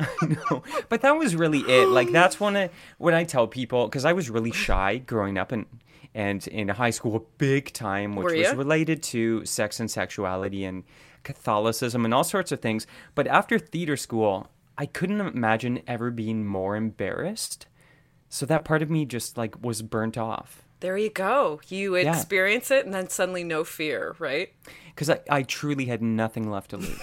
no, 0.22 0.62
but 0.88 1.02
that 1.02 1.12
was 1.16 1.36
really 1.36 1.60
it. 1.60 1.88
Like 1.88 2.10
that's 2.10 2.40
one 2.40 2.56
of 2.56 2.70
when 2.98 3.12
I 3.14 3.24
tell 3.24 3.46
people 3.46 3.86
because 3.86 4.04
I 4.04 4.14
was 4.14 4.30
really 4.30 4.50
shy 4.52 4.98
growing 4.98 5.36
up 5.36 5.52
and 5.52 5.66
and 6.14 6.46
in 6.48 6.68
high 6.68 6.90
school, 6.90 7.28
big 7.38 7.72
time, 7.72 8.16
which 8.16 8.36
was 8.36 8.54
related 8.54 9.02
to 9.04 9.44
sex 9.44 9.80
and 9.80 9.90
sexuality 9.90 10.64
and 10.64 10.84
Catholicism 11.22 12.04
and 12.04 12.12
all 12.14 12.24
sorts 12.24 12.52
of 12.52 12.60
things. 12.60 12.86
But 13.14 13.26
after 13.26 13.58
theater 13.58 13.96
school, 13.96 14.48
I 14.76 14.86
couldn't 14.86 15.20
imagine 15.20 15.82
ever 15.86 16.10
being 16.10 16.46
more 16.46 16.76
embarrassed. 16.76 17.66
So 18.28 18.46
that 18.46 18.64
part 18.64 18.82
of 18.82 18.90
me 18.90 19.04
just 19.04 19.36
like 19.36 19.62
was 19.62 19.82
burnt 19.82 20.16
off 20.16 20.62
There 20.80 20.96
you 20.96 21.10
go. 21.10 21.60
You 21.68 21.96
Yeah. 21.96 22.14
experience 22.16 22.70
it 22.70 22.84
and 22.84 22.94
then 22.94 23.08
suddenly 23.08 23.44
no 23.44 23.64
fear, 23.64 24.16
right? 24.18 24.52
because 24.94 25.08
I, 25.08 25.20
I 25.30 25.42
truly 25.44 25.86
had 25.86 26.02
nothing 26.02 26.50
left 26.50 26.70
to 26.70 26.76
lose. 26.76 27.00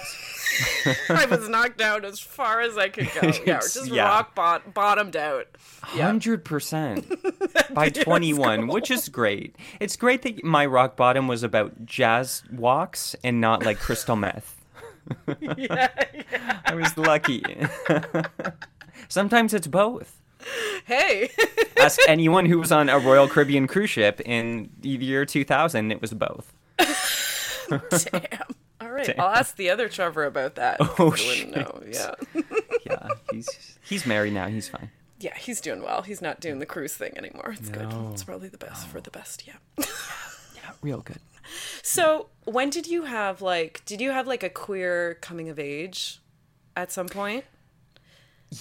I 1.10 1.26
was 1.26 1.50
knocked 1.50 1.78
down 1.80 2.06
as 2.06 2.20
far 2.20 2.62
as 2.62 2.78
I 2.78 2.90
could 2.90 3.10
go. 3.20 3.32
Yeah, 3.46 3.60
just 3.60 3.88
yeah. 3.88 4.04
rock 4.04 4.36
bot- 4.36 4.72
bottomed 4.74 5.16
out. 5.16 5.48
Yeah. 5.96 6.06
Hundred 6.06 6.46
percent 6.46 7.08
by 7.74 7.90
twenty 7.90 8.34
one, 8.34 8.68
which 8.68 8.92
is 8.92 9.10
great. 9.10 9.56
It's 9.80 9.96
great 9.96 10.22
that 10.24 10.44
my 10.44 10.66
rock 10.68 10.96
bottom 10.96 11.28
was 11.28 11.42
about 11.42 11.86
jazz 11.86 12.44
walks 12.52 13.16
and 13.24 13.42
not 13.42 13.66
like 13.66 13.80
crystal 13.80 14.16
meth. 14.16 14.56
yeah. 15.58 15.88
I 16.66 16.76
was 16.76 16.96
lucky. 16.98 17.44
Sometimes 19.10 19.54
it's 19.56 19.68
both. 19.68 20.20
Hey. 20.86 21.30
Ask 21.78 22.00
anyone 22.08 22.46
who 22.46 22.60
was 22.60 22.72
on 22.72 22.88
a 22.88 22.98
Royal 22.98 23.28
Caribbean 23.28 23.68
cruise 23.68 23.90
ship 23.90 24.22
in 24.22 24.70
the 24.80 24.90
year 24.90 25.26
two 25.26 25.44
thousand. 25.44 25.92
It 25.92 26.02
was 26.02 26.14
both. 26.14 26.54
Damn. 27.70 28.56
All 28.80 28.90
right. 28.90 29.18
I'll 29.20 29.36
ask 29.36 29.58
the 29.58 29.70
other 29.70 29.90
Trevor 29.90 30.24
about 30.26 30.56
that. 30.56 30.78
Oh, 30.80 31.10
wouldn't 31.10 31.56
know. 31.56 31.84
Yeah. 31.92 32.16
Yeah, 32.86 33.08
he's 33.32 33.78
he's 33.84 34.06
married 34.06 34.34
now. 34.34 34.48
He's 34.48 34.70
fine. 34.70 34.92
Yeah, 35.20 35.36
he's 35.36 35.60
doing 35.60 35.82
well. 35.82 36.04
He's 36.04 36.22
not 36.22 36.40
doing 36.40 36.60
the 36.60 36.66
cruise 36.66 36.96
thing 36.96 37.18
anymore. 37.18 37.56
It's 37.58 37.70
good. 37.70 37.92
It's 38.14 38.24
probably 38.24 38.48
the 38.50 38.58
best 38.58 38.88
for 38.88 39.02
the 39.02 39.12
best. 39.12 39.46
Yeah. 39.48 39.56
Yeah, 40.56 40.72
real 40.82 41.02
good. 41.02 41.20
So, 41.82 42.28
when 42.46 42.70
did 42.70 42.88
you 42.88 43.04
have 43.04 43.42
like 43.42 43.82
did 43.86 44.00
you 44.00 44.12
have 44.12 44.28
like 44.28 44.44
a 44.44 44.50
queer 44.50 45.16
coming 45.16 45.50
of 45.50 45.60
age 45.60 46.20
at 46.76 46.92
some 46.92 47.08
point? 47.08 47.44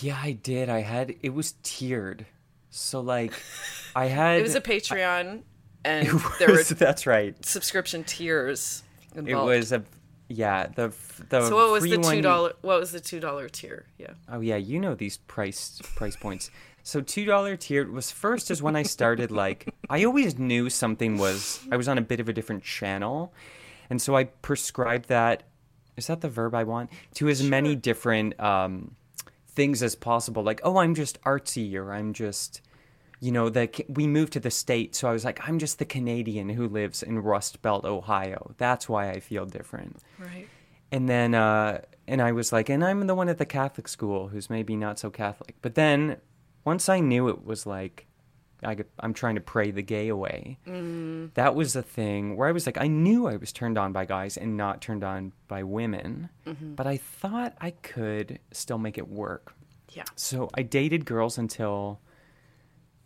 Yeah, 0.00 0.18
I 0.20 0.32
did. 0.32 0.68
I 0.68 0.80
had 0.80 1.14
it 1.22 1.34
was 1.34 1.54
tiered. 1.62 2.26
So 2.70 3.00
like, 3.00 3.32
I 3.96 4.06
had 4.06 4.40
It 4.40 4.42
was 4.42 4.54
a 4.54 4.60
Patreon 4.60 5.42
and 5.84 6.08
It 6.08 6.22
there 6.38 6.48
were 6.48 6.62
that's 6.62 7.06
right. 7.06 7.42
subscription 7.44 8.04
tiers 8.04 8.82
It 9.14 9.34
was 9.34 9.72
a 9.72 9.84
yeah 10.28 10.66
the 10.66 10.92
the 11.28 11.46
So 11.48 11.56
what 11.56 11.70
was 11.70 11.84
the 11.84 11.98
two 11.98 12.20
dollar? 12.20 12.52
What 12.62 12.80
was 12.80 12.92
the 12.92 13.00
two 13.00 13.20
dollar 13.20 13.48
tier? 13.48 13.86
Yeah. 13.98 14.14
Oh 14.28 14.40
yeah, 14.40 14.56
you 14.56 14.80
know 14.80 14.94
these 14.94 15.18
price 15.18 15.80
price 15.94 16.16
points. 16.16 16.50
So 16.82 17.00
two 17.00 17.24
dollar 17.24 17.56
tier 17.56 17.88
was 17.90 18.10
first 18.10 18.50
is 18.50 18.62
when 18.62 18.76
I 18.76 18.82
started 18.82 19.30
like 19.30 19.72
I 19.90 20.04
always 20.04 20.38
knew 20.38 20.68
something 20.68 21.16
was 21.16 21.60
I 21.70 21.76
was 21.76 21.88
on 21.88 21.98
a 21.98 22.02
bit 22.02 22.20
of 22.20 22.28
a 22.28 22.32
different 22.32 22.64
channel, 22.64 23.32
and 23.88 24.02
so 24.02 24.16
I 24.16 24.24
prescribed 24.24 25.08
that. 25.08 25.44
Is 25.96 26.08
that 26.08 26.20
the 26.20 26.28
verb 26.28 26.54
I 26.54 26.64
want 26.64 26.90
to 27.14 27.28
as 27.28 27.42
many 27.42 27.74
different 27.74 28.38
um, 28.38 28.96
things 29.56 29.82
as 29.82 29.96
possible? 29.96 30.42
Like 30.44 30.60
oh, 30.62 30.76
I'm 30.76 30.94
just 30.94 31.20
artsy, 31.22 31.74
or 31.74 31.92
I'm 31.92 32.12
just 32.12 32.60
you 33.18 33.32
know 33.32 33.48
the 33.48 33.68
we 33.88 34.06
moved 34.06 34.34
to 34.34 34.40
the 34.40 34.50
state, 34.50 34.94
so 34.94 35.08
I 35.08 35.12
was 35.12 35.24
like 35.24 35.40
I'm 35.48 35.58
just 35.58 35.78
the 35.78 35.84
Canadian 35.86 36.50
who 36.50 36.68
lives 36.68 37.02
in 37.02 37.18
Rust 37.18 37.62
Belt, 37.62 37.84
Ohio. 37.84 38.54
That's 38.58 38.88
why 38.88 39.10
I 39.10 39.20
feel 39.20 39.46
different 39.46 39.96
Right. 40.18 40.46
and 40.92 41.08
then 41.08 41.34
uh 41.34 41.80
and 42.06 42.22
i 42.22 42.30
was 42.30 42.52
like 42.52 42.68
and 42.68 42.84
i'm 42.84 43.06
the 43.08 43.14
one 43.16 43.28
at 43.28 43.38
the 43.38 43.44
catholic 43.46 43.88
school 43.88 44.28
who's 44.28 44.48
maybe 44.48 44.76
not 44.76 44.98
so 45.00 45.10
catholic 45.10 45.56
but 45.60 45.74
then 45.74 46.18
once 46.64 46.88
i 46.88 47.00
knew 47.00 47.28
it 47.28 47.44
was 47.44 47.66
like 47.66 48.06
I, 48.64 48.76
i'm 49.00 49.12
trying 49.12 49.34
to 49.34 49.40
pray 49.40 49.70
the 49.70 49.82
gay 49.82 50.08
away. 50.08 50.58
That 51.34 51.54
was 51.54 51.76
a 51.76 51.82
thing 51.82 52.36
where 52.36 52.48
i 52.48 52.52
was 52.52 52.64
like 52.66 52.78
i 52.78 52.86
knew 52.86 53.26
i 53.26 53.36
was 53.36 53.52
turned 53.52 53.76
on 53.76 53.92
by 53.92 54.04
guys 54.06 54.36
and 54.36 54.56
not 54.56 54.80
turned 54.80 55.04
on 55.04 55.32
by 55.48 55.62
women 55.62 56.30
but 56.44 56.86
i 56.86 56.96
thought 56.96 57.54
i 57.60 57.70
could 57.70 58.38
still 58.52 58.78
make 58.78 58.96
it 58.98 59.08
work. 59.08 59.54
Yeah. 59.92 60.04
so 60.14 60.48
i 60.54 60.62
dated 60.62 61.04
girls 61.04 61.38
until 61.38 62.00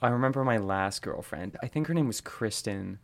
i 0.03 0.09
remember 0.09 0.45
my 0.45 0.57
last 0.59 1.03
girlfriend. 1.03 1.57
I 1.63 1.67
think 1.67 1.87
her 1.89 1.95
name 1.95 2.07
was 2.07 2.21
kristen 2.21 2.99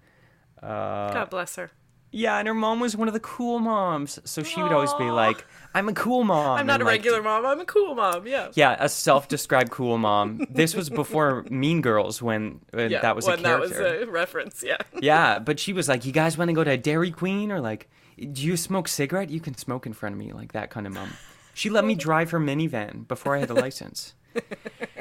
uh, 0.63 1.13
God 1.13 1.31
bless 1.31 1.57
her. 1.57 1.71
Yeah, 2.17 2.39
and 2.39 2.49
her 2.49 2.55
mom 2.55 2.81
was 2.81 2.97
one 2.97 3.09
of 3.09 3.15
the 3.15 3.21
cool 3.21 3.59
moms. 3.59 4.19
So 4.25 4.43
she 4.43 4.63
would 4.63 4.73
always 4.73 4.95
be 4.95 5.05
like, 5.05 5.45
I'm 5.75 5.87
a 5.91 5.93
cool 5.93 6.25
mom. 6.25 6.59
I'm 6.59 6.67
not 6.67 6.81
and, 6.81 6.85
a 6.85 6.87
like, 6.87 7.01
regular 7.01 7.23
mom. 7.23 7.45
I'm 7.45 7.61
a 7.61 7.67
cool 7.67 7.95
mom. 7.95 8.27
Yeah. 8.27 8.49
Yeah, 8.55 8.75
a 8.79 8.89
self 8.89 9.29
described 9.29 9.71
cool 9.71 9.99
mom. 9.99 10.47
This 10.49 10.75
was 10.75 10.89
before 10.89 11.45
Mean 11.51 11.83
Girls 11.83 12.23
when, 12.23 12.61
when 12.71 12.91
Yeah, 12.91 13.03
that 13.03 13.15
was 13.15 13.27
a 13.27 13.33
when 13.33 13.43
that 13.43 13.59
character. 13.59 13.99
was 13.99 14.09
a 14.09 14.11
reference. 14.11 14.65
Yeah. 14.67 14.79
Yeah, 15.03 15.39
but 15.39 15.61
she 15.61 15.75
was 15.75 15.89
like, 15.91 16.07
You 16.07 16.13
guys 16.13 16.39
want 16.39 16.49
to 16.49 16.55
go 16.55 16.65
to 16.65 16.79
Dairy 16.79 17.11
Queen? 17.11 17.53
Or 17.53 17.61
like, 17.61 17.91
Do 18.19 18.43
you 18.43 18.57
smoke 18.57 18.89
cigarette? 18.89 19.29
You 19.29 19.41
can 19.41 19.55
smoke 19.55 19.85
in 19.85 19.93
front 19.93 20.15
of 20.15 20.19
me. 20.19 20.33
Like 20.33 20.53
that 20.53 20.71
kind 20.71 20.87
of 20.87 20.95
mom. 20.95 21.11
She 21.53 21.69
let 21.69 21.85
me 21.85 21.95
drive 22.07 22.31
her 22.31 22.41
minivan 22.41 23.07
before 23.07 23.37
I 23.37 23.41
had 23.41 23.51
a 23.51 23.55
license. 23.55 24.15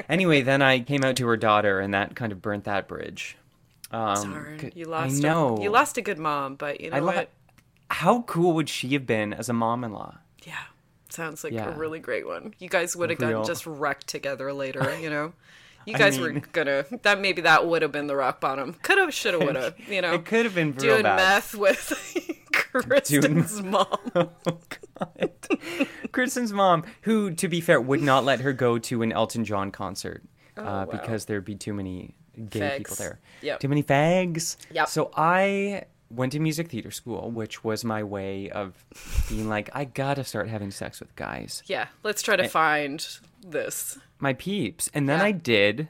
anyway, 0.06 0.42
then 0.42 0.60
I 0.60 0.80
came 0.80 1.02
out 1.02 1.16
to 1.16 1.26
her 1.28 1.36
daughter, 1.38 1.80
and 1.80 1.94
that 1.94 2.14
kind 2.14 2.30
of 2.32 2.42
burnt 2.42 2.64
that 2.64 2.88
bridge. 2.88 3.38
Um, 3.92 4.58
c- 4.60 4.72
You 4.74 4.86
lost. 4.86 5.16
I 5.24 5.28
know. 5.28 5.56
A, 5.58 5.62
you 5.62 5.70
lost 5.70 5.96
a 5.96 6.02
good 6.02 6.18
mom, 6.18 6.56
but 6.56 6.80
you 6.80 6.90
know 6.90 6.96
I 6.96 7.00
lo- 7.00 7.12
what? 7.14 7.30
How 7.90 8.22
cool 8.22 8.52
would 8.54 8.68
she 8.68 8.88
have 8.94 9.06
been 9.06 9.32
as 9.32 9.48
a 9.48 9.52
mom-in-law? 9.52 10.16
Yeah. 10.44 10.54
Sounds 11.08 11.44
like 11.44 11.52
Yeah. 11.52 11.68
a 11.74 11.78
really 11.78 12.00
great 12.00 12.26
one. 12.26 12.52
You 12.58 12.68
guys 12.68 12.96
would 12.96 13.10
have 13.10 13.18
gotten 13.18 13.44
just 13.44 13.64
wrecked 13.66 14.06
together 14.08 14.52
later, 14.52 14.98
you 15.00 15.08
know? 15.08 15.32
You 15.86 15.94
I 15.94 15.98
guys 15.98 16.18
were 16.18 16.32
gonna 16.32 16.84
that 17.02 17.20
maybe 17.20 17.42
that 17.42 17.64
would 17.68 17.82
have 17.82 17.92
been 17.92 18.08
the 18.08 18.16
rock 18.16 18.40
bottom. 18.40 18.74
Could 18.82 18.98
have, 18.98 19.14
should 19.14 19.34
have, 19.34 19.42
would 19.46 19.54
have. 19.54 19.78
You 19.88 20.02
know, 20.02 20.14
It 20.14 20.24
could 20.24 20.44
have 20.44 20.54
been 20.54 20.72
real 20.72 20.94
doing 20.94 21.02
bad. 21.04 21.16
meth 21.16 21.54
with 21.54 22.32
Kristen's 22.50 23.62
mom. 23.62 23.86
oh 24.16 24.30
God, 24.98 25.30
Kristen's 26.10 26.52
mom, 26.52 26.82
who, 27.02 27.30
to 27.34 27.46
be 27.48 27.60
fair, 27.60 27.80
would 27.80 28.02
not 28.02 28.24
let 28.24 28.40
her 28.40 28.52
go 28.52 28.78
to 28.78 29.02
an 29.02 29.12
Elton 29.12 29.44
John 29.44 29.70
concert 29.70 30.24
uh, 30.56 30.60
Oh, 30.60 30.64
wow. 30.64 30.84
because 30.86 31.26
there'd 31.26 31.44
be 31.44 31.54
too 31.54 31.72
many 31.72 32.16
gay 32.50 32.78
people 32.78 32.96
there. 32.96 33.18
Yep. 33.42 33.60
Too 33.60 33.68
many 33.68 33.82
fags. 33.82 34.56
Yep. 34.70 34.88
So 34.88 35.10
I 35.16 35.84
went 36.10 36.32
to 36.32 36.40
music 36.40 36.68
theater 36.70 36.90
school, 36.90 37.30
which 37.30 37.64
was 37.64 37.84
my 37.84 38.02
way 38.02 38.48
of 38.50 38.84
being 39.28 39.48
like, 39.48 39.70
I 39.74 39.84
gotta 39.84 40.22
start 40.24 40.48
having 40.48 40.70
sex 40.70 41.00
with 41.00 41.14
guys. 41.16 41.62
Yeah, 41.66 41.88
let's 42.02 42.22
try 42.22 42.36
to 42.36 42.48
find 42.48 43.04
this. 43.44 43.98
My 44.20 44.32
peeps. 44.34 44.88
And 44.94 45.08
then 45.08 45.18
Yeah. 45.18 45.24
I 45.26 45.32
did, 45.32 45.88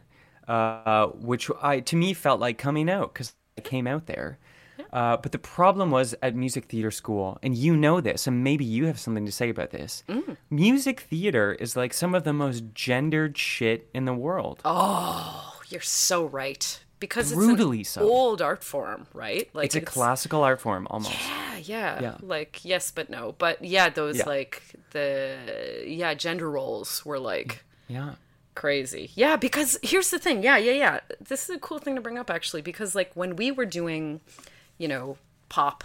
uh, 0.48 1.06
which 1.08 1.50
I 1.62 1.80
to 1.80 1.96
me 1.96 2.14
felt 2.14 2.40
like 2.40 2.56
coming 2.58 2.88
out 2.88 3.12
because 3.12 3.34
I 3.58 3.60
came 3.60 3.86
out 3.86 4.06
there. 4.06 4.38
Uh, 4.92 5.16
but 5.16 5.32
the 5.32 5.38
problem 5.38 5.90
was 5.90 6.14
at 6.22 6.34
music 6.34 6.66
theater 6.66 6.90
school, 6.90 7.38
and 7.42 7.56
you 7.56 7.76
know 7.76 8.00
this, 8.00 8.26
and 8.26 8.44
maybe 8.44 8.64
you 8.64 8.84
have 8.86 8.98
something 9.00 9.26
to 9.26 9.32
say 9.32 9.48
about 9.48 9.70
this. 9.70 10.04
Mm. 10.08 10.36
Music 10.50 11.00
theater 11.00 11.54
is 11.54 11.76
like 11.76 11.92
some 11.92 12.14
of 12.14 12.24
the 12.24 12.32
most 12.32 12.62
gendered 12.74 13.36
shit 13.36 13.88
in 13.94 14.04
the 14.04 14.14
world. 14.14 14.60
Oh, 14.64 15.55
you're 15.68 15.80
so 15.80 16.24
right. 16.26 16.80
Because 16.98 17.32
Brutally 17.34 17.80
it's 17.80 17.90
so. 17.90 18.02
old 18.02 18.40
art 18.40 18.64
form, 18.64 19.06
right? 19.12 19.50
Like 19.54 19.66
it's 19.66 19.74
a 19.74 19.80
classical 19.82 20.42
art 20.42 20.62
form 20.62 20.86
almost. 20.90 21.12
Yeah, 21.12 21.56
yeah, 21.58 22.00
Yeah. 22.02 22.16
Like 22.22 22.64
yes, 22.64 22.90
but 22.90 23.10
no. 23.10 23.34
But 23.36 23.62
yeah, 23.62 23.90
those 23.90 24.16
Yeah. 24.18 24.24
like 24.26 24.62
the 24.92 25.84
yeah 25.86 26.14
gender 26.14 26.50
roles 26.50 27.04
were 27.04 27.18
like 27.18 27.62
Yeah. 27.86 28.14
crazy. 28.54 29.10
Yeah, 29.14 29.36
because 29.36 29.78
here's 29.82 30.08
the 30.10 30.18
thing. 30.18 30.42
Yeah, 30.42 30.56
yeah, 30.56 30.72
yeah. 30.72 31.00
This 31.20 31.50
is 31.50 31.56
a 31.56 31.58
cool 31.58 31.78
thing 31.78 31.96
to 31.96 32.00
bring 32.00 32.16
up 32.18 32.30
actually 32.30 32.62
because 32.62 32.94
like 32.94 33.10
when 33.14 33.36
we 33.36 33.50
were 33.50 33.66
doing, 33.66 34.20
you 34.78 34.88
know, 34.88 35.18
pop 35.50 35.84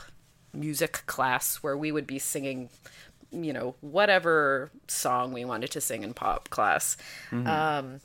music 0.54 1.04
class 1.08 1.58
where 1.58 1.76
we 1.78 1.92
would 1.92 2.08
be 2.08 2.20
singing 2.20 2.70
you 3.34 3.54
know 3.54 3.76
whatever 3.80 4.70
song 4.90 5.32
we 5.32 5.46
wanted 5.46 5.72
to 5.72 5.80
sing 5.80 6.04
in 6.04 6.14
pop 6.14 6.50
class 6.50 6.98
um 7.32 8.02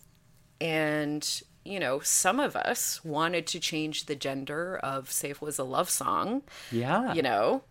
and 0.61 1.43
you 1.67 1.79
know 1.81 2.01
some 2.01 2.39
of 2.41 2.57
us 2.57 3.05
wanted 3.05 3.47
to 3.49 3.59
change 3.61 4.07
the 4.07 4.15
gender 4.17 4.77
of 4.79 5.11
say 5.11 5.31
if 5.31 5.37
it 5.39 5.43
was 5.43 5.59
a 5.59 5.65
love 5.65 5.91
song 5.91 6.43
Yeah. 6.71 7.13
you 7.15 7.23
know 7.23 7.63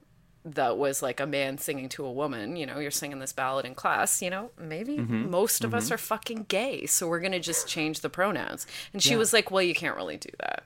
that 0.44 0.78
was 0.78 1.02
like 1.02 1.20
a 1.20 1.26
man 1.26 1.58
singing 1.58 1.90
to 1.90 2.06
a 2.06 2.12
woman 2.12 2.56
you 2.56 2.66
know 2.68 2.78
you're 2.80 2.92
singing 2.92 3.18
this 3.20 3.34
ballad 3.34 3.66
in 3.66 3.74
class 3.74 4.22
you 4.22 4.30
know 4.30 4.52
maybe 4.60 4.98
Mm-hmm. 4.98 5.32
most 5.32 5.64
of 5.64 5.74
us 5.74 5.90
are 5.92 5.98
fucking 5.98 6.46
gay 6.48 6.86
so 6.86 7.08
we're 7.08 7.20
gonna 7.20 7.40
just 7.40 7.68
change 7.68 8.02
the 8.02 8.10
pronouns 8.10 8.68
and 8.94 9.02
she 9.02 9.16
was 9.16 9.34
like 9.34 9.50
well 9.50 9.64
you 9.64 9.74
can't 9.74 9.96
really 9.96 10.18
do 10.18 10.30
that 10.40 10.64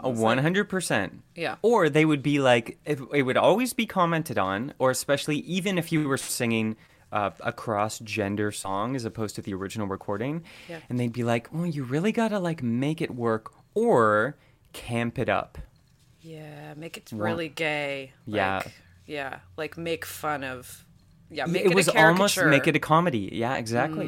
A 0.00 0.10
one 0.10 0.36
hundred 0.38 0.68
percent. 0.68 1.22
Yeah. 1.34 1.56
Or 1.62 1.88
they 1.88 2.04
would 2.04 2.22
be 2.22 2.38
like, 2.38 2.78
it, 2.84 2.98
it 3.14 3.22
would 3.22 3.38
always 3.38 3.72
be 3.72 3.86
commented 3.86 4.36
on, 4.36 4.74
or 4.78 4.90
especially 4.90 5.38
even 5.38 5.78
if 5.78 5.90
you 5.90 6.06
were 6.06 6.18
singing 6.18 6.76
uh, 7.12 7.30
a 7.40 7.52
cross 7.52 7.98
gender 8.00 8.50
song 8.52 8.96
as 8.96 9.04
opposed 9.04 9.34
to 9.36 9.42
the 9.42 9.54
original 9.54 9.86
recording, 9.86 10.42
Yeah. 10.68 10.80
and 10.88 10.98
they'd 10.98 11.12
be 11.12 11.22
like, 11.24 11.48
well, 11.52 11.66
you 11.66 11.84
really 11.84 12.12
gotta 12.12 12.38
like 12.38 12.62
make 12.62 13.00
it 13.00 13.14
work 13.14 13.52
or 13.74 14.36
camp 14.72 15.18
it 15.18 15.28
up. 15.28 15.58
yeah 16.20 16.74
make 16.76 16.96
it 16.96 17.10
really 17.12 17.48
gay 17.48 18.12
Yeah. 18.26 18.56
like, 18.56 18.72
yeah 19.06 19.38
like 19.56 19.76
make 19.78 20.04
fun 20.04 20.42
of 20.44 20.84
Yeah, 21.30 21.46
make 21.46 21.64
it 21.64 21.70
it, 21.72 21.74
was 21.74 21.88
almost. 21.88 22.36
Mm. 22.36 22.50
make 22.50 22.66
it 22.66 22.76
a 22.76 22.78
comedy. 22.80 23.30
Yeah, 23.32 23.56
exactly. 23.56 24.06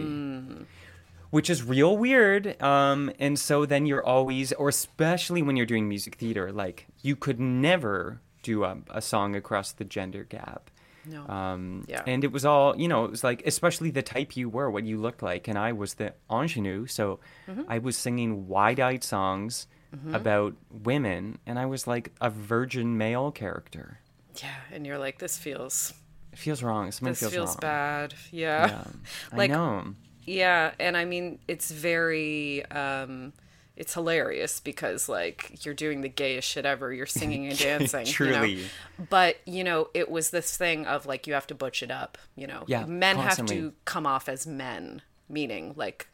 Which 1.30 1.51
is 1.51 1.62
real 1.62 1.96
weird. 1.96 2.61
Um, 2.62 3.11
and 3.18 3.38
so 3.38 3.66
then 3.66 3.84
you're 3.86 4.05
always, 4.05 4.53
or 4.55 4.68
especially 4.68 5.42
when 5.42 5.57
you're 5.57 5.66
doing 5.66 5.88
music 5.88 6.14
theater, 6.16 6.51
like 6.53 6.86
you 7.03 7.16
could 7.16 7.38
never 7.40 8.20
do 8.42 8.64
a, 8.64 8.78
a 8.90 9.03
song 9.03 9.34
across 9.36 9.72
the 9.72 9.84
gender 9.84 10.24
gap. 10.24 10.70
No. 11.11 11.26
Um, 11.26 11.84
Yeah. 11.88 12.02
And 12.06 12.22
it 12.24 12.32
was 12.32 12.44
all, 12.44 12.76
you 12.78 12.88
know, 12.88 13.04
it 13.04 13.11
was 13.11 13.24
like, 13.24 13.42
especially 13.46 13.90
the 13.90 14.02
type 14.02 14.36
you 14.36 14.48
were, 14.48 14.70
what 14.70 14.84
you 14.84 14.98
looked 15.00 15.22
like. 15.22 15.48
And 15.48 15.59
I 15.59 15.72
was 15.72 15.94
the 15.94 16.12
ingenue. 16.30 16.86
So 16.86 17.20
Mm-hmm. 17.48 17.62
I 17.68 17.78
was 17.78 17.96
singing 17.96 18.46
wide 18.48 18.80
eyed 18.80 19.02
songs 19.04 19.66
about 20.12 20.54
women. 20.70 21.38
And 21.46 21.59
I 21.59 21.66
was 21.66 21.86
like 21.86 22.12
a 22.20 22.28
virgin 22.30 22.98
male 22.98 23.30
character. 23.32 24.00
yeah, 24.42 24.54
and 24.72 24.86
you're 24.86 24.98
like, 24.98 25.18
this 25.18 25.38
feels 25.38 25.94
It 26.32 26.38
feels 26.38 26.62
wrong. 26.62 26.90
Something 26.92 27.12
this 27.12 27.20
feels, 27.20 27.32
feels, 27.32 27.48
wrong. 27.50 27.61
bad. 27.61 28.14
Yeah. 28.30 28.66
Yeah. 28.68 28.84
Like- 29.36 29.50
I 29.50 29.54
know. 29.54 29.94
Yeah, 30.26 30.72
and 30.78 30.94
I 30.94 31.06
mean 31.06 31.38
it's 31.48 31.70
very 31.70 32.64
um 32.66 33.32
it's 33.79 33.95
hilarious 33.95 34.59
because 34.59 35.09
like 35.09 35.64
you're 35.64 35.72
doing 35.72 36.01
the 36.01 36.09
gayest 36.09 36.49
shit 36.49 36.66
ever. 36.66 36.93
You're 36.93 37.07
singing 37.07 37.47
and 37.47 37.57
dancing. 37.59 38.07
You 38.07 38.12
Truly. 38.12 38.57
know? 38.57 39.07
But 39.09 39.37
you 39.47 39.62
know, 39.62 39.89
it 39.95 40.11
was 40.11 40.31
this 40.31 40.57
thing 40.57 40.85
of 40.85 41.07
like 41.07 41.29
you 41.29 41.35
have 41.35 41.47
to 41.47 41.55
butch 41.55 41.85
it 41.85 41.91
up, 41.91 42.18
you 42.35 42.49
know. 42.49 42.64
Yeah, 42.66 42.85
Men 42.87 43.16
have 43.16 43.47
to 43.47 43.72
come 43.85 44.05
off 44.05 44.29
as 44.29 44.49
men, 44.49 45.03
meaning 45.29 45.74
like 45.76 46.09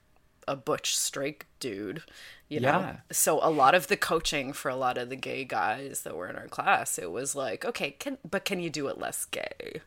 a 0.49 0.57
butch 0.57 0.97
straight 0.97 1.45
dude. 1.61 2.03
You 2.47 2.61
know? 2.61 2.79
Yeah. 2.81 2.97
So 3.11 3.41
a 3.43 3.49
lot 3.51 3.75
of 3.75 3.87
the 3.89 3.97
coaching 3.97 4.53
for 4.53 4.69
a 4.71 4.77
lot 4.77 4.99
of 4.99 5.09
the 5.09 5.17
gay 5.17 5.45
guys 5.45 6.03
that 6.03 6.15
were 6.15 6.29
in 6.29 6.37
our 6.37 6.47
class, 6.47 6.99
it 6.99 7.11
was 7.11 7.35
like, 7.35 7.65
okay, 7.65 7.93
can 7.93 8.19
but 8.31 8.45
can 8.45 8.61
you 8.61 8.69
do 8.69 8.87
it 8.89 8.99
less 8.99 9.25
gay? 9.25 9.81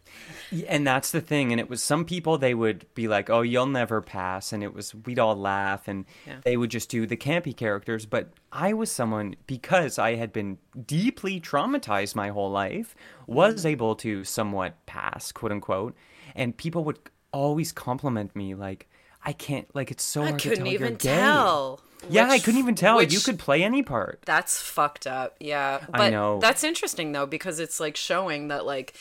And 0.68 0.86
that's 0.86 1.12
the 1.12 1.22
thing. 1.22 1.52
And 1.52 1.62
it 1.62 1.70
was 1.70 1.84
some 1.84 2.04
people, 2.04 2.38
they 2.38 2.56
would 2.56 2.86
be 2.96 3.08
like, 3.08 3.30
oh, 3.30 3.42
you'll 3.42 3.68
never 3.68 4.02
pass. 4.02 4.52
And 4.52 4.64
it 4.64 4.74
was, 4.74 4.94
we'd 4.96 5.20
all 5.20 5.36
laugh 5.36 5.88
and 5.88 6.06
Yeah. 6.26 6.38
they 6.44 6.58
would 6.58 6.72
just 6.72 6.90
do 6.90 7.06
the 7.06 7.16
campy 7.16 7.56
characters. 7.56 8.06
But 8.08 8.34
I 8.52 8.74
was 8.74 8.92
someone, 8.92 9.36
because 9.46 10.00
I 10.00 10.16
had 10.16 10.34
been 10.34 10.58
deeply 10.86 11.40
traumatized 11.40 12.16
my 12.16 12.30
whole 12.30 12.52
life, 12.52 12.96
was 13.28 13.60
Mm-hmm. 13.60 13.68
able 13.68 13.96
to 13.98 14.24
somewhat 14.24 14.84
pass, 14.88 15.32
quote 15.32 15.52
unquote. 15.52 15.96
And 16.36 16.58
people 16.58 16.84
would 16.86 17.00
always 17.32 17.72
compliment 17.72 18.36
me, 18.36 18.56
like, 18.56 18.90
I 19.24 19.34
can't, 19.34 19.74
like, 19.76 19.92
it's 19.92 20.04
so 20.04 20.22
I 20.24 20.30
hard 20.30 20.40
to 20.42 20.50
couldn't 20.50 20.66
tell 20.66 20.74
you're 20.74 20.82
even 20.82 20.96
gay." 20.96 21.16
tell. 21.16 21.82
Yeah, 22.10 22.30
I 22.30 22.40
couldn't 22.40 22.60
even 22.60 22.76
tell. 22.76 23.02
You 23.02 23.20
could 23.20 23.40
play 23.40 23.64
any 23.64 23.84
part. 23.84 24.22
That's 24.26 24.62
fucked 24.62 25.08
up. 25.08 25.36
Yeah. 25.40 25.80
But 25.90 26.02
I 26.02 26.10
know. 26.10 26.40
That's 26.40 26.64
interesting 26.64 27.12
though 27.12 27.26
because 27.26 27.60
it's 27.60 27.80
like 27.80 27.98
showing 27.98 28.48
that 28.50 28.66
like 28.66 28.94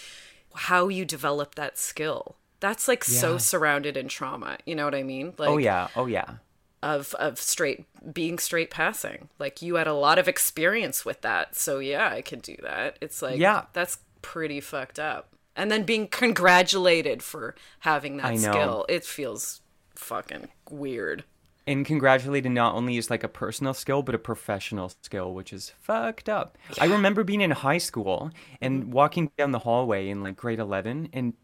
how 0.55 0.89
you 0.89 1.05
develop 1.05 1.55
that 1.57 1.79
skill. 1.79 2.37
That's 2.59 2.89
like 2.89 3.05
so 3.05 3.37
surrounded 3.39 3.97
in 3.97 4.09
trauma. 4.09 4.57
You 4.65 4.75
know 4.75 4.87
what 4.87 4.95
I 4.95 5.03
mean? 5.03 5.35
Oh, 5.39 5.43
like 5.43 5.51
oh, 5.51 5.59
yeah. 5.59 5.89
Oh, 5.95 6.07
yeah. 6.07 6.37
of 6.83 7.15
of 7.15 7.39
straight 7.39 7.85
being 8.13 8.39
straight 8.39 8.71
passing. 8.71 9.29
Like 9.39 9.61
you 9.61 9.75
had 9.77 9.87
a 9.87 9.95
lot 9.95 10.19
of 10.19 10.27
experience 10.27 11.05
with 11.05 11.21
that. 11.21 11.55
So 11.55 11.79
yeah, 11.79 12.09
I 12.11 12.23
can 12.23 12.39
do 12.41 12.57
that. 12.63 12.97
It's 13.03 13.21
like 13.21 13.39
Yeah. 13.39 13.67
that's 13.75 13.99
pretty 14.23 14.61
fucked 14.61 14.99
up. 14.99 15.29
And 15.55 15.71
then 15.71 15.85
being 15.85 16.09
congratulated 16.09 17.23
for 17.23 17.55
having 17.81 18.17
that 18.17 18.39
skill. 18.39 18.87
It 18.89 19.05
feels 19.05 19.61
fucking 19.97 20.49
weird. 20.71 21.25
and 21.67 21.85
congratulated 21.85 22.53
not 22.53 22.75
only 22.75 22.97
is 22.97 23.11
like 23.11 23.25
a 23.25 23.29
personal 23.29 23.75
skill 23.75 24.03
but 24.03 24.15
a 24.15 24.19
professional 24.19 24.93
skill 25.03 25.35
which 25.35 25.53
is 25.53 25.73
fucked 25.81 26.29
up. 26.29 26.57
I 26.81 26.87
remember 26.87 27.25
being 27.25 27.41
in 27.41 27.51
high 27.51 27.79
school 27.79 28.31
and 28.61 28.83
mm-hmm. 28.85 28.93
walking 28.93 29.31
down 29.37 29.51
the 29.51 29.59
hallway 29.61 30.09
in 30.09 30.23
like 30.23 30.37
grade 30.37 30.61
11 30.61 31.09
and 31.13 31.35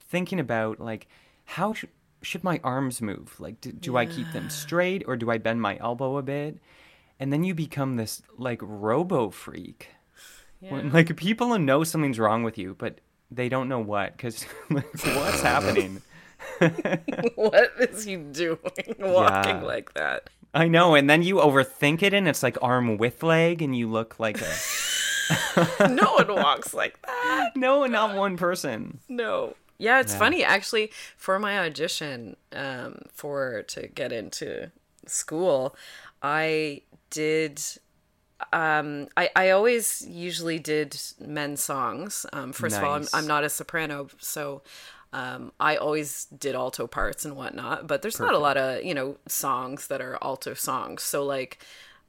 thinking 0.00 0.38
about 0.38 0.80
like 0.80 1.08
how 1.44 1.72
sh- 1.72 1.86
should 2.22 2.44
my 2.44 2.60
arms 2.62 3.00
move? 3.00 3.40
Like 3.40 3.60
do, 3.60 3.72
do 3.72 3.96
i 3.96 4.04
keep 4.04 4.30
them 4.32 4.50
straight 4.50 5.02
or 5.06 5.16
do 5.16 5.30
i 5.30 5.38
bend 5.38 5.62
my 5.62 5.78
elbow 5.78 6.18
a 6.18 6.22
bit? 6.22 6.58
And 7.18 7.32
then 7.32 7.44
you 7.44 7.54
become 7.54 7.96
this 7.96 8.22
like 8.36 8.60
robo 8.62 9.30
freak. 9.30 9.88
When 10.60 10.92
like 10.92 11.16
people 11.16 11.58
know 11.58 11.84
something's 11.84 12.18
wrong 12.18 12.42
with 12.42 12.58
you 12.58 12.74
but 12.78 13.00
they 13.30 13.48
don't 13.48 13.68
know 13.68 13.80
what 13.80 14.16
because 14.16 14.44
like, 14.70 14.84
what's 14.92 15.40
happening 15.40 16.02
what 17.34 17.72
is 17.78 18.04
he 18.04 18.16
doing 18.16 18.58
walking 18.98 19.56
Yeah. 19.58 19.62
like 19.62 19.94
that? 19.94 20.30
I 20.52 20.66
know, 20.68 20.94
and 20.96 21.08
then 21.08 21.22
you 21.22 21.36
overthink 21.36 22.02
it, 22.02 22.12
and 22.12 22.26
it's 22.26 22.42
like 22.42 22.56
arm 22.60 22.98
with 22.98 23.22
leg, 23.22 23.62
and 23.62 23.76
you 23.76 23.88
look 23.88 24.18
like 24.18 24.40
a 24.40 24.52
no 25.88 26.12
one 26.14 26.28
walks 26.28 26.74
like 26.74 27.00
that. 27.02 27.52
no, 27.54 27.86
not 27.86 28.16
one 28.16 28.36
person. 28.36 28.98
No. 29.08 29.54
Yeah, 29.78 30.00
it's 30.00 30.12
Yeah. 30.12 30.18
funny 30.18 30.44
actually. 30.44 30.90
For 31.16 31.38
my 31.38 31.58
audition, 31.60 32.36
um, 32.52 33.02
for 33.12 33.62
to 33.68 33.86
get 33.86 34.12
into 34.12 34.70
school, 35.06 35.76
I 36.22 36.82
did. 37.10 37.62
Um, 38.52 39.06
I 39.16 39.30
I 39.36 39.50
always 39.50 40.04
usually 40.08 40.58
did 40.58 41.00
men's 41.20 41.62
songs. 41.62 42.26
Um, 42.32 42.52
first 42.52 42.76
of 42.76 42.82
all, 42.84 42.94
I'm 42.94 43.06
I'm 43.14 43.26
not 43.26 43.44
a 43.44 43.48
soprano, 43.48 44.08
so. 44.18 44.62
Um, 45.12 45.52
I 45.58 45.76
always 45.76 46.26
did 46.26 46.54
alto 46.54 46.86
parts 46.86 47.24
and 47.24 47.36
whatnot, 47.36 47.86
but 47.88 48.02
there's 48.02 48.20
not 48.20 48.34
a 48.34 48.38
lot 48.38 48.56
of 48.56 48.84
you 48.84 48.94
know 48.94 49.16
songs 49.26 49.88
that 49.88 50.00
are 50.00 50.18
alto 50.22 50.54
songs. 50.54 51.02
So 51.02 51.24
like, 51.24 51.58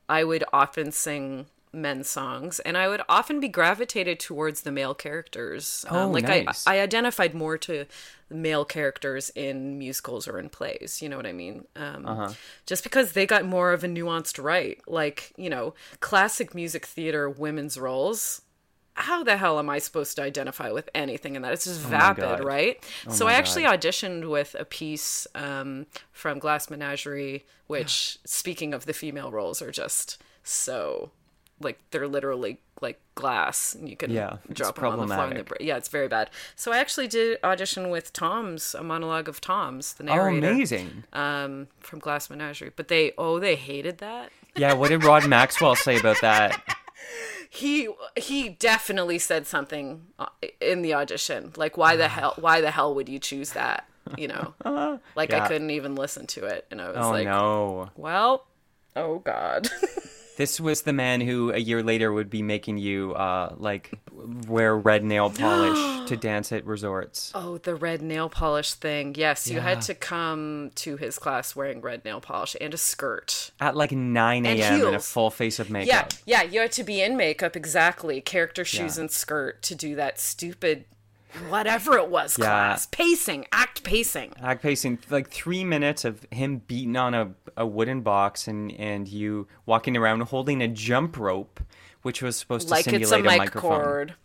I 0.10 0.24
would 0.24 0.44
often 0.54 0.92
sing 0.92 1.48
men's 1.74 2.10
songs, 2.10 2.60
and 2.60 2.78
I 2.78 2.88
would 2.90 3.02
often 3.10 3.40
be 3.40 3.48
gravitated 3.48 4.20
towards 4.20 4.62
the 4.62 4.72
male 4.72 4.94
characters. 4.94 5.86
Um, 5.90 5.98
Oh, 5.98 6.10
like 6.12 6.28
nice. 6.28 6.68
I, 6.68 6.76
I 6.78 6.82
identified 6.82 7.34
more 7.34 7.58
to 7.60 7.86
male 8.30 8.66
characters 8.66 9.30
in 9.36 9.78
musicals 9.78 10.28
or 10.28 10.38
in 10.40 10.50
plays. 10.50 11.02
You 11.02 11.10
know 11.10 11.18
what 11.18 11.26
I 11.26 11.34
mean? 11.34 11.66
Um, 11.76 12.06
Uh-huh. 12.06 12.34
Just 12.66 12.84
because 12.84 13.14
they 13.14 13.26
got 13.26 13.46
more 13.46 13.74
of 13.74 13.84
a 13.84 13.88
nuanced 13.88 14.42
right, 14.42 14.80
like 14.88 15.34
you 15.38 15.50
know, 15.50 15.74
classic 16.02 16.54
music 16.54 16.86
theater 16.86 17.30
women's 17.30 17.78
roles. 17.78 18.42
How 18.96 19.24
the 19.24 19.38
hell 19.38 19.58
am 19.58 19.70
I 19.70 19.80
supposed 19.80 20.16
to 20.18 20.22
identify 20.22 20.72
with 20.72 20.90
anything 20.94 21.36
in 21.36 21.42
that? 21.44 21.54
It's 21.54 21.66
just 21.66 21.80
vapid, 21.80 22.24
Oh 22.24 22.38
God. 22.38 22.44
right? 22.44 22.84
so 23.10 23.28
I 23.28 23.34
actually 23.34 23.64
God. 23.64 23.80
auditioned 23.82 24.30
with 24.30 24.56
a 24.60 24.66
piece 24.66 25.28
um, 25.34 25.86
from 26.12 26.40
Glass 26.40 26.70
Menagerie, 26.70 27.46
which, 27.68 28.18
speaking 28.26 28.74
of 28.74 28.86
the 28.86 28.94
female 28.94 29.32
roles, 29.32 29.62
are 29.62 29.72
just 29.72 30.22
so 30.44 31.12
like 31.60 31.80
they're 31.92 32.08
literally 32.08 32.60
like 32.82 33.00
glass, 33.14 33.76
and 33.76 33.88
you 33.88 33.96
can 33.96 34.10
Yeah, 34.10 34.38
drop 34.52 34.76
them 34.76 34.86
on 34.86 35.08
the 35.08 35.14
floor. 35.14 35.58
Yeah, 35.60 35.78
it's 35.78 35.90
very 35.90 36.08
bad. 36.08 36.32
So 36.56 36.72
I 36.72 36.80
actually 36.80 37.08
did 37.08 37.38
audition 37.44 37.92
with 37.92 38.12
Tom's, 38.14 38.74
a 38.74 38.82
monologue 38.84 39.30
of 39.30 39.40
Tom's, 39.40 39.94
the 39.94 40.04
Oh, 40.04 40.08
narrator, 40.08 40.50
amazing! 40.50 41.04
um, 41.14 41.68
from 41.80 42.00
Glass 42.00 42.30
Menagerie. 42.32 42.72
But 42.76 42.88
they, 42.88 43.12
oh, 43.20 43.38
they 43.40 43.56
hated 43.56 44.00
that. 44.00 44.32
Yeah, 44.56 44.74
what 44.74 44.90
did 44.90 45.04
Rod 45.04 45.28
Maxwell 45.30 45.76
say 45.76 46.00
about 46.00 46.20
that? 46.22 46.60
he 47.50 47.90
he 48.16 48.50
definitely 48.50 49.20
said 49.20 49.46
something 49.48 50.08
uh, 50.20 50.28
in 50.60 50.82
the 50.82 50.94
audition. 50.94 51.54
Like 51.56 51.78
why 51.78 51.96
the 51.96 52.08
hell 52.08 52.34
why 52.40 52.62
the 52.62 52.72
hell 52.72 52.96
would 52.96 53.10
you 53.10 53.20
choose 53.20 53.52
that? 53.52 53.88
You 54.18 54.28
know? 54.30 54.54
Like 55.16 55.34
i 55.34 55.48
couldn't 55.48 55.70
even 55.70 55.96
listen 55.96 56.28
to 56.28 56.46
it 56.46 56.66
and 56.72 56.82
i 56.82 56.88
was 56.88 56.96
like, 56.96 57.06
Oh 57.06 57.12
like 57.12 57.26
no, 57.28 57.90
well 57.96 58.46
oh 58.96 59.20
god 59.20 59.70
this 60.38 60.60
was 60.60 60.84
the 60.84 60.94
man 60.94 61.22
who 61.22 61.52
a 61.52 61.58
year 61.58 61.84
later 61.84 62.12
would 62.12 62.30
be 62.30 62.42
making 62.42 62.78
you 62.78 63.14
uh 63.14 63.54
like 63.58 63.92
wear 64.48 64.76
red 64.76 65.04
nail 65.04 65.30
polish 65.46 66.08
to 66.10 66.18
dance 66.18 66.52
at 66.52 66.66
resorts. 66.66 67.32
oh 67.36 67.58
the 67.60 67.76
red 67.76 68.02
nail 68.02 68.30
polish 68.30 68.74
thing 68.74 69.14
yes 69.18 69.48
you 69.50 69.58
Yeah. 69.58 69.62
had 69.64 69.82
to 69.84 69.94
come 69.96 70.72
to 70.76 70.98
his 70.98 71.18
class 71.20 71.56
wearing 71.56 71.82
red 71.82 72.04
nail 72.06 72.22
polish 72.22 72.56
and 72.60 72.74
a 72.74 72.78
skirt 72.78 73.52
At 73.60 73.76
like 73.76 73.92
9 73.92 74.46
a.m. 74.46 74.88
in 74.88 74.94
a 74.94 75.00
full 75.00 75.30
face 75.32 75.60
of 75.60 75.68
yeah 75.70 75.74
makeup. 75.74 76.14
yeah 76.26 76.42
you 76.44 76.60
had 76.62 76.72
to 76.74 76.84
be 76.84 77.02
in 77.02 77.18
makeup 77.18 77.56
exactly 77.56 78.22
character 78.22 78.64
shoes 78.66 78.98
Yeah. 78.98 79.02
and 79.02 79.12
skirt 79.12 79.62
to 79.64 79.76
do 79.76 79.96
that 79.96 80.20
stupid 80.20 80.86
whatever 81.50 81.98
it 81.98 82.10
was 82.10 82.38
Yeah. 82.38 82.46
class. 82.46 82.88
Pacing 82.92 83.46
act 83.52 83.84
pacing. 83.84 84.34
Act 84.42 84.62
pacing. 84.62 85.00
Like 85.10 85.30
three 85.30 85.64
minutes 85.64 86.06
of 86.06 86.26
him 86.32 86.60
beating 86.68 86.96
on 86.96 87.14
a, 87.14 87.32
a 87.58 87.66
wooden 87.66 88.02
box 88.02 88.48
and 88.48 88.72
and 88.74 89.08
you 89.08 89.48
walking 89.66 89.96
around 89.98 90.22
holding 90.22 90.62
a 90.62 90.68
jump 90.68 91.18
rope, 91.18 91.60
which 92.02 92.22
was 92.22 92.36
supposed 92.36 92.68
to 92.68 92.74
like 92.74 92.86
simulate 92.86 93.22
a 93.22 93.24
mic 93.24 93.38
microphone. 93.38 93.82
cord. 93.82 94.16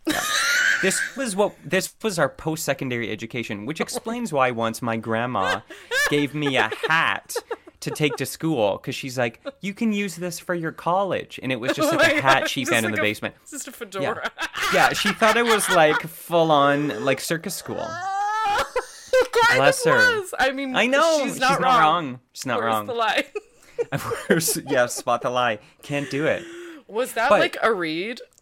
This 0.83 1.01
was 1.17 1.35
what 1.35 1.55
this 1.65 1.93
was 2.03 2.19
our 2.19 2.29
post 2.29 2.63
secondary 2.63 3.11
education, 3.11 3.65
which 3.65 3.81
explains 3.81 4.31
why 4.31 4.51
once 4.51 4.81
my 4.81 4.95
grandma 4.95 5.61
gave 6.09 6.35
me 6.35 6.55
a 6.57 6.69
hat 6.87 7.35
to 7.81 7.91
take 7.91 8.15
to 8.17 8.25
school 8.25 8.77
because 8.77 8.95
she's 8.95 9.17
like, 9.17 9.39
"You 9.61 9.73
can 9.73 9.93
use 9.93 10.15
this 10.15 10.39
for 10.39 10.55
your 10.55 10.71
college," 10.71 11.39
and 11.43 11.51
it 11.51 11.59
was 11.59 11.73
just 11.73 11.93
oh 11.93 11.97
like 11.97 12.17
a 12.17 12.21
hat 12.21 12.49
she 12.49 12.65
found 12.65 12.85
in 12.85 12.91
the 12.91 12.99
a- 12.99 13.01
basement. 13.01 13.35
Just 13.49 13.67
a 13.67 13.71
fedora. 13.71 14.31
Yeah, 14.73 14.93
she 14.93 15.13
thought 15.13 15.37
it 15.37 15.45
was 15.45 15.69
like 15.69 16.01
full 16.01 16.51
on 16.51 17.03
like 17.05 17.19
circus 17.19 17.55
school. 17.55 17.85
Bless 19.55 19.83
her. 19.85 20.19
was. 20.19 20.33
I 20.37 20.51
mean, 20.51 20.75
I 20.75 20.87
know 20.87 21.21
she's 21.23 21.39
not 21.39 21.59
wrong. 21.61 22.19
She's 22.33 22.45
not 22.45 22.59
Where's 22.59 22.73
wrong. 22.73 22.85
the 22.87 22.93
lie? 22.93 23.25
Where's- 24.27 24.57
yeah, 24.67 24.87
spot 24.87 25.21
the 25.21 25.29
lie. 25.29 25.59
Can't 25.83 26.09
do 26.09 26.25
it. 26.25 26.43
Was 26.87 27.13
that 27.13 27.29
But- 27.29 27.39
like 27.39 27.57
a 27.61 27.73
read? 27.73 28.21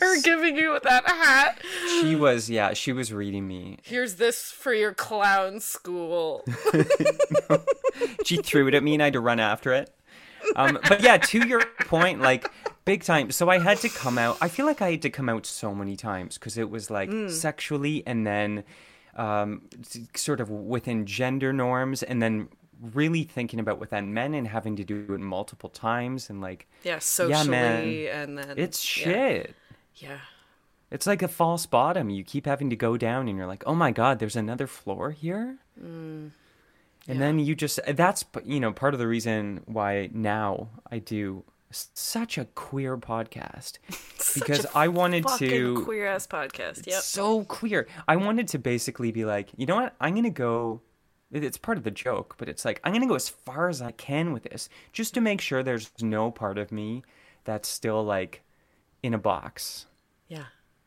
Her 0.00 0.20
giving 0.22 0.56
you 0.56 0.78
that 0.82 1.06
hat. 1.08 1.60
She 2.00 2.14
was, 2.14 2.48
yeah, 2.48 2.72
she 2.74 2.92
was 2.92 3.12
reading 3.12 3.46
me. 3.48 3.78
Here's 3.82 4.14
this 4.16 4.50
for 4.52 4.72
your 4.72 4.94
clown 4.94 5.60
school. 5.60 6.44
She 8.24 8.36
threw 8.36 8.68
it 8.68 8.74
at 8.74 8.82
me 8.82 8.94
and 8.94 9.02
I 9.02 9.06
had 9.06 9.14
to 9.14 9.20
run 9.20 9.40
after 9.40 9.72
it. 9.72 9.90
Um, 10.54 10.78
but 10.88 11.02
yeah, 11.02 11.16
to 11.16 11.46
your 11.48 11.62
point, 11.86 12.20
like 12.20 12.50
big 12.84 13.02
time. 13.02 13.30
So 13.30 13.48
I 13.48 13.58
had 13.58 13.78
to 13.78 13.88
come 13.88 14.18
out. 14.18 14.36
I 14.40 14.48
feel 14.48 14.66
like 14.66 14.82
I 14.82 14.92
had 14.92 15.02
to 15.02 15.10
come 15.10 15.28
out 15.28 15.46
so 15.46 15.74
many 15.74 15.96
times 15.96 16.36
because 16.38 16.58
it 16.58 16.68
was 16.70 16.90
like 16.90 17.10
sexually 17.28 18.02
and 18.06 18.26
then 18.26 18.64
um, 19.16 19.62
sort 20.14 20.40
of 20.40 20.50
within 20.50 21.06
gender 21.06 21.52
norms 21.52 22.02
and 22.02 22.20
then 22.22 22.48
really 22.80 23.24
thinking 23.24 23.60
about 23.60 23.78
within 23.80 24.14
men 24.14 24.34
and 24.34 24.46
having 24.46 24.76
to 24.76 24.84
do 24.84 25.06
it 25.14 25.20
multiple 25.20 25.68
times 25.68 26.30
and 26.30 26.40
like 26.40 26.66
Yeah, 26.82 26.98
socially 26.98 27.48
man. 27.48 28.08
and 28.12 28.38
then 28.38 28.54
it's 28.56 28.80
shit. 28.80 29.54
Yeah. 29.96 30.18
It's 30.90 31.06
like 31.06 31.22
a 31.22 31.28
false 31.28 31.66
bottom. 31.66 32.08
You 32.08 32.24
keep 32.24 32.46
having 32.46 32.70
to 32.70 32.76
go 32.76 32.96
down, 32.96 33.28
and 33.28 33.36
you're 33.36 33.46
like, 33.46 33.62
"Oh 33.66 33.74
my 33.74 33.90
god, 33.90 34.20
there's 34.20 34.36
another 34.36 34.66
floor 34.66 35.10
here." 35.10 35.58
Mm. 35.78 36.30
And 37.06 37.20
then 37.20 37.38
you 37.38 37.54
just 37.54 37.80
that's 37.86 38.24
you 38.44 38.58
know 38.60 38.72
part 38.72 38.94
of 38.94 39.00
the 39.00 39.06
reason 39.08 39.62
why 39.66 40.08
now 40.12 40.68
I 40.90 40.98
do 40.98 41.44
such 41.70 42.38
a 42.38 42.46
queer 42.46 42.96
podcast 42.96 43.78
because 44.34 44.64
I 44.74 44.88
wanted 44.88 45.26
to 45.38 45.82
queer 45.84 46.06
ass 46.06 46.26
podcast. 46.26 46.86
Yep. 46.86 47.02
so 47.02 47.44
queer. 47.44 47.86
I 48.06 48.16
wanted 48.16 48.48
to 48.48 48.58
basically 48.58 49.12
be 49.12 49.24
like, 49.26 49.48
you 49.56 49.66
know 49.66 49.76
what? 49.76 49.94
I'm 50.00 50.14
gonna 50.14 50.30
go. 50.30 50.80
It- 51.32 51.44
It's 51.44 51.58
part 51.58 51.78
of 51.78 51.84
the 51.84 51.90
joke, 51.90 52.34
but 52.38 52.48
it's 52.48 52.64
like 52.64 52.80
I'm 52.84 52.92
gonna 52.92 53.06
go 53.06 53.14
as 53.14 53.28
far 53.28 53.68
as 53.68 53.80
I 53.82 53.92
can 53.92 54.32
with 54.32 54.44
this, 54.44 54.68
just 54.92 55.14
to 55.14 55.20
make 55.20 55.40
sure 55.40 55.62
there's 55.62 55.90
no 56.00 56.30
part 56.30 56.58
of 56.58 56.72
me 56.72 57.02
that's 57.44 57.68
still 57.68 58.02
like 58.04 58.42
in 59.02 59.14
a 59.14 59.18
box. 59.18 59.86
Yeah. 60.28 60.46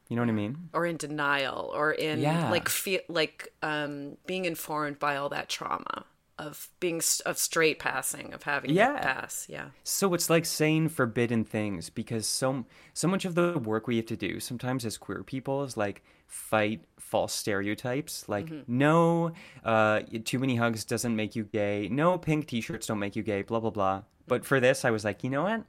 You 0.09 0.15
know 0.17 0.23
what 0.23 0.29
I 0.29 0.33
mean? 0.33 0.69
Or 0.73 0.85
in 0.85 0.97
denial, 0.97 1.71
or 1.73 1.91
in 1.93 2.19
Yeah. 2.19 2.49
like 2.51 2.67
feel 2.67 2.99
like 3.07 3.53
um, 3.61 4.17
being 4.25 4.45
informed 4.45 4.99
by 4.99 5.15
all 5.15 5.29
that 5.29 5.47
trauma 5.47 6.05
of 6.37 6.69
being 6.79 7.01
of 7.25 7.37
straight 7.37 7.77
passing, 7.79 8.33
of 8.33 8.43
having 8.43 8.71
Yeah. 8.71 8.93
to 8.93 8.99
pass. 8.99 9.45
Yeah. 9.47 9.69
So 9.83 10.13
it's 10.13 10.29
like 10.29 10.45
saying 10.45 10.89
forbidden 10.89 11.45
things 11.45 11.89
because 11.89 12.27
so 12.27 12.65
so 12.93 13.07
much 13.07 13.25
of 13.25 13.35
the 13.35 13.57
work 13.59 13.87
we 13.87 13.97
have 13.97 14.07
to 14.07 14.17
do 14.17 14.39
sometimes 14.39 14.83
as 14.85 14.97
queer 14.97 15.23
people 15.23 15.63
is 15.63 15.77
like 15.77 16.01
fight 16.27 16.83
false 17.11 17.33
stereotypes. 17.33 18.27
Like 18.27 18.49
no 18.67 19.33
uh 19.63 20.01
too 20.23 20.39
many 20.39 20.55
hugs 20.55 20.85
doesn't 20.85 21.15
make 21.15 21.35
you 21.35 21.43
gay. 21.43 21.89
No 21.91 22.17
pink 22.17 22.47
t-shirts 22.47 22.87
don't 22.87 22.99
make 22.99 23.15
you 23.15 23.21
gay 23.21 23.43
blah 23.43 23.59
blah 23.59 23.69
blah. 23.69 24.03
But 24.27 24.45
for 24.45 24.59
this 24.59 24.85
I 24.85 24.91
was 24.91 25.03
like 25.05 25.23
you 25.23 25.29
know 25.29 25.43
what? 25.43 25.63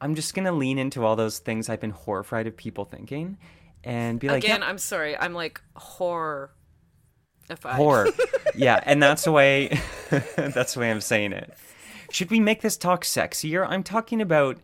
I'm 0.00 0.14
just 0.14 0.34
gonna 0.34 0.52
lean 0.52 0.78
into 0.78 1.04
all 1.04 1.16
those 1.16 1.40
things 1.40 1.68
I've 1.68 1.80
been 1.80 1.90
horrified 1.90 2.46
of 2.46 2.56
people 2.56 2.84
thinking 2.84 3.36
and 3.82 4.20
be 4.20 4.28
like 4.28 4.44
Again, 4.44 4.60
yeah, 4.60 4.68
I'm 4.68 4.78
sorry. 4.78 5.16
I'm 5.18 5.34
like 5.34 5.60
horror. 5.76 6.52
If 7.50 7.66
I 7.66 7.74
horror 7.74 8.08
yeah 8.54 8.80
and 8.84 9.02
that's 9.02 9.24
the 9.24 9.32
way 9.32 9.80
that's 10.36 10.74
the 10.74 10.80
way 10.80 10.90
I'm 10.90 11.00
saying 11.00 11.32
it. 11.32 11.52
Should 12.10 12.30
we 12.30 12.40
make 12.40 12.62
this 12.62 12.76
talk 12.76 13.04
sexier? 13.04 13.66
I'm 13.68 13.82
talking 13.82 14.20
about 14.20 14.58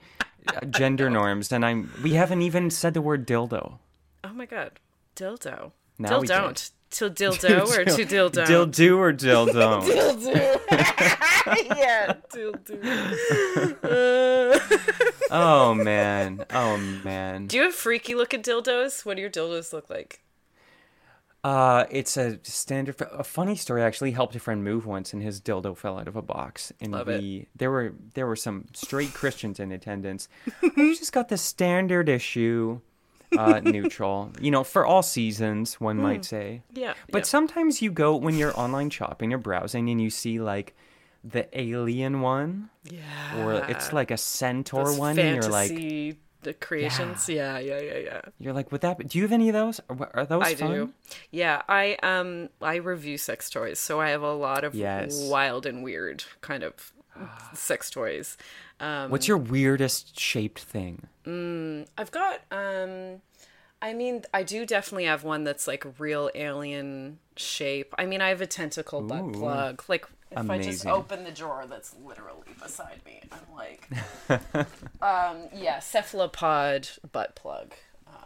uh, 0.46 0.64
gender 0.66 1.10
norms 1.18 1.50
and 1.50 1.66
I'm 1.66 1.90
we 2.04 2.12
haven't 2.12 2.42
even 2.42 2.70
said 2.70 2.94
the 2.94 3.02
word 3.02 3.26
dildo. 3.26 3.78
Oh 4.22 4.32
my 4.32 4.46
god, 4.46 4.78
dildo. 5.16 5.72
Now 5.98 6.08
Dill 6.10 6.20
we 6.20 6.26
don't. 6.26 6.70
Till 6.90 7.10
dildo 7.10 7.66
or 7.78 7.84
to 7.84 8.04
dildo. 8.06 8.46
dildo 8.46 8.98
or 8.98 9.12
dildo 9.12 9.82
dildo. 9.82 10.60
yeah, 11.76 12.14
dildo. 12.32 12.74
Uh, 13.82 14.58
oh 15.30 15.74
man 15.74 16.44
oh 16.50 16.76
man 17.04 17.46
do 17.48 17.56
you 17.56 17.64
have 17.64 17.74
freaky 17.74 18.14
looking 18.14 18.42
dildos? 18.42 19.04
What 19.04 19.16
do 19.16 19.20
your 19.22 19.30
dildos 19.30 19.72
look 19.72 19.90
like? 19.90 20.20
uh 21.42 21.84
it's 21.90 22.16
a 22.16 22.38
standard 22.42 22.98
a 23.12 23.22
funny 23.24 23.54
story 23.54 23.82
actually 23.82 24.12
helped 24.12 24.34
a 24.34 24.38
friend 24.40 24.64
move 24.64 24.86
once 24.86 25.12
and 25.12 25.22
his 25.22 25.40
dildo 25.42 25.76
fell 25.76 25.98
out 25.98 26.08
of 26.08 26.16
a 26.16 26.22
box 26.22 26.72
and 26.80 26.92
Love 26.92 27.08
it. 27.10 27.48
there 27.54 27.70
were 27.70 27.92
there 28.14 28.26
were 28.26 28.36
some 28.36 28.64
straight 28.72 29.12
christians 29.12 29.60
in 29.60 29.70
attendance 29.70 30.26
we 30.76 30.96
just 30.96 31.12
got 31.12 31.28
the 31.28 31.36
standard 31.36 32.08
issue 32.08 32.80
uh 33.38 33.60
neutral 33.60 34.30
you 34.40 34.50
know 34.50 34.64
for 34.64 34.84
all 34.86 35.02
seasons 35.02 35.80
one 35.80 35.96
might 35.96 36.24
say 36.24 36.62
Yeah. 36.72 36.94
But 37.10 37.18
yeah. 37.18 37.24
sometimes 37.24 37.82
you 37.82 37.90
go 37.90 38.16
when 38.16 38.36
you're 38.36 38.58
online 38.58 38.90
shopping 38.90 39.32
or 39.32 39.38
browsing 39.38 39.88
and 39.90 40.00
you 40.00 40.10
see 40.10 40.40
like 40.40 40.74
the 41.22 41.48
alien 41.58 42.20
one 42.20 42.68
yeah. 42.84 43.42
or 43.44 43.54
it's 43.68 43.92
like 43.92 44.10
a 44.10 44.16
centaur 44.16 44.84
Those 44.84 44.98
one 44.98 45.18
and 45.18 45.36
you're 45.42 45.50
like 45.50 45.70
the 46.42 46.52
creations. 46.52 47.26
Yeah, 47.28 47.58
yeah, 47.58 47.80
yeah, 47.80 47.98
yeah. 47.98 48.20
you're 48.38 48.52
like 48.52 48.70
would 48.70 48.82
that 48.82 48.98
be, 48.98 49.04
do 49.04 49.18
you 49.18 49.24
have 49.24 49.32
any 49.32 49.48
of 49.48 49.54
those 49.54 49.80
are, 49.88 50.10
are 50.14 50.26
those 50.26 50.42
I 50.42 50.54
fun? 50.54 50.70
do. 50.70 50.92
Yeah, 51.30 51.62
I 51.68 51.96
um 52.02 52.50
I 52.60 52.76
review 52.76 53.16
sex 53.18 53.48
toys, 53.50 53.78
so 53.78 54.00
I 54.00 54.10
have 54.10 54.22
a 54.22 54.34
lot 54.34 54.62
of 54.62 54.74
Yes. 54.74 55.18
wild 55.30 55.64
and 55.64 55.82
weird 55.82 56.24
kind 56.42 56.62
of 56.62 56.92
sex 57.54 57.90
toys. 57.90 58.36
Um 58.80 59.10
what's 59.10 59.28
your 59.28 59.38
weirdest 59.38 60.18
shaped 60.18 60.60
thing 60.60 61.06
I've 61.96 62.10
got 62.10 62.40
um 62.50 63.20
I 63.82 63.92
mean, 63.92 64.22
I 64.32 64.44
do 64.44 64.64
definitely 64.64 65.04
have 65.04 65.24
one 65.24 65.44
that's 65.44 65.66
like 65.66 65.84
real 65.98 66.30
alien 66.34 67.18
shape. 67.36 67.94
I 67.98 68.06
mean, 68.06 68.22
I 68.22 68.30
have 68.30 68.40
a 68.40 68.46
tentacle 68.46 69.02
butt 69.02 69.32
plug. 69.34 69.84
Like 69.88 70.06
if 70.30 70.48
I 70.48 70.58
just 70.58 70.86
open 70.86 71.22
the 71.24 71.30
drawer 71.30 71.66
that's 71.68 71.94
literally 72.02 72.48
beside 72.62 73.00
me, 73.04 73.20
I'm 73.30 73.54
like 73.54 73.88
um 75.02 75.48
yeah, 75.54 75.80
cephalopod 75.80 76.88
butt 77.12 77.34
plug. 77.34 77.74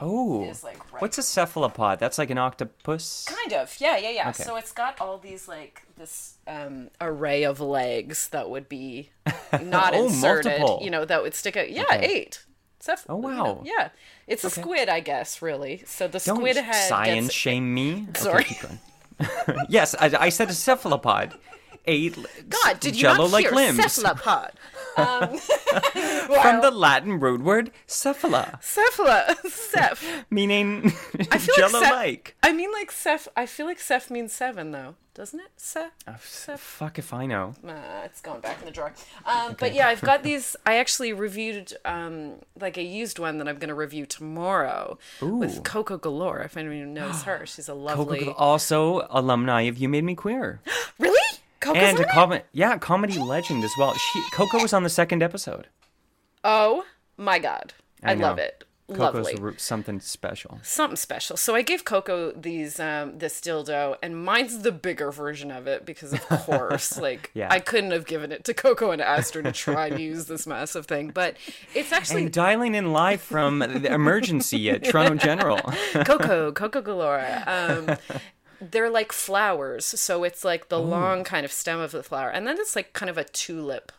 Oh 0.01 0.44
is, 0.44 0.62
like, 0.64 0.92
right- 0.92 1.03
what's 1.03 1.18
a 1.18 1.22
cephalopod 1.22 1.99
that's 1.99 2.18
like 2.18 2.30
an 2.30 2.38
octopus 2.38 3.24
Kind 3.28 3.53
of. 3.53 3.76
Yeah, 3.80 3.96
yeah, 3.96 4.11
yeah. 4.11 4.28
Okay. 4.30 4.42
So 4.44 4.57
it's 4.57 4.72
got 4.72 5.01
all 5.01 5.18
these 5.18 5.49
like 5.49 5.82
this 5.96 6.34
um 6.46 6.90
array 7.01 7.44
of 7.44 7.61
legs 7.61 8.28
that 8.30 8.49
would 8.51 8.68
be 8.68 9.11
not 9.62 9.94
Oh, 9.94 10.07
inserted, 10.07 10.61
multiple. 10.61 10.84
you 10.84 10.90
know, 10.90 11.05
that 11.05 11.22
would 11.22 11.34
stick 11.34 11.57
out. 11.57 11.70
Yeah, 11.70 11.82
Okay. 11.82 12.05
eight. 12.07 12.44
Ceph- 12.80 13.07
Oh, 13.09 13.20
you 13.28 13.34
know, 13.36 13.44
wow. 13.44 13.62
yeah. 13.64 13.88
It's 14.28 14.44
a 14.44 14.51
squid, 14.51 14.88
I 14.88 15.01
guess, 15.01 15.42
really. 15.42 15.82
So 15.86 16.07
the 16.07 16.20
don't 16.20 16.36
squid 16.36 16.57
head 16.57 16.88
science 16.88 17.26
gets 17.26 17.34
shame 17.34 17.74
me 17.74 18.07
Okay, 18.11 18.20
Sorry. 18.20 18.59
yes 19.68 19.94
I, 19.99 20.12
I 20.16 20.28
said 20.28 20.49
a 20.49 20.55
cephalopod 20.55 21.34
eight 21.86 22.16
God, 22.49 22.78
did 22.80 22.94
you 22.94 23.03
jello 23.03 23.24
not 23.24 23.30
like 23.32 23.46
hear 23.46 23.55
limbs 23.55 23.78
cephalopod? 23.94 24.53
Um, 24.97 25.36
from 25.39 26.61
the 26.61 26.70
latin 26.74 27.20
root 27.20 27.41
word 27.43 27.70
cephala 27.86 28.61
Cephala, 28.61 29.36
ceph. 29.51 30.05
meaning 30.30 30.93
I 31.30 31.39
feel 31.39 31.55
jello 31.57 31.80
like, 31.80 31.93
like 31.93 32.26
ceph- 32.28 32.51
I 32.51 32.53
mean, 32.53 32.72
like 32.72 32.91
ceph. 32.91 33.28
I 33.36 33.47
feel 33.47 33.66
like 33.66 33.78
ceph 33.80 34.11
means 34.11 34.32
seven, 34.32 34.70
though, 34.72 34.97
doesn't 35.14 35.39
it? 35.41 35.49
Ceph. 35.57 35.93
Ceph. 36.24 36.61
fuck 36.61 36.99
if 36.99 37.12
I 37.12 37.26
know 37.26 37.55
Uh, 37.66 37.72
it's 38.05 38.20
going 38.20 38.41
back 38.41 38.59
in 38.61 38.64
the 38.64 38.70
drawer. 38.70 38.93
Um, 39.26 39.55
But 39.59 39.72
yeah, 39.74 39.89
I've 39.89 40.01
got 40.01 40.22
these. 40.22 40.57
I 40.66 40.76
actually 40.78 41.12
reviewed 41.12 41.72
um, 41.84 42.34
like 42.61 42.76
a 42.76 42.82
used 42.82 43.18
one 43.18 43.39
that 43.39 43.49
I'm 43.49 43.59
going 43.59 43.68
to 43.68 43.74
review 43.74 44.07
tomorrow 44.07 44.99
with 45.20 45.62
Coco 45.64 45.97
Galore. 45.99 46.41
If 46.41 46.57
anyone 46.57 46.95
knows 46.95 47.22
her, 47.28 47.47
she's 47.47 47.68
a 47.68 47.74
lovely. 47.74 48.20
Coco, 48.20 48.32
also 48.32 49.07
alumni 49.11 49.62
of 49.62 49.78
You 49.78 49.89
Made 49.89 50.05
Me 50.05 50.14
Queer, 50.14 50.61
Really? 50.99 51.38
Coco's 51.61 51.82
and 51.82 51.98
a 51.98 52.02
it? 52.02 52.09
com- 52.11 52.40
yeah, 52.52 52.78
comedy 52.78 53.18
legend 53.18 53.64
as 53.64 53.72
well. 53.78 53.94
She 53.94 54.22
Coco 54.32 54.61
was 54.62 54.72
on 54.72 54.82
the 54.82 54.90
second 54.90 55.22
episode. 55.22 55.68
Oh 56.44 56.84
my 57.16 57.38
god, 57.38 57.74
I, 58.02 58.14
know. 58.14 58.28
love 58.28 58.38
it. 58.38 58.64
Coco's 58.90 59.30
Lovely. 59.34 59.52
something 59.59 60.00
special. 60.00 60.61
Something 60.62 60.96
special. 60.96 61.36
So 61.36 61.54
I 61.54 61.61
gave 61.61 61.84
Coco 61.84 62.32
these 62.32 62.80
um 62.80 63.18
this 63.18 63.38
dildo, 63.38 63.96
and 64.02 64.24
mine's 64.24 64.61
the 64.61 64.72
bigger 64.72 65.11
version 65.12 65.50
of 65.50 65.66
it 65.66 65.84
because 65.84 66.14
of 66.14 66.26
course, 66.26 66.96
like 67.00 67.30
Yeah. 67.34 67.48
I 67.50 67.59
couldn't 67.61 67.90
have 67.90 68.06
given 68.06 68.32
it 68.32 68.44
to 68.44 68.54
Coco 68.54 68.90
and 68.90 69.02
asked 69.02 69.34
her 69.34 69.42
to 69.42 69.52
try 69.52 69.88
and 69.88 70.00
use 70.00 70.24
this 70.24 70.46
massive 70.46 70.86
thing. 70.86 71.11
But 71.11 71.36
it's 71.74 71.92
actually 71.92 72.22
And 72.24 72.32
dialing 72.32 72.74
in 72.74 72.92
live 72.94 73.20
from 73.20 73.59
the 73.59 73.92
emergency 73.92 74.70
at 74.70 74.84
Toronto 74.84 75.16
General. 75.16 75.59
Coco, 76.06 76.50
Coco 76.52 76.80
Galore. 76.80 77.42
Um, 77.46 77.94
they're 78.61 78.90
like 78.90 79.12
flowers, 79.12 79.84
so 79.84 80.24
it's 80.24 80.44
like 80.44 80.68
the 80.68 80.78
oh. 80.78 80.82
long 80.82 81.24
kind 81.24 81.44
of 81.44 81.52
stem 81.52 81.78
of 81.80 81.92
the 81.92 82.02
flower, 82.02 82.30
and 82.30 82.46
then 82.46 82.56
it's 82.59 82.76
like 82.76 82.92
kind 82.92 83.11
of 83.11 83.18
a 83.18 83.24
tulip, 83.24 83.92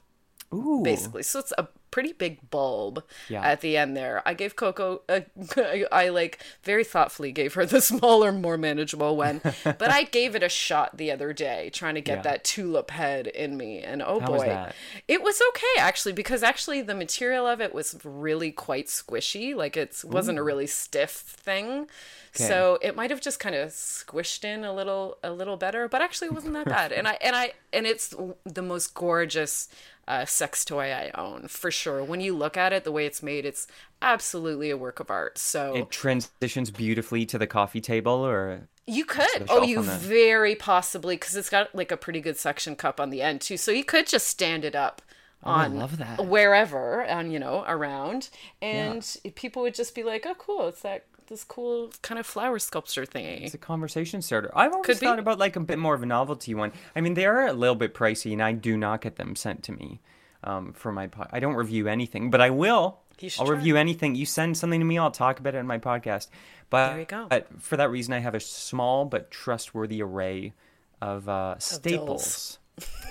Ooh, 0.54 0.82
basically. 0.84 1.24
So 1.24 1.39
it's 1.39 1.54
a 1.58 1.68
pretty 1.91 2.14
big 2.14 2.38
bulb 2.52 3.04
Yeah. 3.30 3.41
at 3.43 3.62
the 3.62 3.76
end 3.76 3.97
there. 3.97 4.22
I 4.26 4.34
gave 4.36 4.56
Coco, 4.56 5.02
uh, 5.10 5.22
a, 5.58 5.86
I, 5.91 6.06
I 6.06 6.10
like 6.10 6.39
very 6.64 6.84
thoughtfully 6.84 7.32
gave 7.32 7.56
her 7.56 7.66
the 7.66 7.82
smaller, 7.91 8.32
more 8.32 8.58
manageable 8.58 9.16
one, 9.18 9.41
but 9.64 9.89
I 9.89 10.04
gave 10.04 10.36
it 10.36 10.43
a 10.43 10.50
shot 10.50 10.97
the 10.97 11.12
other 11.12 11.34
day, 11.34 11.70
trying 11.74 11.95
to 11.95 12.02
get 12.02 12.18
Yeah. 12.18 12.22
that 12.24 12.43
tulip 12.43 12.91
head 12.91 13.28
in 13.28 13.58
me, 13.58 13.80
and 13.80 14.02
oh 14.04 14.20
How 14.20 14.28
boy, 14.28 14.47
was 14.47 14.74
it 15.08 15.24
was 15.24 15.41
okay 15.50 15.80
actually 15.82 16.14
because 16.14 16.43
actually 16.43 16.82
the 16.82 16.95
material 16.95 17.47
of 17.47 17.60
it 17.62 17.74
was 17.74 18.00
really 18.04 18.52
quite 18.52 18.86
squishy. 18.88 19.56
Like 19.56 19.76
it 19.78 20.02
wasn't 20.04 20.38
a 20.39 20.43
really 20.43 20.68
stiff 20.68 21.12
thing. 21.12 21.88
So 22.32 22.78
it 22.82 22.95
might 22.95 23.10
have 23.10 23.20
just 23.20 23.39
kind 23.39 23.56
of 23.56 23.70
squished 23.72 24.45
in 24.45 24.64
a 24.64 24.72
little 24.72 25.18
a 25.24 25.32
little 25.32 25.58
better, 25.58 25.88
but 25.89 26.02
actually 26.02 26.28
it 26.28 26.34
wasn't 26.34 26.54
that 26.54 26.66
bad. 26.68 26.91
And 26.91 27.08
I 27.08 27.18
and 27.22 27.36
I 27.36 27.54
and 27.74 27.86
it's 27.88 28.14
the 28.45 28.62
most 28.62 28.93
gorgeous 28.93 29.68
uh, 30.10 30.26
sex 30.26 30.66
toy 30.66 30.91
I 30.91 31.12
own 31.16 31.47
for 31.47 31.72
sure. 31.72 32.03
When 32.03 32.20
you 32.20 32.36
look 32.36 32.57
at 32.57 32.74
it, 32.74 32.84
the 32.84 32.91
way 32.91 33.05
it's 33.05 33.24
made, 33.24 33.45
it's 33.45 33.68
absolutely 34.01 34.70
a 34.72 34.78
work 34.78 34.99
of 34.99 35.10
art. 35.10 35.38
So 35.38 35.76
It 35.76 35.91
transitions 35.91 36.72
beautifully 36.72 37.26
to 37.28 37.38
the 37.38 37.47
coffee 37.47 37.80
table, 37.82 38.12
or 38.26 38.68
you 38.88 39.05
could. 39.05 39.45
Oh, 39.49 39.62
you 39.64 39.84
very 39.84 40.55
possibly 40.55 41.16
because 41.16 41.36
it's 41.36 41.49
got 41.49 41.74
like 41.76 41.91
a 41.91 41.97
pretty 41.97 42.22
good 42.22 42.38
suction 42.38 42.76
cup 42.76 42.99
on 42.99 43.12
the 43.12 43.22
end 43.22 43.39
too. 43.41 43.55
So 43.55 43.72
you 43.72 43.84
could 43.86 44.07
just 44.07 44.28
stand 44.28 44.66
it 44.66 44.76
up 44.76 45.01
Oh, 45.43 45.51
I 45.51 45.66
on 45.66 45.78
love 45.78 45.97
that. 45.99 46.26
wherever 46.26 47.01
and 47.01 47.32
you 47.32 47.39
know 47.39 47.64
around, 47.68 48.30
and 48.62 49.05
people 49.36 49.62
would 49.62 49.74
just 49.76 49.95
be 49.95 50.03
like, 50.03 50.26
"Oh, 50.28 50.34
cool! 50.36 50.68
It's 50.68 50.82
that 50.82 51.05
this 51.30 51.43
cool 51.43 51.91
kind 52.01 52.19
of 52.19 52.25
flower 52.25 52.59
sculpture 52.59 53.05
thingy." 53.05 53.43
It's 53.45 53.53
a 53.53 53.57
conversation 53.57 54.21
starter. 54.21 54.51
I've 54.55 54.73
always 54.73 54.86
Could 54.86 54.99
be. 54.99 55.05
thought 55.05 55.19
about 55.19 55.39
like 55.39 55.55
a 55.55 55.59
bit 55.61 55.80
more 55.80 55.93
of 55.95 56.03
a 56.03 56.05
novelty 56.05 56.53
one. 56.53 56.71
I 56.95 57.01
mean, 57.01 57.13
they 57.13 57.25
are 57.25 57.47
a 57.47 57.53
little 57.53 57.75
bit 57.75 57.93
pricey, 57.93 58.34
and 58.34 58.41
I 58.43 58.51
do 58.51 58.75
not 58.77 59.01
get 59.01 59.15
them 59.15 59.36
sent 59.36 59.63
to 59.63 59.71
me 59.71 60.01
um, 60.43 60.73
for 60.73 60.91
my. 60.91 61.07
Po- 61.07 61.27
I 61.32 61.39
don't 61.39 61.55
review 61.55 61.88
anything, 61.88 62.30
but 62.30 62.41
I 62.41 62.49
will. 62.49 62.99
I'll 63.21 63.45
try. 63.45 63.55
review 63.55 63.75
anything. 63.75 64.15
You 64.15 64.25
send 64.25 64.57
something 64.57 64.80
to 64.80 64.86
me, 64.86 64.97
I'll 64.97 65.11
talk 65.11 65.39
about 65.39 65.53
it 65.53 65.57
in 65.57 65.67
my 65.67 65.77
podcast. 65.77 66.27
But, 66.69 66.89
There 66.91 66.99
you 66.99 67.05
go. 67.05 67.25
but 67.30 67.47
for 67.61 67.75
that 67.75 67.89
reason, 67.91 68.13
I 68.13 68.19
have 68.19 68.34
a 68.36 68.39
small 68.39 69.03
but 69.05 69.30
trustworthy 69.30 70.01
array 70.01 70.53
of 71.01 71.27
uh, 71.27 71.57
staples. 71.59 72.59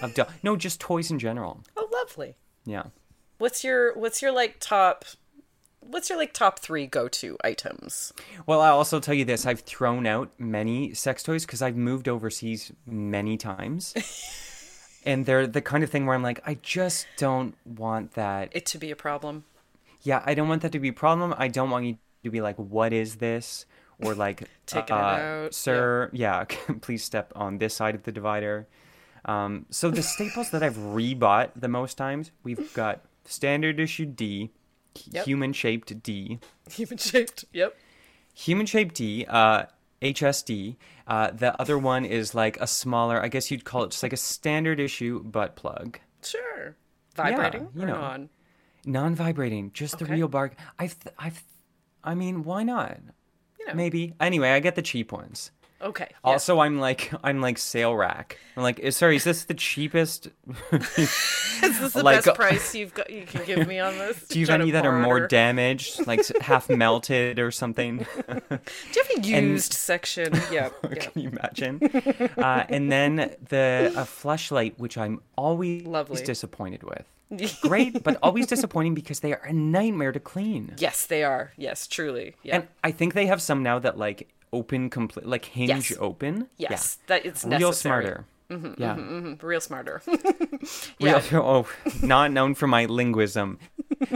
Of 0.01 0.15
doll- 0.15 0.29
no, 0.43 0.57
just 0.57 0.81
toys 0.81 1.11
in 1.11 1.19
general. 1.19 1.63
Oh, 1.77 1.89
lovely. 1.93 2.37
Yeah. 2.65 2.85
What's 3.37 3.63
your 3.65 3.95
what's 3.99 4.23
your 4.23 4.33
like 4.33 4.57
top? 4.61 5.05
What's 5.81 6.11
your 6.11 6.19
like 6.19 6.33
top 6.33 6.59
three 6.59 6.87
go 6.87 7.09
to 7.09 7.37
items? 7.43 8.13
Well, 8.47 8.61
I'll 8.61 8.77
also 8.77 9.01
tell 9.01 9.15
you 9.15 9.25
this: 9.25 9.47
I've 9.47 9.61
thrown 9.61 10.07
out 10.07 10.31
many 10.39 10.95
sex 10.95 11.23
toys 11.23 11.47
because 11.47 11.63
I've 11.63 11.77
moved 11.77 12.09
overseas 12.09 12.73
many 12.87 13.37
times, 13.37 13.95
and 15.07 15.25
they're 15.25 15.47
the 15.47 15.63
kind 15.63 15.83
of 15.83 15.91
thing 15.91 16.07
where 16.07 16.15
I'm 16.15 16.23
like, 16.23 16.41
I 16.47 16.59
just 16.63 17.07
don't 17.17 17.55
want 17.65 18.15
that. 18.15 18.51
It 18.53 18.67
to 18.67 18.79
be 18.79 18.91
a 18.91 18.97
problem. 18.97 19.45
Yeah, 20.03 20.23
I 20.25 20.35
don't 20.35 20.49
want 20.49 20.63
that 20.63 20.73
to 20.73 20.79
be 20.79 20.89
a 20.89 20.93
problem. 20.93 21.35
I 21.39 21.49
don't 21.49 21.71
want 21.71 21.87
you 21.87 21.99
to 22.25 22.31
be 22.31 22.41
like, 22.41 22.57
"What 22.57 22.93
is 22.93 23.17
this?" 23.17 23.67
or 24.01 24.15
like, 24.27 24.49
Taking 24.67 24.97
it 24.97 25.01
uh, 25.01 25.45
out, 25.45 25.55
sir. 25.55 26.11
Yeah, 26.13 26.45
please 26.81 27.03
step 27.05 27.33
on 27.35 27.59
this 27.59 27.75
side 27.75 27.95
of 27.95 28.05
the 28.05 28.13
divider. 28.13 28.69
Um, 29.25 29.67
so 29.71 29.91
the 29.91 30.03
staples 30.03 30.51
that 30.51 30.63
I've 30.63 30.77
rebought 30.77 31.51
the 31.57 31.69
most 31.69 31.99
times, 31.99 32.31
we've 32.43 32.73
got 32.73 33.01
standard 33.25 33.79
issue 33.81 34.07
D, 34.07 34.51
Yep. 35.11 35.25
human 35.27 35.53
shaped 35.53 36.03
D, 36.03 36.39
Human 36.73 36.99
shaped. 36.99 37.45
Yep. 37.53 37.77
human 38.35 38.67
shaped 38.67 38.95
D, 38.97 39.25
uh, 39.29 39.65
HSD. 40.03 40.77
Uh, 41.07 41.31
the 41.31 41.59
other 41.61 41.79
one 41.79 42.05
is 42.05 42.35
like 42.35 42.61
a 42.61 42.67
smaller, 42.67 43.23
I 43.23 43.29
guess 43.29 43.51
you'd 43.51 43.65
call 43.65 43.85
it 43.85 43.91
just 43.93 44.03
like 44.03 44.13
a 44.13 44.17
standard 44.19 44.81
issue 44.81 45.23
butt 45.23 45.57
plug. 45.57 45.99
Sure. 46.23 46.77
Vibrating 47.15 47.69
you 47.75 47.83
or 47.83 47.87
know. 47.87 47.95
non? 47.95 48.29
Non-vibrating, 48.85 49.71
just 49.73 49.99
the 49.99 50.05
real 50.07 50.29
bark. 50.29 50.55
I've, 50.79 50.97
I've, 51.19 51.43
I 52.05 52.15
mean, 52.15 52.43
why 52.45 52.63
not? 52.63 52.99
You 53.59 53.67
know. 53.67 53.75
Maybe. 53.75 54.15
Anyway, 54.21 54.51
I 54.51 54.61
get 54.61 54.75
the 54.77 54.83
cheap 54.83 55.13
ones. 55.13 55.51
Okay. 55.81 56.07
yeah. 56.11 56.17
Also, 56.23 56.61
I'm 56.61 56.79
like, 56.79 57.13
I'm 57.23 57.41
like 57.41 57.59
sale 57.59 57.95
rack. 57.95 58.39
I'm 58.57 58.63
like, 58.63 58.81
"Eh, 58.83 58.91
sorry, 58.91 59.17
is 59.17 59.25
this 59.25 59.45
the 59.45 59.55
cheapest? 59.55 60.29
Is 61.61 61.81
this 61.81 61.93
the 61.93 62.03
like, 62.05 62.25
best 62.25 62.37
price 62.37 62.75
you've 62.75 62.95
got? 62.95 63.11
You 63.11 63.25
can 63.27 63.45
give 63.45 63.67
me 63.67 63.79
on 63.81 63.99
this? 63.99 64.27
Do 64.29 64.39
you 64.39 64.47
have 64.47 64.61
any 64.61 64.71
that 64.71 64.87
are 64.87 64.99
more 64.99 65.27
damaged, 65.27 66.07
like 66.07 66.25
half 66.41 66.69
melted 66.71 67.39
or 67.39 67.51
something? 67.51 67.99
Do 67.99 68.05
you 68.31 69.05
have 69.17 69.25
a 69.25 69.27
used 69.27 69.73
section? 69.73 70.33
Yeah. 70.53 70.71
yeah. 70.85 70.95
Can 70.95 71.23
you 71.23 71.29
imagine? 71.31 71.81
uh, 72.39 72.65
and 72.69 72.91
then 72.93 73.35
the 73.49 73.93
a 73.97 74.05
flashlight, 74.05 74.79
which 74.79 74.97
I'm 74.97 75.21
always 75.37 75.85
Lovely. 75.85 76.23
disappointed 76.23 76.83
with. 76.85 77.05
Great, 77.61 78.03
but 78.03 78.19
always 78.23 78.47
disappointing 78.47 78.95
because 78.95 79.21
they 79.21 79.33
are 79.33 79.43
a 79.45 79.53
nightmare 79.53 80.13
to 80.13 80.21
clean. 80.21 80.75
Yes, 80.79 81.07
they 81.07 81.25
are. 81.25 81.53
Yes, 81.57 81.87
truly. 81.87 82.37
Yeah. 82.43 82.57
And 82.57 82.69
I 82.83 82.91
think 82.91 83.15
they 83.15 83.27
have 83.27 83.43
some 83.43 83.63
now 83.63 83.79
that 83.81 83.99
like 83.99 84.29
open 84.53 84.91
complete, 84.91 85.27
like 85.27 85.45
hinge 85.47 85.91
Yes. 85.91 85.99
open. 86.01 86.49
yes, 86.57 86.99
that 87.07 87.25
it's 87.27 87.45
yeah. 87.45 87.57
real 87.59 87.69
necessary. 87.69 88.05
smarter. 88.05 88.25
yeah. 88.79 88.97
Mhm, 88.97 89.43
Real 89.43 89.61
smarter. 89.61 90.01
Real, 90.07 91.21
yeah. 91.21 91.23
oh, 91.35 91.67
not 92.03 92.33
known 92.33 92.55
for 92.55 92.67
my 92.67 92.87
linguism, 92.87 93.59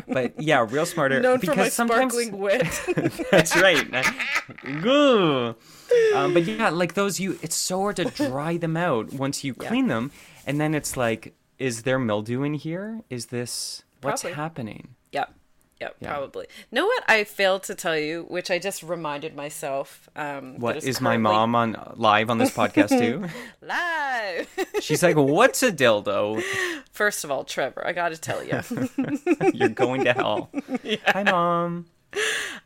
but 0.09 0.41
yeah, 0.41 0.65
real 0.69 0.87
smarter. 0.87 1.21
Known 1.21 1.39
because 1.41 1.55
for 1.55 1.61
my 1.63 1.69
sometimes 1.69 2.13
sparkling 2.15 2.39
wit. 2.41 2.67
that's 3.31 3.55
right. 3.61 3.85
Um, 6.15 6.35
but 6.35 6.45
yeah, 6.45 6.71
like 6.71 6.95
those, 6.95 7.21
you 7.21 7.39
it's 7.43 7.57
so 7.57 7.81
hard 7.81 7.97
to 7.97 8.05
dry 8.07 8.57
them 8.57 8.77
out 8.77 9.13
once 9.13 9.45
you 9.45 9.53
clean 9.55 9.89
them, 9.89 10.11
and 10.47 10.61
then 10.61 10.75
it's 10.75 10.97
like, 10.97 11.35
is 11.59 11.83
there 11.83 11.99
mildew 11.99 12.43
in 12.43 12.55
here? 12.55 13.03
Is 13.11 13.27
this 13.27 13.83
what's 14.01 14.23
happening? 14.23 14.95
Yep. 15.13 15.35
Yep, 15.83 15.97
Yeah. 16.01 16.09
probably. 16.13 16.47
Know 16.71 16.87
what 16.87 17.03
I 17.09 17.25
failed 17.25 17.63
to 17.65 17.75
tell 17.75 17.99
you, 17.99 18.25
which 18.29 18.51
I 18.51 18.59
just 18.59 18.83
reminded 18.83 19.35
myself. 19.35 20.09
Um, 20.15 20.59
What 20.59 20.77
is 20.77 20.85
is 20.87 21.01
my 21.01 21.17
mom 21.17 21.55
on 21.55 21.69
live 21.97 22.31
on 22.31 22.39
this 22.39 22.51
podcast 22.51 22.91
too? 22.91 23.27
live? 23.63 24.49
She's 24.81 25.03
like, 25.03 25.17
"What's 25.17 25.63
a 25.63 25.73
dildo?" 25.73 26.41
First 26.93 27.25
of 27.25 27.31
all, 27.31 27.45
Trevor, 27.45 27.83
I 27.87 27.93
got 27.93 28.11
to 28.11 28.19
tell 28.19 28.43
you, 28.45 28.61
You're 29.55 29.69
going 29.71 30.05
to 30.05 30.13
hell. 30.13 30.51
Hi, 31.09 31.23
mom. 31.25 31.87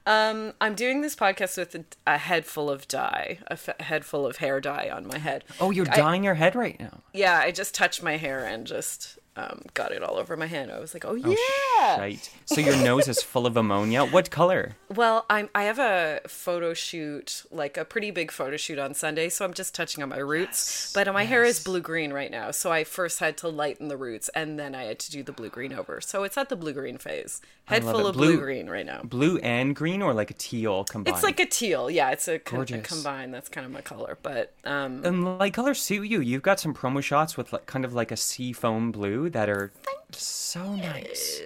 um, 0.06 0.52
I'm 0.60 0.74
doing 0.74 1.00
this 1.02 1.14
podcast 1.14 1.56
with 1.56 1.74
a, 1.76 1.84
a 2.06 2.18
head 2.18 2.44
full 2.44 2.68
of 2.68 2.88
dye, 2.88 3.38
a 3.46 3.52
f- 3.52 3.80
head 3.80 4.04
full 4.04 4.26
of 4.26 4.38
hair 4.38 4.60
dye 4.60 4.90
on 4.92 5.06
my 5.06 5.18
head. 5.18 5.44
Oh, 5.60 5.70
you're 5.70 5.88
I- 5.90 5.96
dyeing 5.96 6.24
your 6.24 6.34
head 6.34 6.54
right 6.56 6.78
now. 6.80 7.00
Yeah, 7.14 7.38
I 7.38 7.50
just 7.52 7.72
touched 7.74 8.02
my 8.02 8.16
hair 8.16 8.44
and 8.44 8.66
just 8.66 9.18
um, 9.36 9.60
got 9.74 9.92
it 9.92 10.02
all 10.02 10.16
over 10.16 10.36
my 10.36 10.46
hand. 10.46 10.70
I 10.72 10.78
was 10.80 10.94
like, 10.94 11.04
oh 11.04 11.14
yeah. 11.14 11.98
Right. 11.98 12.30
So 12.46 12.60
your 12.60 12.76
nose 12.76 13.06
is 13.06 13.22
full 13.22 13.46
of 13.46 13.56
ammonia. 13.56 14.04
What 14.04 14.30
color? 14.30 14.76
Well, 14.94 15.26
I'm 15.28 15.50
I 15.54 15.64
have 15.64 15.78
a 15.78 16.20
photo 16.26 16.72
shoot, 16.74 17.44
like 17.50 17.76
a 17.76 17.84
pretty 17.84 18.10
big 18.10 18.30
photo 18.32 18.56
shoot 18.56 18.78
on 18.78 18.94
Sunday, 18.94 19.28
so 19.28 19.44
I'm 19.44 19.52
just 19.54 19.74
touching 19.74 20.02
on 20.02 20.08
my 20.08 20.18
roots. 20.18 20.92
but 20.94 21.12
my 21.12 21.24
hair 21.24 21.44
is 21.44 21.62
blue 21.62 21.80
green 21.80 22.12
right 22.12 22.30
now, 22.30 22.50
so 22.50 22.72
I 22.72 22.84
first 22.84 23.20
had 23.20 23.36
to 23.38 23.48
lighten 23.48 23.88
the 23.88 23.96
roots, 23.96 24.30
and 24.34 24.58
then 24.58 24.74
I 24.74 24.84
had 24.84 24.98
to 25.00 25.10
do 25.10 25.22
the 25.22 25.32
blue 25.32 25.50
green 25.50 25.72
over. 25.72 26.00
So 26.00 26.22
it's 26.24 26.36
at 26.38 26.48
the 26.48 26.56
blue 26.56 26.72
green 26.72 26.98
phase. 26.98 27.40
Head 27.66 27.82
full 27.82 28.06
it. 28.06 28.10
of 28.10 28.14
blue 28.14 28.38
green 28.38 28.70
right 28.70 28.86
now. 28.86 29.00
Blue 29.02 29.38
and 29.38 29.74
green, 29.74 30.00
or 30.00 30.14
like 30.14 30.30
a 30.30 30.34
teal 30.34 30.84
combined? 30.84 31.14
It's 31.16 31.24
like 31.24 31.40
a 31.40 31.46
teal, 31.46 31.90
yeah. 31.90 32.10
It's 32.10 32.28
a, 32.28 32.38
con- 32.38 32.60
a 32.60 32.64
Gorgeous. 32.64 32.86
combine. 32.86 33.32
That's 33.32 33.48
kind 33.48 33.66
of 33.66 33.72
my 33.72 33.80
color, 33.80 34.16
but 34.22 34.52
um, 34.64 35.04
And 35.04 35.38
like 35.38 35.52
colors 35.54 35.80
suit 35.82 36.04
you. 36.08 36.20
You've 36.20 36.42
got 36.42 36.60
some 36.60 36.72
promo 36.72 37.02
shots 37.02 37.36
with 37.36 37.52
like 37.52 37.66
kind 37.66 37.84
of 37.84 37.92
like 37.92 38.12
a 38.12 38.16
sea 38.16 38.52
foam 38.52 38.92
blue 38.92 39.25
that 39.30 39.48
are 39.48 39.72
so 40.12 40.74
nice. 40.74 41.40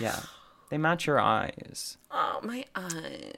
Yeah, 0.00 0.20
they 0.70 0.78
match 0.78 1.06
your 1.06 1.18
eyes. 1.20 1.96
oh 2.10 2.40
my 2.42 2.64
eyes. 2.74 3.32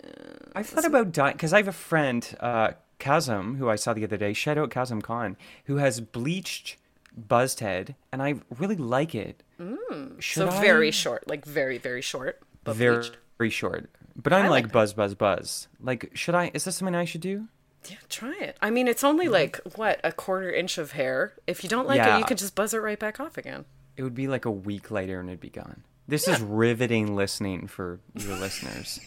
I 0.54 0.62
thought 0.62 0.84
about 0.84 1.12
dyeing 1.12 1.32
because 1.34 1.52
I 1.52 1.58
have 1.58 1.68
a 1.68 1.72
friend, 1.72 2.36
uh, 2.40 2.72
Kazim, 2.98 3.56
who 3.56 3.68
I 3.68 3.76
saw 3.76 3.92
the 3.92 4.04
other 4.04 4.16
day. 4.16 4.32
Shout 4.32 4.58
out 4.58 4.70
Kazim 4.70 5.02
Khan, 5.02 5.36
who 5.66 5.76
has 5.76 6.00
bleached 6.00 6.76
buzzed 7.16 7.60
head, 7.60 7.94
and 8.12 8.22
I 8.22 8.36
really 8.58 8.76
like 8.76 9.14
it. 9.14 9.42
Mm, 9.60 10.22
So 10.22 10.50
very 10.50 10.90
short, 10.90 11.28
like 11.28 11.44
very 11.44 11.78
very 11.78 12.02
short, 12.02 12.40
but 12.64 12.76
very 12.76 12.96
bleached. 12.96 13.16
very 13.38 13.50
short. 13.50 13.90
But 14.14 14.32
I'm 14.32 14.46
I 14.46 14.48
like 14.48 14.64
like 14.64 14.72
buzz 14.72 14.94
buzz 14.94 15.14
buzz. 15.14 15.68
Like, 15.80 16.10
should 16.14 16.34
I? 16.34 16.50
Is 16.54 16.64
this 16.64 16.76
something 16.76 16.94
I 16.94 17.04
should 17.04 17.20
do? 17.20 17.48
Yeah, 17.90 17.96
try 18.08 18.34
it. 18.40 18.56
I 18.62 18.70
mean, 18.70 18.88
it's 18.88 19.04
only 19.04 19.28
like 19.28 19.60
what 19.76 20.00
a 20.02 20.10
quarter 20.10 20.50
inch 20.50 20.76
of 20.78 20.92
hair. 20.92 21.34
If 21.46 21.62
you 21.62 21.68
don't 21.68 21.86
like 21.86 21.98
Yeah. 21.98 22.16
it, 22.16 22.20
you 22.20 22.24
could 22.24 22.38
just 22.38 22.54
buzz 22.54 22.72
it 22.74 22.78
right 22.78 22.98
back 22.98 23.20
off 23.20 23.36
again. 23.38 23.64
It 23.96 24.02
would 24.02 24.14
be 24.14 24.28
like 24.28 24.44
a 24.44 24.50
week 24.50 24.90
later 24.90 25.20
and 25.20 25.28
it'd 25.28 25.40
be 25.40 25.50
gone. 25.50 25.82
This 26.08 26.28
is 26.28 26.40
riveting 26.40 27.16
listening 27.16 27.66
for 27.66 27.98
your 28.14 28.36
listeners. 28.36 29.00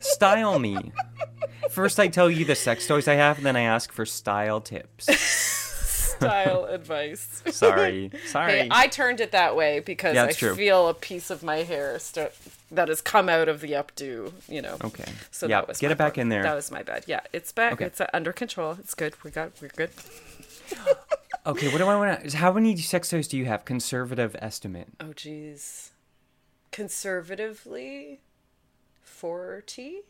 Style 0.00 0.58
me. 0.58 0.76
First, 1.70 2.00
I 2.00 2.08
tell 2.08 2.30
you 2.30 2.44
the 2.44 2.54
sex 2.56 2.86
toys 2.86 3.06
I 3.06 3.14
have, 3.14 3.36
and 3.36 3.46
then 3.46 3.54
I 3.56 3.60
ask 3.62 3.92
for 3.92 4.04
style 4.04 4.60
tips. 4.60 5.06
Style 5.16 6.64
advice. 6.70 7.42
Sorry, 7.50 8.10
sorry. 8.26 8.52
Hey, 8.52 8.68
I 8.70 8.88
turned 8.88 9.20
it 9.20 9.30
that 9.32 9.54
way 9.54 9.80
because 9.80 10.14
Yeah, 10.16 10.24
I 10.24 10.32
true. 10.32 10.54
feel 10.56 10.88
a 10.88 10.94
piece 10.94 11.30
of 11.30 11.42
my 11.44 11.58
hair 11.58 11.98
st- 12.00 12.32
that 12.72 12.88
has 12.88 13.00
come 13.00 13.28
out 13.28 13.48
of 13.48 13.60
the 13.60 13.72
updo. 13.72 14.32
You 14.48 14.62
know. 14.62 14.76
Okay. 14.82 15.04
So 15.30 15.46
Yeah, 15.46 15.60
that 15.60 15.68
was 15.68 15.78
get 15.78 15.88
my 15.88 15.92
it 15.92 15.98
back 15.98 16.18
in 16.18 16.28
there. 16.28 16.42
That 16.42 16.54
was 16.54 16.70
my 16.72 16.82
bad. 16.82 17.04
Yeah, 17.06 17.20
it's 17.32 17.52
back. 17.52 17.74
Okay. 17.74 17.84
It's 17.86 18.00
uh, 18.00 18.08
under 18.12 18.32
control. 18.32 18.76
It's 18.80 18.94
good. 18.94 19.14
We 19.22 19.30
got. 19.30 19.52
We're 19.60 19.68
good. 19.68 19.90
Okay, 21.44 21.68
what 21.68 21.78
do 21.78 21.86
I 21.86 21.96
want 21.96 22.30
to? 22.30 22.36
How 22.36 22.52
many 22.52 22.76
sex 22.76 23.10
toys 23.10 23.26
do 23.26 23.36
you 23.36 23.46
have? 23.46 23.64
Conservative 23.64 24.36
estimate. 24.38 24.88
Oh, 25.00 25.12
geez. 25.12 25.90
Conservatively, 26.70 28.20
forty. 29.02 30.02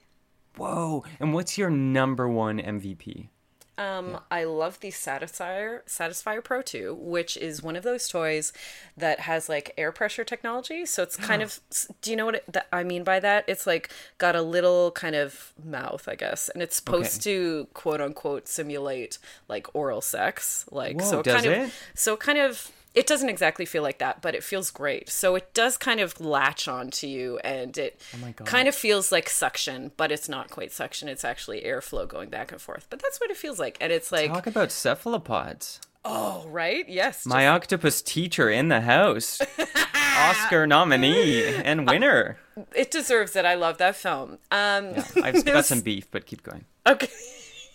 Whoa! 0.57 1.05
And 1.19 1.33
what's 1.33 1.57
your 1.57 1.71
number 1.71 2.29
one 2.29 2.59
MVP? 2.59 3.29
Um, 3.83 4.21
I 4.31 4.45
love 4.45 4.81
the 4.81 4.91
Satisfyer 4.91 5.81
Satisfyer 5.87 6.43
Pro 6.43 6.63
2, 6.63 6.95
which 6.95 7.37
is 7.37 7.63
one 7.63 7.75
of 7.77 7.83
those 7.83 8.09
toys 8.09 8.53
that 8.97 9.21
has 9.21 9.49
like 9.49 9.73
air 9.77 9.93
pressure 9.93 10.25
technology. 10.25 10.87
So 10.87 11.03
it's 11.03 11.17
kind 11.17 11.43
of 11.43 11.59
do 12.01 12.11
you 12.11 12.17
know 12.17 12.27
what 12.27 12.37
it, 12.37 12.57
I 12.73 12.85
mean 12.85 13.03
by 13.03 13.19
that? 13.21 13.45
It's 13.49 13.67
like 13.67 13.91
got 14.19 14.37
a 14.37 14.43
little 14.43 14.93
kind 14.93 15.17
of 15.17 15.53
mouth, 15.63 16.09
I 16.09 16.15
guess, 16.15 16.49
and 16.49 16.63
it's 16.63 16.77
supposed 16.77 17.23
to 17.25 17.67
quote 17.75 18.01
unquote 18.01 18.47
simulate 18.47 19.19
like 19.49 19.67
oral 19.75 20.01
sex. 20.01 20.65
Like 20.71 21.01
Whoa, 21.01 21.11
so 21.11 21.21
it 21.21 21.27
kind 21.27 21.47
it? 21.47 21.59
of 21.67 21.75
so 21.95 22.15
it 22.15 22.21
kind 22.21 22.39
of 22.39 22.71
it 22.95 23.07
doesn't 23.07 23.29
exactly 23.29 23.65
feel 23.65 23.83
like 23.83 23.99
that, 23.99 24.21
but 24.21 24.35
it 24.35 24.45
feels 24.45 24.71
great. 24.71 25.09
So 25.09 25.35
it 25.35 25.55
does 25.55 25.77
kind 25.77 26.01
of 26.01 26.21
latch 26.21 26.69
onto 26.69 27.07
you, 27.07 27.39
and 27.39 27.77
it 27.79 28.01
Oh 28.23 28.33
kind 28.45 28.69
of 28.69 28.75
feels 28.75 29.11
like 29.11 29.29
suction, 29.31 29.93
but 29.97 30.13
it's 30.13 30.29
not 30.29 30.51
quite 30.51 30.73
suction. 30.73 31.09
It's 31.09 31.25
actually 31.25 31.63
airflow 31.63 32.07
going 32.07 32.29
back 32.29 32.53
and 32.53 32.61
forth. 32.61 32.87
But 32.91 33.01
that's 33.01 33.21
what 33.21 33.31
it 33.31 33.37
feels 33.37 33.59
like, 33.59 33.79
and 33.81 33.93
it's 33.93 34.13
like, 34.13 34.29
Talk 34.31 34.47
about 34.47 34.71
cephalopods. 34.71 35.81
oh, 36.05 36.47
right, 36.49 36.89
yes, 36.89 37.25
My 37.27 37.49
octopus 37.49 38.03
teacher 38.03 38.51
in 38.51 38.69
the 38.69 38.81
house. 38.83 39.41
Oscar 40.15 40.67
nominee 40.67 41.43
and 41.47 41.89
winner. 41.89 42.37
it 42.77 42.91
deserves 42.91 43.35
it. 43.35 43.45
I 43.47 43.55
love 43.55 43.79
that 43.79 43.97
film. 43.97 44.39
Um, 44.51 44.93
I've 45.23 45.45
got 45.45 45.65
some 45.65 45.81
beef, 45.81 46.11
but 46.11 46.27
keep 46.27 46.43
going. 46.43 46.65
Okay. 46.87 47.09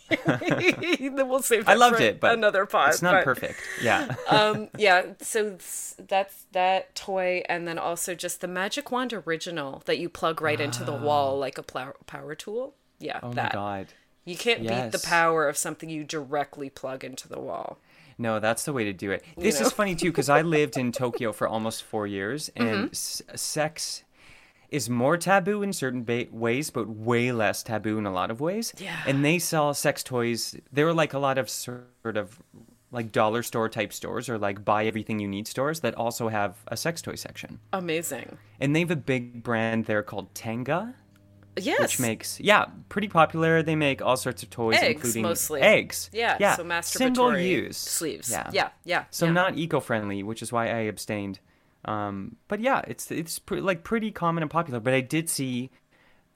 then 0.25 1.27
we'll 1.29 1.41
save 1.41 1.65
that 1.65 1.71
I 1.71 1.75
loved 1.75 1.99
it, 2.01 2.19
but 2.19 2.33
another 2.33 2.65
pod. 2.65 2.89
It's 2.89 3.01
not 3.01 3.13
but- 3.15 3.23
perfect. 3.23 3.59
Yeah. 3.81 4.15
um 4.29 4.69
yeah 4.77 5.03
so 5.21 5.57
that's 5.97 6.45
that 6.51 6.93
toy 6.95 7.43
and 7.49 7.67
then 7.67 7.77
also 7.79 8.15
just 8.15 8.41
the 8.41 8.47
magic 8.47 8.91
wand 8.91 9.13
original 9.13 9.81
that 9.85 9.97
you 9.99 10.09
plug 10.09 10.41
right 10.41 10.59
into 10.59 10.83
the 10.83 10.93
wall 10.93 11.37
like 11.37 11.57
a 11.57 11.63
plow- 11.63 11.93
power 12.05 12.35
tool 12.35 12.73
yeah 12.99 13.19
oh 13.23 13.31
my 13.33 13.49
god. 13.53 13.87
you 14.25 14.35
can't 14.35 14.61
beat 14.61 14.91
the 14.91 15.03
power 15.05 15.47
of 15.47 15.57
something 15.57 15.89
you 15.89 16.03
directly 16.03 16.69
plug 16.69 17.03
into 17.03 17.27
the 17.27 17.39
wall 17.39 17.77
No, 18.17 18.39
that's 18.39 18.65
the 18.65 18.73
way 18.73 18.83
to 18.85 18.93
do 18.93 19.11
it. 19.11 19.23
This 19.37 19.59
know? 19.59 19.67
is 19.67 19.71
funny 19.73 19.93
too 19.95 20.09
because 20.09 20.29
I 20.29 20.41
lived 20.41 20.75
in 20.77 20.91
Tokyo 20.91 21.31
for 21.31 21.47
almost 21.47 21.83
four 21.83 22.07
years, 22.07 22.49
Mm-hmm. 22.57 22.67
and 22.73 22.89
s- 22.89 23.21
sex 23.35 24.03
is 24.69 24.89
more 24.89 25.17
taboo 25.17 25.61
in 25.63 25.71
certain 25.73 26.03
ba- 26.03 26.27
ways, 26.31 26.69
but 26.69 26.89
way 26.89 27.31
less 27.31 27.63
taboo 27.63 27.97
in 27.97 28.05
a 28.05 28.11
lot 28.11 28.29
of 28.31 28.41
ways. 28.41 28.73
Yeah. 28.77 28.97
And 29.07 29.23
they 29.23 29.39
sell 29.39 29.73
sex 29.73 30.03
toys. 30.03 30.55
There 30.71 30.87
are 30.87 30.93
like 30.93 31.13
a 31.13 31.19
lot 31.19 31.37
of 31.37 31.49
sort 31.49 31.85
of 32.17 32.41
like 32.91 33.11
dollar 33.11 33.43
store 33.43 33.67
type 33.69 33.91
stores 33.93 34.29
or 34.29 34.37
like 34.37 34.63
buy 34.63 34.85
everything 34.85 35.19
you 35.19 35.27
need 35.27 35.47
stores 35.47 35.81
that 35.81 35.93
also 35.95 36.29
have 36.29 36.55
a 36.67 36.77
sex 36.77 37.01
toy 37.01 37.15
section. 37.15 37.59
amazing 37.73 38.37
And 38.59 38.75
they 38.75 38.79
have 38.79 38.91
a 38.91 38.95
big 38.95 39.43
brand 39.43 39.85
there 39.85 40.01
called 40.03 40.33
Tenga. 40.33 40.95
yes 41.59 41.79
which 41.81 41.99
makes 41.99 42.39
yeah 42.39 42.65
pretty 42.87 43.07
popular. 43.09 43.61
They 43.63 43.75
make 43.75 44.01
all 44.01 44.15
sorts 44.15 44.41
of 44.43 44.49
toys, 44.49 44.77
Eggs, 44.77 44.95
including 44.95 45.23
mostly. 45.23 45.61
eggs. 45.61 46.09
yeah, 46.13 46.37
yeah, 46.39 46.55
so 46.55 46.63
masturbatory 46.63 46.97
single 46.97 47.37
use 47.37 47.77
sleeves 47.77 48.29
Yeah, 48.31 48.49
yeah 48.53 48.69
yeah 48.85 49.03
So 49.11 49.25
yeah. 49.25 49.31
not 49.33 49.57
eco-friendly, 49.57 50.23
which 50.23 50.41
is 50.41 50.51
why 50.53 50.67
I 50.67 50.79
abstained. 50.87 51.39
Um, 51.87 52.35
but 52.47 52.59
yeah, 52.59 52.81
it's 52.87 53.09
it's 53.11 53.39
pre- 53.39 53.61
like 53.61 53.83
pretty 53.83 54.11
common 54.11 54.43
and 54.43 54.51
popular. 54.51 54.79
But 54.79 54.93
I 54.93 55.01
did 55.01 55.29
see, 55.29 55.71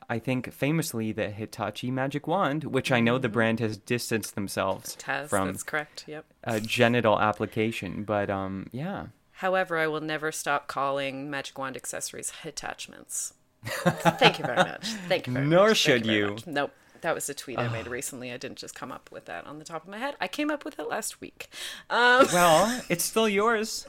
I 0.09 0.17
think 0.19 0.51
famously 0.53 1.11
the 1.11 1.29
Hitachi 1.29 1.91
Magic 1.91 2.27
Wand, 2.27 2.63
which 2.63 2.91
I 2.91 2.99
know 2.99 3.17
the 3.17 3.29
brand 3.29 3.59
has 3.59 3.77
distanced 3.77 4.35
themselves 4.35 4.95
from 5.27 5.47
that's 5.47 5.63
correct 5.63 6.05
yep 6.07 6.25
a 6.43 6.59
genital 6.59 7.19
application. 7.19 8.03
But 8.03 8.29
um, 8.29 8.67
yeah, 8.71 9.07
However, 9.33 9.77
I 9.79 9.87
will 9.87 10.01
never 10.01 10.31
stop 10.31 10.67
calling 10.67 11.29
Magic 11.29 11.57
Wand 11.57 11.75
accessories 11.75 12.31
attachments. 12.45 13.33
Thank 13.65 14.37
you 14.39 14.45
very 14.45 14.57
much. 14.57 14.87
Thank 15.07 15.25
you 15.27 15.33
very 15.33 15.47
Nor 15.47 15.69
much. 15.69 15.77
Should 15.77 16.05
you. 16.05 16.31
much. 16.31 16.45
Nope. 16.47 16.71
That 17.01 17.15
was 17.15 17.27
a 17.29 17.33
tweet 17.33 17.57
I 17.57 17.67
made 17.67 17.87
recently. 17.87 18.31
I 18.31 18.37
didn't 18.37 18.59
just 18.59 18.75
come 18.75 18.91
up 18.91 19.09
with 19.11 19.25
that 19.25 19.47
on 19.47 19.57
the 19.57 19.65
top 19.65 19.81
of 19.81 19.89
my 19.89 19.97
head. 19.97 20.15
I 20.21 20.27
came 20.27 20.51
up 20.51 20.63
with 20.63 20.77
it 20.77 20.87
last 20.87 21.19
week. 21.19 21.49
Um, 21.89 22.27
well, 22.31 22.81
it's 22.89 23.03
still 23.03 23.27
yours. 23.27 23.87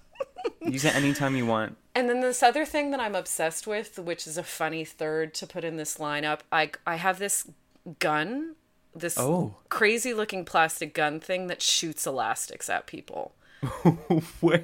Use 0.60 0.84
it 0.84 0.94
anytime 0.94 1.36
you 1.36 1.46
want. 1.46 1.76
and 1.94 2.08
then 2.08 2.20
this 2.20 2.42
other 2.42 2.64
thing 2.64 2.90
that 2.92 3.00
I'm 3.00 3.14
obsessed 3.14 3.66
with, 3.66 3.98
which 3.98 4.26
is 4.26 4.36
a 4.38 4.42
funny 4.42 4.84
third 4.84 5.34
to 5.34 5.46
put 5.46 5.64
in 5.64 5.76
this 5.76 5.98
lineup, 5.98 6.40
I 6.50 6.70
I 6.86 6.96
have 6.96 7.18
this 7.18 7.48
gun, 7.98 8.54
this 8.94 9.18
Oh. 9.18 9.56
crazy 9.68 10.14
looking 10.14 10.44
plastic 10.44 10.94
gun 10.94 11.20
thing 11.20 11.46
that 11.48 11.60
shoots 11.62 12.06
elastics 12.06 12.68
at 12.70 12.86
people. 12.86 13.34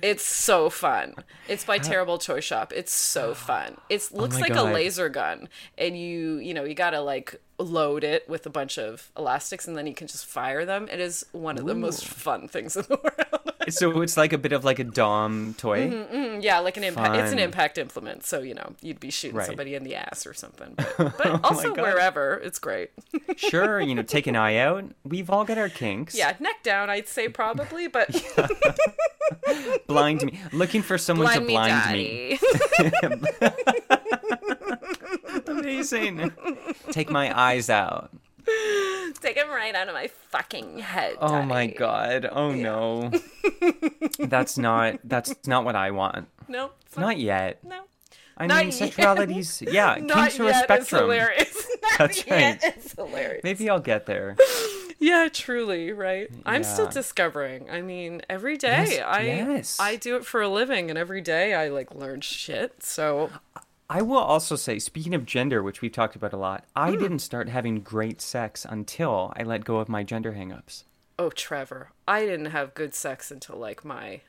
It's 0.03 0.25
so 0.25 0.71
fun. 0.71 1.15
It's 1.49 1.65
by 1.65 1.79
Terrible 1.79 2.19
Toy 2.19 2.41
Shop. 2.41 2.73
It's 2.75 2.93
so 2.93 3.33
fun. 3.49 3.77
It 3.89 4.09
oh 4.13 4.21
looks 4.21 4.37
Oh 4.37 4.41
like 4.41 4.55
God. 4.55 4.71
a 4.71 4.73
laser 4.75 5.09
gun, 5.09 5.49
and 5.77 5.99
you 5.99 6.39
you 6.39 6.53
know 6.55 6.65
you 6.65 6.75
gotta 6.75 7.01
like 7.01 7.41
load 7.59 8.05
it 8.05 8.29
with 8.29 8.47
a 8.47 8.51
bunch 8.51 8.79
of 8.79 9.11
elastics, 9.17 9.67
and 9.67 9.77
then 9.77 9.87
you 9.87 9.95
can 9.95 10.07
just 10.07 10.27
fire 10.27 10.65
them. 10.65 10.89
It 10.91 11.01
is 11.01 11.27
one 11.33 11.59
of 11.59 11.67
the 11.67 11.75
most 11.75 12.05
fun 12.07 12.49
things 12.49 12.77
in 12.77 12.85
the 12.89 12.97
world. 13.03 13.73
so 13.73 14.01
it's 14.01 14.17
like 14.17 14.33
a 14.33 14.39
bit 14.39 14.53
of 14.53 14.65
like 14.65 14.79
a 14.79 14.85
dom 14.85 15.55
toy. 15.59 15.91
Mm-hmm. 15.91 16.41
yeah, 16.41 16.59
like 16.61 16.77
an 16.77 16.85
impact. 16.85 17.17
It's 17.17 17.33
an 17.33 17.39
impact 17.39 17.77
implement, 17.79 18.25
so 18.25 18.41
you 18.41 18.55
know 18.55 18.75
you'd 18.81 19.01
be 19.01 19.11
shooting 19.11 19.37
Right. 19.37 19.45
Oh 19.45 19.49
somebody 19.49 19.75
in 19.75 19.85
the 19.85 19.95
ass 19.97 20.27
or 20.27 20.35
something. 20.35 20.75
But, 20.77 20.97
but 21.19 21.45
also 21.45 21.75
wherever, 21.75 22.35
it's 22.43 22.59
great. 22.59 22.91
Sure, 23.37 23.81
you 23.81 23.95
know, 23.95 24.03
take 24.03 24.27
an 24.27 24.35
eye 24.37 24.57
out. 24.57 24.85
We've 25.05 25.31
all 25.31 25.45
got 25.45 25.59
our 25.59 25.69
kinks. 25.69 26.17
yeah, 26.17 26.35
neck 26.41 26.63
down, 26.65 26.91
I'd 26.91 27.07
say 27.07 27.29
probably, 27.29 27.87
but 27.87 28.11
Blind 29.87 30.23
me. 30.25 30.41
Looking 30.53 30.83
for 30.83 30.99
someone 30.99 31.27
blind 31.27 31.41
to 31.41 31.47
blind 31.47 31.93
me. 31.93 32.39
daddy. 32.79 33.89
Amazing. 35.73 36.33
Take 36.91 37.11
my 37.11 37.37
eyes 37.39 37.69
out. 37.71 38.11
Take 39.21 39.37
him 39.37 39.49
right 39.51 39.75
out 39.75 39.89
of 39.89 39.95
my 39.95 40.09
fucking 40.31 40.79
head. 40.79 41.17
Oh 41.21 41.43
my 41.43 41.67
god. 41.67 42.27
Oh 42.31 42.53
no. 42.53 43.11
that's 44.21 44.57
not 44.57 44.99
that's 45.05 45.35
not 45.47 45.65
what 45.65 45.77
I 45.77 45.91
want. 45.91 46.29
No, 46.49 46.71
it's 46.87 46.97
Not 46.97 47.19
yet. 47.19 47.63
No. 47.65 47.83
I 48.39 48.47
Not 48.47 48.65
mean 48.65 48.67
yet. 48.69 48.93
sexuality's 48.93 49.63
yeah, 49.63 49.97
Not 50.01 50.31
kinks 50.31 50.41
are 50.41 50.45
a 50.45 50.47
yet. 50.47 50.55
It's 50.57 50.63
spectrum. 50.89 51.03
hilarious. 51.03 51.69
Not 51.83 51.99
That's 51.99 52.27
yet. 52.27 52.63
right. 52.63 52.75
It's 52.77 52.93
hilarious. 52.93 53.41
Maybe 53.45 53.69
I'll 53.69 53.81
get 53.81 54.07
there. 54.07 54.37
Yeah, 55.01 55.29
truly, 55.33 55.93
right? 55.93 56.29
I'm 56.47 56.65
still 56.65 56.89
discovering. 56.89 57.69
I 57.71 57.83
mean, 57.83 58.23
every 58.31 58.57
day 58.57 58.97
Yes, 58.99 59.05
I 59.07 59.21
yes. 59.23 59.77
I 59.81 59.97
do 59.97 60.17
it 60.17 60.25
for 60.25 60.41
a 60.41 60.49
living 60.49 60.89
and 60.89 60.99
every 60.99 61.21
day 61.21 61.53
I 61.55 61.69
like 61.69 61.95
learn 61.95 62.21
shit. 62.21 62.83
So, 62.83 63.31
I 63.91 64.03
will 64.03 64.19
also 64.19 64.55
say, 64.57 64.79
speaking 64.79 65.15
of 65.15 65.25
gender, 65.25 65.63
which 65.63 65.81
we've 65.81 65.93
talked 65.93 66.15
about 66.15 66.33
a 66.35 66.37
lot, 66.37 66.65
I 66.77 66.91
Hmm. 66.93 66.99
didn't 66.99 67.19
start 67.21 67.49
having 67.49 67.81
great 67.81 68.21
sex 68.21 68.67
until 68.69 69.33
I 69.37 69.43
let 69.45 69.65
go 69.65 69.79
of 69.79 69.89
my 69.89 70.03
gender 70.03 70.33
hangups. 70.33 70.85
oh, 71.21 71.31
Trevor, 71.31 71.91
I 72.07 72.21
didn't 72.25 72.47
have 72.53 72.75
good 72.75 72.95
sex 72.95 73.33
until 73.33 73.57
like 73.57 73.85
my 73.85 74.21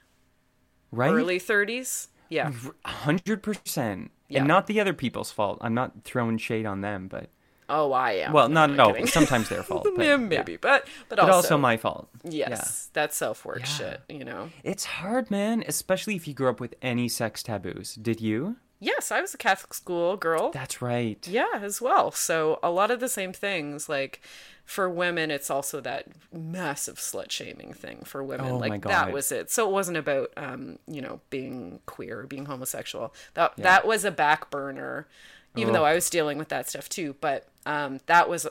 Right? 0.91 1.11
early 1.11 1.39
30s. 1.39 2.07
Yeah. 2.29 2.51
hundred 2.85 3.43
percent. 3.43 4.09
Yeah. 4.27 4.39
And 4.39 4.47
not 4.47 4.65
the 4.67 4.79
other 4.79 4.93
people's 4.93 5.31
fault. 5.31 5.57
I'm 5.61 5.73
not 5.75 6.03
throwing 6.03 6.37
shade 6.39 6.65
on 6.65 6.81
them, 6.81 7.07
but 7.07 7.29
Oh, 7.69 7.91
I 7.91 8.13
am. 8.13 8.33
well, 8.33 8.49
not 8.49 8.71
no. 8.71 8.87
kidding. 8.87 9.05
Sometimes 9.07 9.49
their 9.49 9.61
fault. 9.69 9.83
But, 9.95 10.03
yeah, 10.03 10.11
yeah. 10.11 10.17
maybe, 10.17 10.55
but 10.57 10.85
but, 11.09 11.17
But 11.17 11.19
also, 11.19 11.33
also, 11.33 11.57
my 11.59 11.77
fault. 11.77 12.09
yes, 12.23 12.89
that's 12.93 13.15
self 13.17 13.45
work 13.45 13.59
Yeah. 13.59 13.65
shit. 13.65 14.01
You 14.09 14.23
know. 14.25 14.49
It's 14.63 14.85
hard, 14.85 15.29
man. 15.29 15.63
Especially 15.67 16.15
if 16.15 16.27
you 16.27 16.33
grew 16.33 16.49
up 16.49 16.59
with 16.59 16.73
any 16.81 17.07
sex 17.07 17.43
taboos. 17.43 17.93
Did 17.95 18.19
you? 18.21 18.55
Yes, 18.79 19.11
I 19.11 19.21
was 19.21 19.33
a 19.33 19.37
Catholic 19.37 19.73
school 19.73 20.15
girl. 20.15 20.51
That's 20.51 20.81
right. 20.81 21.25
Yeah, 21.27 21.59
as 21.61 21.81
well. 21.81 22.11
So 22.11 22.59
a 22.63 22.69
lot 22.69 22.91
of 22.91 22.99
the 22.99 23.09
same 23.09 23.33
things, 23.33 23.89
like 23.89 24.21
for 24.63 24.89
women, 24.89 25.31
it's 25.31 25.49
also 25.49 25.81
that 25.81 26.07
massive 26.31 26.95
slut 26.95 27.31
shaming 27.31 27.73
thing 27.73 28.03
for 28.05 28.23
women. 28.23 28.51
Oh 28.51 28.57
like 28.57 28.83
that 28.83 29.11
was 29.11 29.31
it. 29.31 29.51
So 29.51 29.67
it 29.67 29.73
wasn't 29.73 29.97
about 29.97 30.31
um, 30.37 30.79
you 30.87 31.01
know, 31.01 31.19
being 31.29 31.79
queer 31.85 32.21
or 32.21 32.27
being 32.27 32.45
homosexual. 32.45 33.13
That 33.33 33.57
that 33.57 33.85
was 33.85 34.05
a 34.05 34.11
back 34.11 34.49
burner. 34.49 35.07
Even 35.55 35.73
though 35.73 35.83
I 35.83 35.93
was 35.93 36.09
dealing 36.09 36.37
with 36.37 36.49
that 36.49 36.69
stuff 36.69 36.87
too, 36.87 37.15
but 37.19 37.49
um, 37.65 37.99
that 38.05 38.29
was 38.29 38.47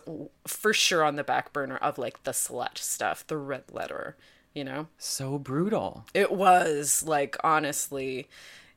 for 0.46 0.74
sure 0.74 1.04
on 1.04 1.16
the 1.16 1.24
back 1.24 1.54
burner 1.54 1.76
of 1.76 1.96
like 1.96 2.22
the 2.24 2.32
slut 2.32 2.76
stuff, 2.76 3.26
the 3.26 3.38
red 3.38 3.62
letter, 3.72 4.16
you 4.52 4.62
know. 4.64 4.88
So 4.98 5.38
brutal. 5.38 6.04
It 6.12 6.32
was 6.32 7.02
like 7.06 7.36
honestly, 7.42 8.28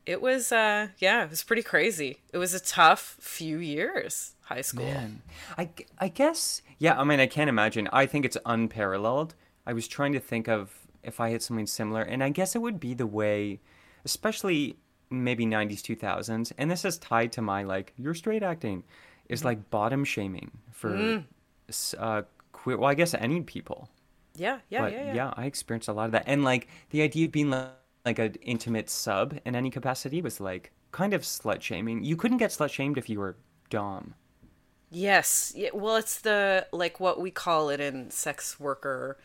it 0.06 0.22
was 0.22 0.52
uh 0.52 0.88
yeah, 1.00 1.24
it 1.24 1.30
was 1.30 1.44
pretty 1.44 1.64
crazy. 1.64 2.20
It 2.34 2.38
was 2.38 2.54
a 2.54 2.60
tough 2.60 3.18
few 3.20 3.58
years, 3.58 4.34
high 4.42 4.62
school. 4.62 4.86
Man, 4.86 5.22
I, 5.58 5.70
I 6.00 6.08
guess, 6.08 6.62
yeah, 6.80 7.00
I 7.00 7.04
mean, 7.04 7.20
I 7.20 7.28
can't 7.28 7.50
imagine. 7.50 7.88
I 7.94 8.06
think 8.06 8.26
it's 8.26 8.38
unparalleled. 8.46 9.36
I 9.66 9.74
was 9.74 9.88
trying 9.88 10.14
to 10.14 10.20
think 10.20 10.48
of 10.48 10.74
if 11.04 11.20
I 11.20 11.30
had 11.30 11.42
something 11.42 11.68
similar, 11.68 12.02
and 12.02 12.24
I 12.24 12.30
guess 12.30 12.56
it 12.56 12.60
would 12.60 12.80
be 12.80 12.94
the 12.94 13.08
way, 13.08 13.60
especially 14.06 14.78
maybe 15.10 15.46
90s, 15.46 15.82
2000s, 15.82 16.52
and 16.58 16.72
this 16.72 16.86
is 16.86 16.98
tied 16.98 17.32
to 17.34 17.42
my, 17.42 17.64
like, 17.64 17.94
you're 17.98 18.14
straight 18.14 18.44
acting, 18.44 18.84
is 19.30 19.44
like 19.44 19.70
bottom 19.70 20.04
shaming 20.04 20.52
for 20.72 21.24
s 21.70 21.96
uh, 21.98 22.24
queer, 22.52 22.78
well, 22.78 22.90
I 22.90 22.94
guess 22.94 23.14
any 23.14 23.42
people. 23.42 23.90
Yeah, 24.36 24.60
yeah, 24.70 24.82
but 24.82 24.92
yeah, 24.94 25.14
yeah. 25.14 25.34
I 25.36 25.46
experienced 25.46 25.90
a 25.90 25.94
lot 25.94 26.06
of 26.06 26.12
that. 26.14 26.24
And 26.28 26.44
like 26.44 26.68
the 26.90 27.02
idea 27.02 27.26
of 27.26 27.32
being 27.32 27.50
like, 27.50 27.70
like 28.06 28.20
an 28.20 28.36
intimate 28.42 28.90
sub 28.90 29.40
in 29.46 29.56
any 29.56 29.70
capacity 29.70 30.22
was 30.22 30.40
like 30.40 30.72
kind 30.92 31.14
of 31.14 31.22
slut 31.22 31.62
shaming. 31.62 32.04
You 32.04 32.16
couldn't 32.16 32.38
get 32.38 32.52
slut 32.52 32.72
shamed 32.72 32.98
if 32.98 33.10
you 33.10 33.20
were 33.20 33.38
Dom. 33.70 34.16
Yes. 34.90 35.54
Yeah, 35.56 35.70
well, 35.74 35.96
it's 35.96 36.20
the 36.20 36.68
like 36.72 37.00
what 37.00 37.20
we 37.20 37.32
call 37.32 37.70
it 37.70 37.80
in 37.80 38.12
sex 38.12 38.60
worker 38.60 39.18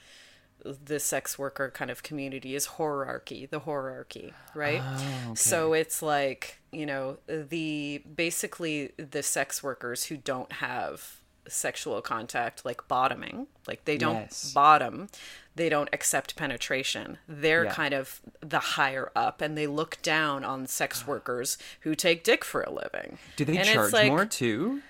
the 0.65 0.99
sex 0.99 1.39
worker 1.39 1.71
kind 1.71 1.91
of 1.91 2.03
community 2.03 2.55
is 2.55 2.67
whorearchy, 2.67 3.49
the 3.49 3.61
whorearchy, 3.61 4.33
right? 4.55 4.83
Oh, 4.83 5.35
So 5.35 5.73
it's 5.73 6.03
like, 6.03 6.61
you 6.73 6.87
know, 6.87 7.19
the 7.27 8.03
basically 8.15 8.93
the 8.97 9.23
sex 9.23 9.63
workers 9.63 10.05
who 10.05 10.17
don't 10.17 10.53
have 10.53 11.21
sexual 11.49 12.01
contact 12.03 12.65
like 12.65 12.87
bottoming, 12.89 13.47
like 13.67 13.85
they 13.85 13.97
don't 13.97 14.23
Yes. 14.23 14.53
bottom, 14.53 15.09
they 15.55 15.69
don't 15.69 15.89
accept 15.93 16.37
penetration. 16.37 17.19
They're 17.29 17.65
Yeah. 17.65 17.73
kind 17.73 17.95
of 17.95 18.21
the 18.41 18.59
higher 18.59 19.11
up 19.17 19.41
and 19.41 19.57
they 19.57 19.67
look 19.67 20.01
down 20.03 20.45
on 20.45 20.67
sex 20.67 21.03
ah. 21.05 21.11
workers 21.11 21.59
who 21.81 21.95
take 21.95 22.25
dick 22.25 22.45
for 22.45 22.63
a 22.63 22.71
living. 22.71 23.19
Do 23.37 23.45
they 23.45 23.57
And 23.59 23.69
charge 23.69 23.93
like- 23.93 24.09
more 24.09 24.27
too? 24.27 24.83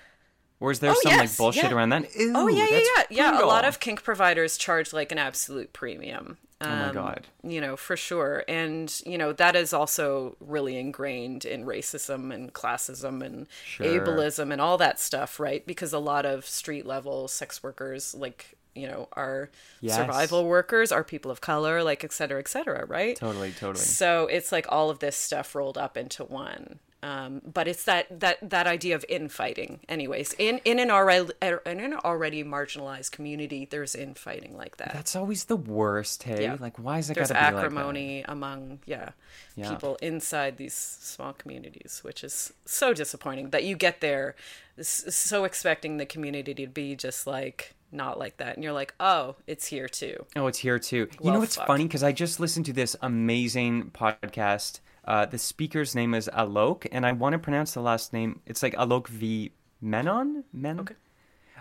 Or 0.59 0.71
is 0.71 0.79
there 0.79 0.91
Oh, 0.91 0.99
some 1.03 1.11
yes, 1.11 1.19
like 1.19 1.37
bullshit 1.37 1.63
yeah. 1.65 1.73
around 1.73 1.89
that? 1.89 2.05
Oh 2.33 2.47
yeah, 2.47 2.67
yeah, 2.69 2.79
yeah, 2.97 3.03
yeah. 3.09 3.41
A 3.41 3.45
lot 3.45 3.63
of 3.63 3.79
kink 3.79 4.03
providers 4.03 4.57
charge 4.57 4.91
like 4.91 5.11
an 5.11 5.19
absolute 5.19 5.71
premium. 5.71 6.37
Oh 6.65 6.75
my 6.75 6.89
Um, 6.89 6.91
God. 6.91 7.27
You 7.43 7.61
know, 7.61 7.77
for 7.77 7.95
sure, 7.95 8.43
and 8.47 8.91
you 9.05 9.17
know 9.17 9.31
that 9.33 9.55
is 9.55 9.73
also 9.73 10.35
really 10.39 10.77
ingrained 10.77 11.45
in 11.45 11.65
racism 11.65 12.33
and 12.33 12.51
classism 12.53 13.23
and 13.23 13.47
Sure. 13.63 13.85
ableism 13.85 14.51
and 14.51 14.59
all 14.59 14.77
that 14.79 14.99
stuff, 14.99 15.39
right? 15.39 15.65
Because 15.65 15.93
a 15.93 15.99
lot 15.99 16.25
of 16.25 16.45
street 16.47 16.85
level 16.85 17.27
sex 17.27 17.61
workers, 17.61 18.15
like 18.15 18.55
you 18.75 18.87
know, 18.87 19.07
are 19.13 19.49
Yes. 19.79 19.95
survival 19.95 20.45
workers, 20.45 20.91
are 20.91 21.03
people 21.03 21.31
of 21.31 21.41
color, 21.41 21.83
like 21.83 22.03
et 22.03 22.11
cetera, 22.11 22.39
et 22.39 22.47
cetera, 22.47 22.85
right? 22.85 23.15
Totally, 23.15 23.51
totally. 23.53 23.83
So 23.85 24.27
it's 24.27 24.51
like 24.51 24.65
all 24.69 24.89
of 24.89 24.99
this 24.99 25.15
stuff 25.15 25.55
rolled 25.55 25.77
up 25.77 25.95
into 25.97 26.23
one. 26.23 26.79
Um, 27.03 27.41
but 27.45 27.67
it's 27.67 27.83
that, 27.83 28.19
that 28.19 28.49
that 28.49 28.65
idea 28.65 28.95
of 28.95 29.05
infighting, 29.07 29.81
anyways. 29.87 30.33
In 30.39 30.59
in 30.65 30.79
an 30.79 30.89
already 30.89 31.29
in 31.41 31.79
an 31.79 31.93
already 31.93 32.43
marginalized 32.43 33.11
community, 33.11 33.67
there's 33.69 33.93
infighting 33.93 34.57
like 34.57 34.77
that. 34.77 34.93
That's 34.93 35.15
always 35.15 35.45
the 35.45 35.57
worst, 35.57 36.23
hey? 36.23 36.43
Yeah. 36.43 36.57
Like, 36.59 36.79
why 36.79 36.97
is 36.97 37.09
it 37.09 37.13
there's 37.13 37.29
gotta 37.29 37.39
be 37.51 37.55
like 37.55 37.63
acrimony 37.65 38.25
among 38.27 38.79
yeah, 38.85 39.11
Yeah. 39.55 39.69
people 39.69 39.97
inside 40.01 40.57
these 40.57 40.73
small 40.73 41.33
communities, 41.33 41.99
which 42.03 42.23
is 42.23 42.51
so 42.65 42.93
disappointing 42.93 43.51
that 43.51 43.63
you 43.63 43.75
get 43.75 44.01
there 44.01 44.35
so 44.81 45.43
expecting 45.43 45.97
the 45.97 46.05
community 46.05 46.53
to 46.53 46.67
be 46.67 46.95
just 46.95 47.25
like 47.27 47.73
not 47.91 48.19
like 48.19 48.37
that, 48.37 48.55
and 48.55 48.63
you're 48.63 48.73
like, 48.73 48.93
oh, 48.99 49.35
it's 49.47 49.67
here 49.67 49.87
too. 49.87 50.25
Oh, 50.35 50.47
it's 50.47 50.59
here 50.59 50.77
too. 50.77 51.07
you 51.23 51.31
know 51.31 51.39
what's 51.39 51.55
funny? 51.55 51.85
Because 51.85 52.03
I 52.03 52.11
just 52.11 52.39
listened 52.39 52.65
to 52.65 52.73
this 52.73 52.95
amazing 53.01 53.91
podcast. 53.91 54.79
Uh, 55.07 55.25
the 55.25 55.37
speaker's 55.37 55.95
name 55.95 56.13
is 56.13 56.29
Alok, 56.33 56.85
and 56.91 57.05
I 57.05 57.13
want 57.13 57.33
to 57.33 57.39
pronounce 57.39 57.73
the 57.73 57.81
last 57.81 58.11
name. 58.11 58.41
It's 58.45 58.61
like 58.61 58.75
Alok 58.75 59.07
V. 59.07 59.53
Menon? 59.79 60.43
Men? 60.51 60.81
Okay. 60.81 60.95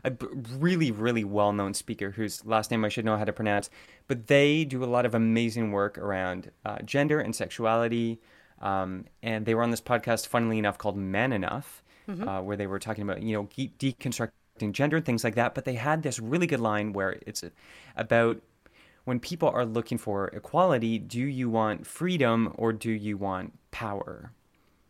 A 0.05 0.11
b- 0.11 0.27
really, 0.59 0.91
really 0.91 1.23
well 1.25 1.53
known 1.53 1.73
speaker 1.73 2.11
whose 2.11 2.45
last 2.45 2.71
name 2.71 2.85
I 2.85 2.89
should 2.89 3.05
know 3.05 3.17
how 3.17 3.25
to 3.25 3.33
pronounce. 3.33 3.71
But 4.09 4.27
they 4.27 4.65
do 4.65 4.83
a 4.83 4.87
lot 4.87 5.07
of 5.07 5.15
amazing 5.15 5.71
work 5.71 5.97
around 5.97 6.51
uh, 6.65 6.79
gender 6.85 7.21
and 7.21 7.35
sexuality. 7.35 8.21
Um, 8.61 9.05
and 9.23 9.47
they 9.47 9.55
were 9.55 9.63
on 9.63 9.71
this 9.71 9.81
podcast, 9.81 10.27
funnily 10.27 10.59
enough, 10.59 10.79
called 10.79 10.97
Man 10.97 11.33
Enough, 11.33 11.83
uh, 12.09 12.41
where 12.41 12.57
they 12.57 12.67
were 12.67 12.79
talking 12.79 13.03
about, 13.03 13.23
you 13.23 13.37
know, 13.37 13.49
de- 13.55 13.73
deconstructing 13.79 14.73
gender 14.73 14.97
and 14.97 15.07
things 15.07 15.23
like 15.23 15.35
that. 15.37 15.55
But 15.55 15.65
they 15.67 15.75
had 15.75 16.03
this 16.03 16.19
really 16.19 16.47
good 16.47 16.61
line 16.61 16.93
where 16.93 17.19
it's 17.27 17.45
about 17.97 18.41
when 19.07 19.21
people 19.21 19.49
are 19.49 19.65
looking 19.65 19.99
for 19.99 20.27
equality, 20.29 20.99
do 20.99 21.21
you 21.21 21.49
want 21.49 21.87
freedom 21.87 22.53
or 22.57 22.73
do 22.73 22.91
you 22.91 23.17
want 23.17 23.53
power? 23.71 24.33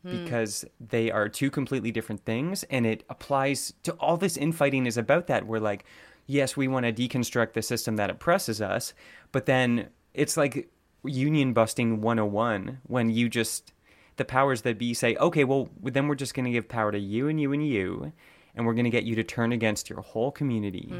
Hmm. 0.02 0.24
Because 0.24 0.64
they 0.80 1.10
are 1.10 1.28
two 1.28 1.50
completely 1.50 1.92
different 1.92 2.24
things, 2.24 2.64
and 2.64 2.86
it 2.86 3.04
applies 3.10 3.74
to 3.82 3.92
all 4.00 4.16
this 4.16 4.38
infighting 4.38 4.86
is 4.86 4.96
about 4.96 5.26
that. 5.26 5.46
We're 5.46 5.58
like, 5.58 5.84
yes, 6.26 6.56
we 6.56 6.66
want 6.66 6.86
to 6.86 6.94
deconstruct 6.94 7.52
the 7.52 7.60
system 7.60 7.96
that 7.96 8.08
oppresses 8.08 8.62
us, 8.62 8.94
but 9.32 9.44
then 9.44 9.90
it's 10.14 10.38
like 10.38 10.70
union 11.04 11.52
busting 11.52 12.00
101 12.00 12.78
when 12.84 13.10
you 13.10 13.28
just, 13.28 13.74
the 14.16 14.24
powers 14.24 14.62
that 14.62 14.78
be 14.78 14.94
say, 14.94 15.14
okay, 15.16 15.44
well, 15.44 15.68
then 15.82 16.08
we're 16.08 16.14
just 16.14 16.32
going 16.32 16.46
to 16.46 16.50
give 16.50 16.70
power 16.70 16.90
to 16.90 16.98
you 16.98 17.28
and 17.28 17.38
you 17.38 17.52
and 17.52 17.68
you, 17.68 18.12
and 18.56 18.66
we're 18.66 18.72
going 18.74 18.84
to 18.84 18.90
get 18.90 19.04
you 19.04 19.14
to 19.14 19.22
turn 19.22 19.52
against 19.52 19.88
your 19.90 20.00
whole 20.00 20.30
community. 20.32 20.92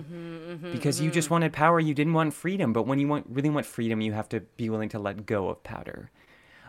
Because 0.72 1.00
you 1.00 1.10
just 1.10 1.30
wanted 1.30 1.52
power 1.52 1.80
you 1.80 1.94
didn't 1.94 2.12
want 2.12 2.34
freedom 2.34 2.72
but 2.72 2.86
when 2.86 2.98
you 2.98 3.08
want 3.08 3.26
really 3.28 3.50
want 3.50 3.66
freedom 3.66 4.00
you 4.00 4.12
have 4.12 4.28
to 4.28 4.40
be 4.56 4.68
willing 4.70 4.88
to 4.90 4.98
let 4.98 5.26
go 5.26 5.48
of 5.48 5.62
powder. 5.64 6.10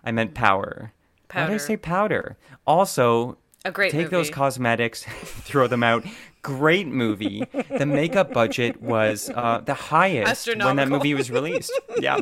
I 0.04 0.12
meant 0.12 0.34
power. 0.34 0.94
Why 1.34 1.48
did 1.48 1.54
i 1.56 1.58
say 1.58 1.76
powder? 1.78 2.38
Also 2.66 3.38
A 3.66 3.72
great 3.72 3.92
take 3.92 4.10
those 4.10 4.30
cosmetics 4.30 5.04
throw 5.24 5.68
them 5.68 5.84
out. 5.84 6.06
Great 6.42 6.88
movie. 6.88 7.44
The 7.78 7.86
makeup 7.86 8.32
budget 8.32 8.82
was 8.82 9.30
uh, 9.36 9.60
the 9.66 9.74
highest 9.74 10.48
when 10.48 10.78
that 10.78 10.88
movie 10.88 11.14
was 11.14 11.30
released. 11.30 11.72
Yeah. 12.00 12.22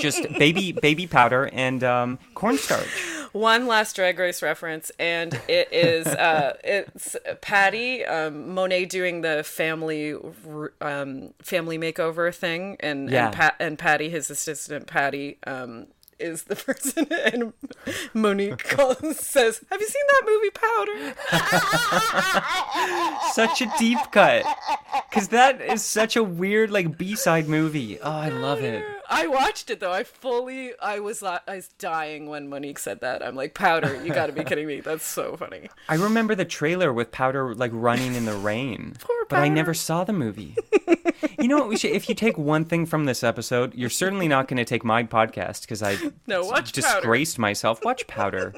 Just 0.00 0.22
baby 0.38 0.72
baby 0.72 1.06
powder 1.06 1.50
and 1.52 1.84
um, 1.84 2.18
cornstarch 2.34 2.88
one 3.32 3.66
last 3.66 3.94
drag 3.96 4.18
race 4.18 4.42
reference 4.42 4.90
and 4.98 5.34
it 5.48 5.72
is 5.72 6.06
uh 6.28 6.56
it's 6.64 7.16
patty 7.40 8.04
um 8.04 8.52
monet 8.54 8.84
doing 8.86 9.20
the 9.20 9.44
family 9.44 10.14
um 10.80 11.32
family 11.42 11.78
makeover 11.78 12.34
thing 12.34 12.76
and 12.80 13.08
Yeah. 13.10 13.26
and 13.26 13.34
pat 13.34 13.54
and 13.60 13.78
patty 13.78 14.08
his 14.10 14.30
assistant 14.30 14.86
patty 14.86 15.38
um 15.46 15.86
is 16.18 16.44
the 16.44 16.56
person 16.66 17.06
and 17.10 17.52
monique 18.12 18.62
calls, 18.64 19.18
says 19.18 19.60
have 19.70 19.80
you 19.80 19.86
seen 19.86 20.02
that 20.08 20.22
movie 20.26 20.50
powder? 20.50 21.14
Such 23.32 23.62
a 23.62 23.72
deep 23.78 23.98
cut. 24.10 24.44
Because 25.08 25.28
that 25.28 25.60
is 25.62 25.82
such 25.82 26.16
a 26.16 26.22
weird 26.22 26.70
like 26.70 26.98
b-side 26.98 27.48
movie. 27.48 27.98
Oh 28.00 28.10
i 28.10 28.28
love 28.28 28.60
it 28.62 28.84
i 29.10 29.26
watched 29.26 29.68
it 29.70 29.80
though 29.80 29.92
i 29.92 30.02
fully 30.04 30.72
i 30.80 30.98
was 30.98 31.22
uh, 31.22 31.38
i 31.48 31.56
was 31.56 31.68
dying 31.78 32.28
when 32.28 32.48
monique 32.48 32.78
said 32.78 33.00
that 33.00 33.22
i'm 33.26 33.34
like 33.34 33.52
powder 33.54 34.02
you 34.04 34.12
gotta 34.14 34.32
be 34.32 34.44
kidding 34.44 34.66
me 34.66 34.80
that's 34.80 35.04
so 35.04 35.36
funny 35.36 35.68
I 35.88 35.96
remember 35.96 36.34
the 36.36 36.44
trailer 36.44 36.92
with 36.92 37.10
Powder 37.10 37.52
like 37.54 37.72
running 37.74 38.14
in 38.14 38.24
the 38.24 38.34
rain, 38.36 38.94
Poor 39.00 39.26
but 39.28 39.40
I 39.40 39.48
never 39.48 39.74
saw 39.74 40.04
the 40.04 40.12
movie. 40.12 40.56
you 41.40 41.48
know 41.48 41.58
what? 41.58 41.68
We 41.68 41.76
should, 41.76 41.90
if 41.90 42.08
you 42.08 42.14
take 42.14 42.38
one 42.38 42.64
thing 42.64 42.86
from 42.86 43.06
this 43.06 43.24
episode, 43.24 43.74
you're 43.74 43.90
certainly 43.90 44.28
not 44.28 44.46
going 44.46 44.58
to 44.58 44.64
take 44.64 44.84
my 44.84 45.02
podcast 45.02 45.62
because 45.62 45.82
I 45.82 45.96
No, 46.28 46.44
watch 46.44 46.72
Powder. 46.72 46.80
disgraced 47.00 47.38
myself. 47.40 47.84
Watch 47.84 48.06
Powder. 48.06 48.54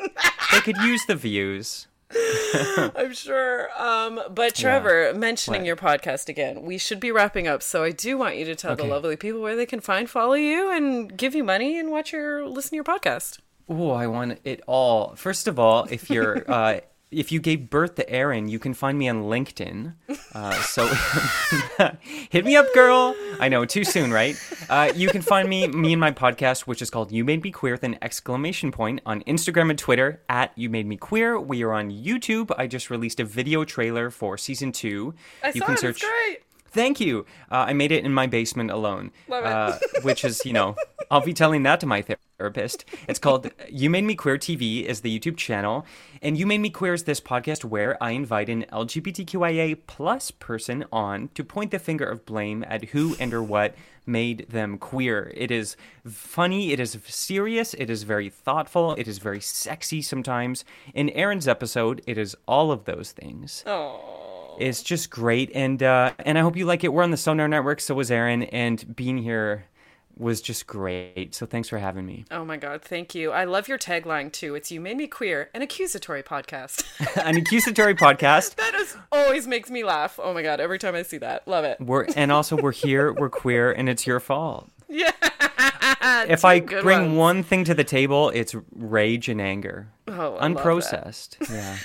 they 0.53 0.61
could 0.61 0.77
use 0.79 1.07
the 1.07 1.15
views. 1.17 1.87
I'm 2.97 3.13
sure. 3.15 3.69
Um, 3.81 4.21
but 4.31 4.55
Trevor, 4.55 5.13
mentioning 5.15 5.63
What? 5.63 5.67
your 5.67 5.77
podcast 5.77 6.29
again, 6.29 6.63
we 6.63 6.79
should 6.79 7.01
be 7.01 7.11
wrapping 7.11 7.47
up. 7.49 7.63
So 7.63 7.83
I 7.85 7.91
do 7.91 8.19
want 8.19 8.37
you 8.37 8.45
to 8.47 8.55
tell 8.55 8.77
the 8.77 8.85
lovely 8.85 9.17
people 9.17 9.41
where 9.41 9.57
they 9.57 9.67
can 9.67 9.81
find, 9.81 10.09
follow 10.09 10.35
you, 10.35 10.71
and 10.71 11.17
give 11.17 11.35
you 11.35 11.45
money 11.45 11.79
and 11.79 11.91
watch 11.91 12.13
your 12.13 12.47
listen 12.47 12.71
to 12.71 12.75
your 12.77 12.85
podcast. 12.85 13.39
Oh, 13.69 13.91
I 13.91 14.07
want 14.07 14.41
it 14.45 14.61
all. 14.67 15.15
First 15.17 15.49
of 15.49 15.59
all, 15.59 15.85
if 15.91 16.11
you're 16.11 16.45
uh, 16.51 16.81
if 17.13 17.31
you 17.31 17.41
gave 17.41 17.71
birth 17.71 17.95
to 17.97 18.09
Erin, 18.11 18.49
you 18.49 18.59
can 18.59 18.75
find 18.75 18.99
me 18.99 19.09
on 19.09 19.25
LinkedIn. 19.25 19.95
Uh, 20.35 20.53
so 20.63 20.87
hit 22.31 22.45
me 22.45 22.57
up, 22.57 22.67
girl. 22.75 23.15
I 23.39 23.49
know, 23.49 23.65
too 23.65 23.85
soon, 23.85 24.13
right? 24.13 24.37
Uh, 24.69 24.93
you 24.95 25.09
can 25.09 25.23
find 25.23 25.49
me, 25.49 25.69
me 25.69 25.93
and 25.93 26.01
my 26.01 26.11
podcast, 26.11 26.63
which 26.63 26.83
is 26.83 26.91
called 26.91 27.13
"You 27.13 27.25
Made 27.25 27.43
Me 27.43 27.51
Queer" 27.51 27.75
with 27.75 27.85
an 27.85 27.99
exclamation 28.03 28.73
point 28.73 29.01
on 29.07 29.23
Instagram 29.23 29.71
and 29.71 29.79
Twitter 29.79 30.23
at 30.29 30.53
"You 30.57 30.71
Made 30.71 30.87
Me 30.87 30.97
Queer." 30.97 31.39
We 31.39 31.63
are 31.63 31.73
on 31.73 31.91
YouTube. 31.91 32.51
I 32.57 32.67
just 32.67 32.91
released 32.91 33.21
a 33.21 33.25
video 33.25 33.65
trailer 33.65 34.11
for 34.11 34.39
season 34.39 34.73
two. 34.73 35.15
I 35.43 35.49
you 35.49 35.61
saw 35.61 35.67
can 35.67 35.75
it. 35.75 35.79
search. 35.79 35.97
It's 36.03 36.05
great. 36.05 36.39
Thank 36.73 37.01
you. 37.01 37.27
Uh, 37.51 37.67
I 37.69 37.73
made 37.73 37.93
it 37.93 38.05
in 38.05 38.13
my 38.13 38.27
basement 38.27 38.71
alone. 38.71 39.13
Uh, 39.31 39.79
which 40.03 40.25
is, 40.25 40.45
you 40.45 40.53
know, 40.53 40.77
I'll 41.11 41.21
be 41.21 41.35
telling 41.35 41.63
that 41.65 41.81
to 41.81 41.87
my 41.87 42.03
therapist. 42.03 42.87
It's 43.07 43.19
called 43.19 43.51
You 43.69 43.91
Made 43.91 44.05
Me 44.05 44.15
Queer 44.15 44.39
TV 44.39 44.85
is 44.85 45.03
the 45.03 45.19
YouTube 45.19 45.37
channel. 45.37 45.85
And 46.23 46.39
You 46.39 46.47
Made 46.47 46.59
Me 46.61 46.71
Queer 46.71 46.95
is 46.95 47.05
this 47.05 47.21
podcast 47.21 47.65
where 47.65 48.03
I 48.03 48.13
invite 48.13 48.49
an 48.49 48.65
LGBTQIA 48.73 49.81
plus 49.87 50.31
person 50.31 50.85
on 50.91 51.29
to 51.35 51.45
point 51.45 51.71
the 51.71 51.79
finger 51.79 52.07
of 52.07 52.25
blame 52.25 52.65
at 52.67 52.87
who 52.87 53.15
and 53.21 53.35
or 53.35 53.43
what 53.43 53.75
made 54.07 54.47
them 54.49 54.79
queer. 54.79 55.33
It 55.37 55.51
is 55.51 55.77
funny, 56.07 56.73
it 56.73 56.81
is 56.81 56.99
serious, 57.07 57.75
it 57.75 57.91
is 57.91 58.03
very 58.03 58.29
thoughtful, 58.29 58.95
it 58.95 59.07
is 59.07 59.19
very 59.19 59.41
sexy 59.41 60.03
sometimes. 60.03 60.65
In 60.95 61.11
Erin's 61.11 61.47
episode, 61.47 62.03
it 62.07 62.19
is 62.19 62.37
all 62.49 62.73
of 62.73 62.85
those 62.85 63.13
things. 63.13 63.63
Oh, 63.67 64.22
It's 64.59 64.83
just 64.83 65.11
great, 65.11 65.51
and 65.55 65.83
uh, 65.83 66.13
and 66.21 66.39
I 66.39 66.43
hope 66.43 66.57
you 66.57 66.67
like 66.67 66.85
it. 66.85 66.93
We're 66.93 67.03
on 67.03 67.11
the 67.11 67.17
Sonar 67.17 67.49
Network, 67.49 67.81
so 67.81 67.95
was 67.95 68.11
Erin, 68.11 68.45
and 68.45 68.95
being 68.95 69.19
here 69.19 69.67
was 70.17 70.43
just 70.43 70.67
great. 70.67 71.35
So 71.35 71.47
thanks 71.47 71.69
for 71.69 71.79
having 71.79 72.05
me. 72.05 72.25
oh 72.31 72.45
my 72.45 72.57
God, 72.59 72.83
thank 72.83 73.15
you. 73.15 73.33
I 73.33 73.45
love 73.45 73.67
your 73.67 73.79
tagline 73.79 74.31
too. 74.31 74.55
It's 74.55 74.71
"You 74.71 74.81
made 74.81 74.97
me 74.97 75.07
queer," 75.07 75.49
an 75.55 75.63
accusatory 75.63 76.23
podcast. 76.23 76.85
An 77.25 77.37
accusatory 77.37 77.95
podcast. 77.95 78.57
that 78.57 78.75
is 78.75 78.97
always 79.11 79.47
makes 79.47 79.71
me 79.71 79.85
laugh. 79.85 80.21
Oh 80.23 80.35
my 80.35 80.43
God, 80.43 80.61
every 80.61 80.79
time 80.79 80.95
I 80.95 81.03
see 81.03 81.19
that, 81.19 81.49
love 81.49 81.65
it. 81.65 81.81
We're 81.81 82.07
and 82.15 82.31
also 82.31 82.57
we're 82.57 82.73
here, 82.73 83.13
we're 83.13 83.31
queer, 83.31 83.73
and 83.73 83.89
it's 83.89 84.07
your 84.07 84.21
fault. 84.21 84.71
Yeah. 86.03 86.25
If 86.29 86.45
I 86.45 86.61
bring 86.61 87.01
ones. 87.17 87.17
one 87.17 87.43
thing 87.43 87.65
to 87.65 87.75
the 87.75 87.85
table, 87.85 88.29
it's 88.31 88.55
rage 88.75 89.29
and 89.29 89.41
anger, 89.41 89.89
Oh, 90.09 90.13
I 90.13 90.17
love 90.19 90.41
that. 90.41 90.65
unprocessed. 90.65 91.37
Yeah. 91.51 91.77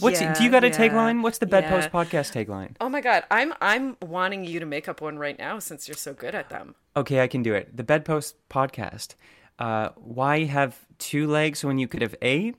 What's 0.00 0.20
Yeah, 0.20 0.34
do 0.34 0.44
you 0.44 0.50
got 0.50 0.64
a 0.64 0.68
yeah, 0.68 0.76
tagline? 0.76 1.22
What's 1.22 1.38
the 1.38 1.46
Bedpost 1.46 1.88
yeah. 1.92 2.04
podcast 2.04 2.32
tagline? 2.32 2.74
Oh 2.80 2.88
my 2.88 3.00
God, 3.00 3.24
I'm 3.30 3.52
I'm 3.60 3.96
wanting 4.02 4.44
you 4.44 4.60
to 4.60 4.66
make 4.66 4.88
up 4.88 5.00
one 5.00 5.18
right 5.18 5.38
now 5.38 5.58
since 5.58 5.86
you're 5.88 5.96
so 5.96 6.12
good 6.14 6.34
at 6.34 6.48
them. 6.50 6.74
Okay, 6.96 7.20
I 7.22 7.26
can 7.28 7.42
do 7.42 7.54
it. 7.54 7.76
The 7.76 7.84
Bedpost 7.84 8.34
podcast. 8.50 9.14
Uh, 9.58 9.90
why 9.96 10.44
have 10.44 10.78
two 10.98 11.26
legs 11.28 11.64
when 11.64 11.78
you 11.78 11.86
could 11.88 12.02
have 12.02 12.14
eight? 12.22 12.56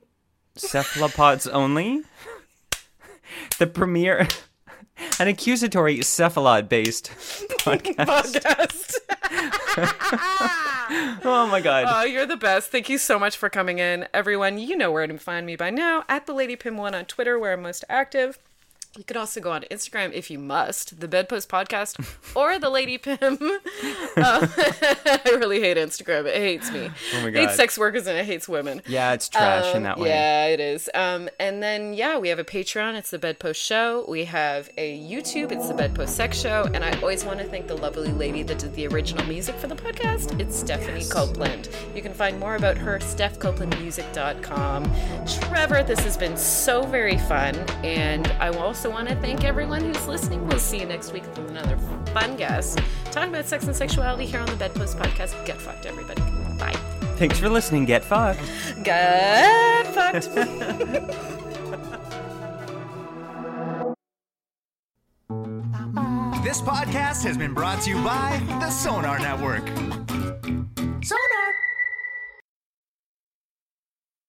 Cephalopods 0.56 1.46
only. 1.46 2.02
The 3.58 3.66
premiere. 3.66 4.28
An 5.18 5.28
accusatory 5.28 5.98
cephalot 5.98 6.68
based 6.68 7.06
podcast. 7.60 7.96
Podcast. 8.06 8.94
Oh 11.28 11.48
my 11.50 11.60
god. 11.60 11.86
Oh, 11.88 12.04
you're 12.04 12.26
the 12.26 12.36
best. 12.36 12.70
Thank 12.70 12.88
you 12.88 12.96
so 12.96 13.18
much 13.18 13.36
for 13.36 13.48
coming 13.50 13.80
in. 13.80 14.06
Everyone, 14.14 14.56
you 14.56 14.76
know 14.76 14.92
where 14.92 15.04
to 15.06 15.18
find 15.18 15.44
me 15.44 15.56
by 15.56 15.68
now 15.68 16.04
at 16.08 16.26
the 16.26 16.32
Lady 16.32 16.54
Pym 16.54 16.76
one 16.76 16.94
on 16.94 17.04
Twitter, 17.06 17.36
where 17.38 17.52
I'm 17.54 17.62
most 17.62 17.84
active. 17.88 18.38
You 18.96 19.04
could 19.04 19.16
also 19.18 19.40
go 19.42 19.50
on 19.52 19.62
Instagram 19.70 20.12
if 20.14 20.30
you 20.30 20.38
must, 20.38 21.00
the 21.00 21.06
Bedpost 21.08 21.50
Podcast 21.50 21.98
or 22.34 22.58
the 22.58 22.70
Lady 22.70 22.96
Pym. 23.04 23.18
Um, 24.16 24.48
I 25.04 25.20
really 25.38 25.60
hate 25.60 25.76
Instagram. 25.76 26.24
It 26.24 26.36
hates 26.36 26.72
me. 26.72 26.88
Oh 27.14 27.20
my 27.20 27.28
It 27.28 27.34
hates 27.36 27.54
sex 27.56 27.76
workers 27.76 28.06
and 28.06 28.16
it 28.16 28.24
hates 28.24 28.48
women. 28.48 28.80
yeah, 28.86 29.12
it's 29.12 29.28
trash 29.28 29.72
in 29.72 29.76
Um, 29.78 29.82
that 29.82 29.98
way. 29.98 30.08
Yeah, 30.08 30.46
it 30.46 30.58
is. 30.58 30.88
Um, 30.94 31.28
and 31.38 31.62
then 31.62 31.92
yeah, 31.92 32.16
we 32.16 32.30
have 32.30 32.38
a 32.38 32.44
Patreon. 32.44 32.94
It's 32.94 33.10
the 33.10 33.18
Bedpost 33.18 33.60
Show. 33.60 34.06
We 34.08 34.24
have 34.24 34.70
a 34.78 34.98
YouTube. 34.98 35.52
It's 35.52 35.68
the 35.68 35.74
Bedpost 35.74 36.16
Sex 36.16 36.38
Show. 36.40 36.66
And 36.72 36.82
I 36.82 36.98
always 37.02 37.26
want 37.26 37.40
to 37.40 37.44
thank 37.44 37.66
the 37.66 37.76
lovely 37.76 38.10
lady 38.10 38.42
that 38.44 38.58
did 38.58 38.74
the 38.74 38.86
original 38.88 39.26
music 39.26 39.54
for 39.56 39.66
the 39.66 39.76
podcast. 39.76 40.40
It's 40.40 40.56
Stephanie 40.56 41.04
Copeland. 41.04 41.68
You 41.94 42.00
can 42.00 42.14
find 42.14 42.40
more 42.40 42.54
about 42.56 42.78
her 42.78 42.98
stephcopelandmusic.com. 42.98 44.90
Trevor, 45.42 45.82
this 45.82 46.00
has 46.00 46.16
been 46.16 46.38
so 46.38 46.84
very 46.86 47.18
fun, 47.18 47.54
and 47.84 48.28
I 48.40 48.48
also 48.48 48.85
want 48.90 49.08
to 49.08 49.16
thank 49.16 49.44
everyone 49.44 49.82
who's 49.82 50.06
listening. 50.06 50.46
We'll 50.46 50.58
see 50.58 50.80
you 50.80 50.86
next 50.86 51.12
week 51.12 51.24
with 51.36 51.50
another 51.50 51.76
fun 52.12 52.36
guest 52.36 52.78
talking 53.10 53.30
about 53.30 53.46
sex 53.46 53.66
and 53.66 53.74
sexuality 53.74 54.26
here 54.26 54.40
on 54.40 54.46
the 54.46 54.56
Bedpost 54.56 54.98
Podcast. 54.98 55.44
Get 55.46 55.60
fucked, 55.60 55.86
everybody. 55.86 56.20
Bye. 56.58 56.76
Thanks 57.16 57.38
for 57.38 57.48
listening. 57.48 57.84
Get 57.84 58.04
fucked. 58.04 58.40
Get 58.82 59.86
fucked. 59.88 60.28
This 66.46 66.60
podcast 66.62 67.24
has 67.24 67.36
been 67.36 67.52
brought 67.52 67.82
to 67.82 67.90
you 67.90 68.02
by 68.04 68.40
the 68.60 68.70
Sonar 68.70 69.18
Network. 69.18 69.66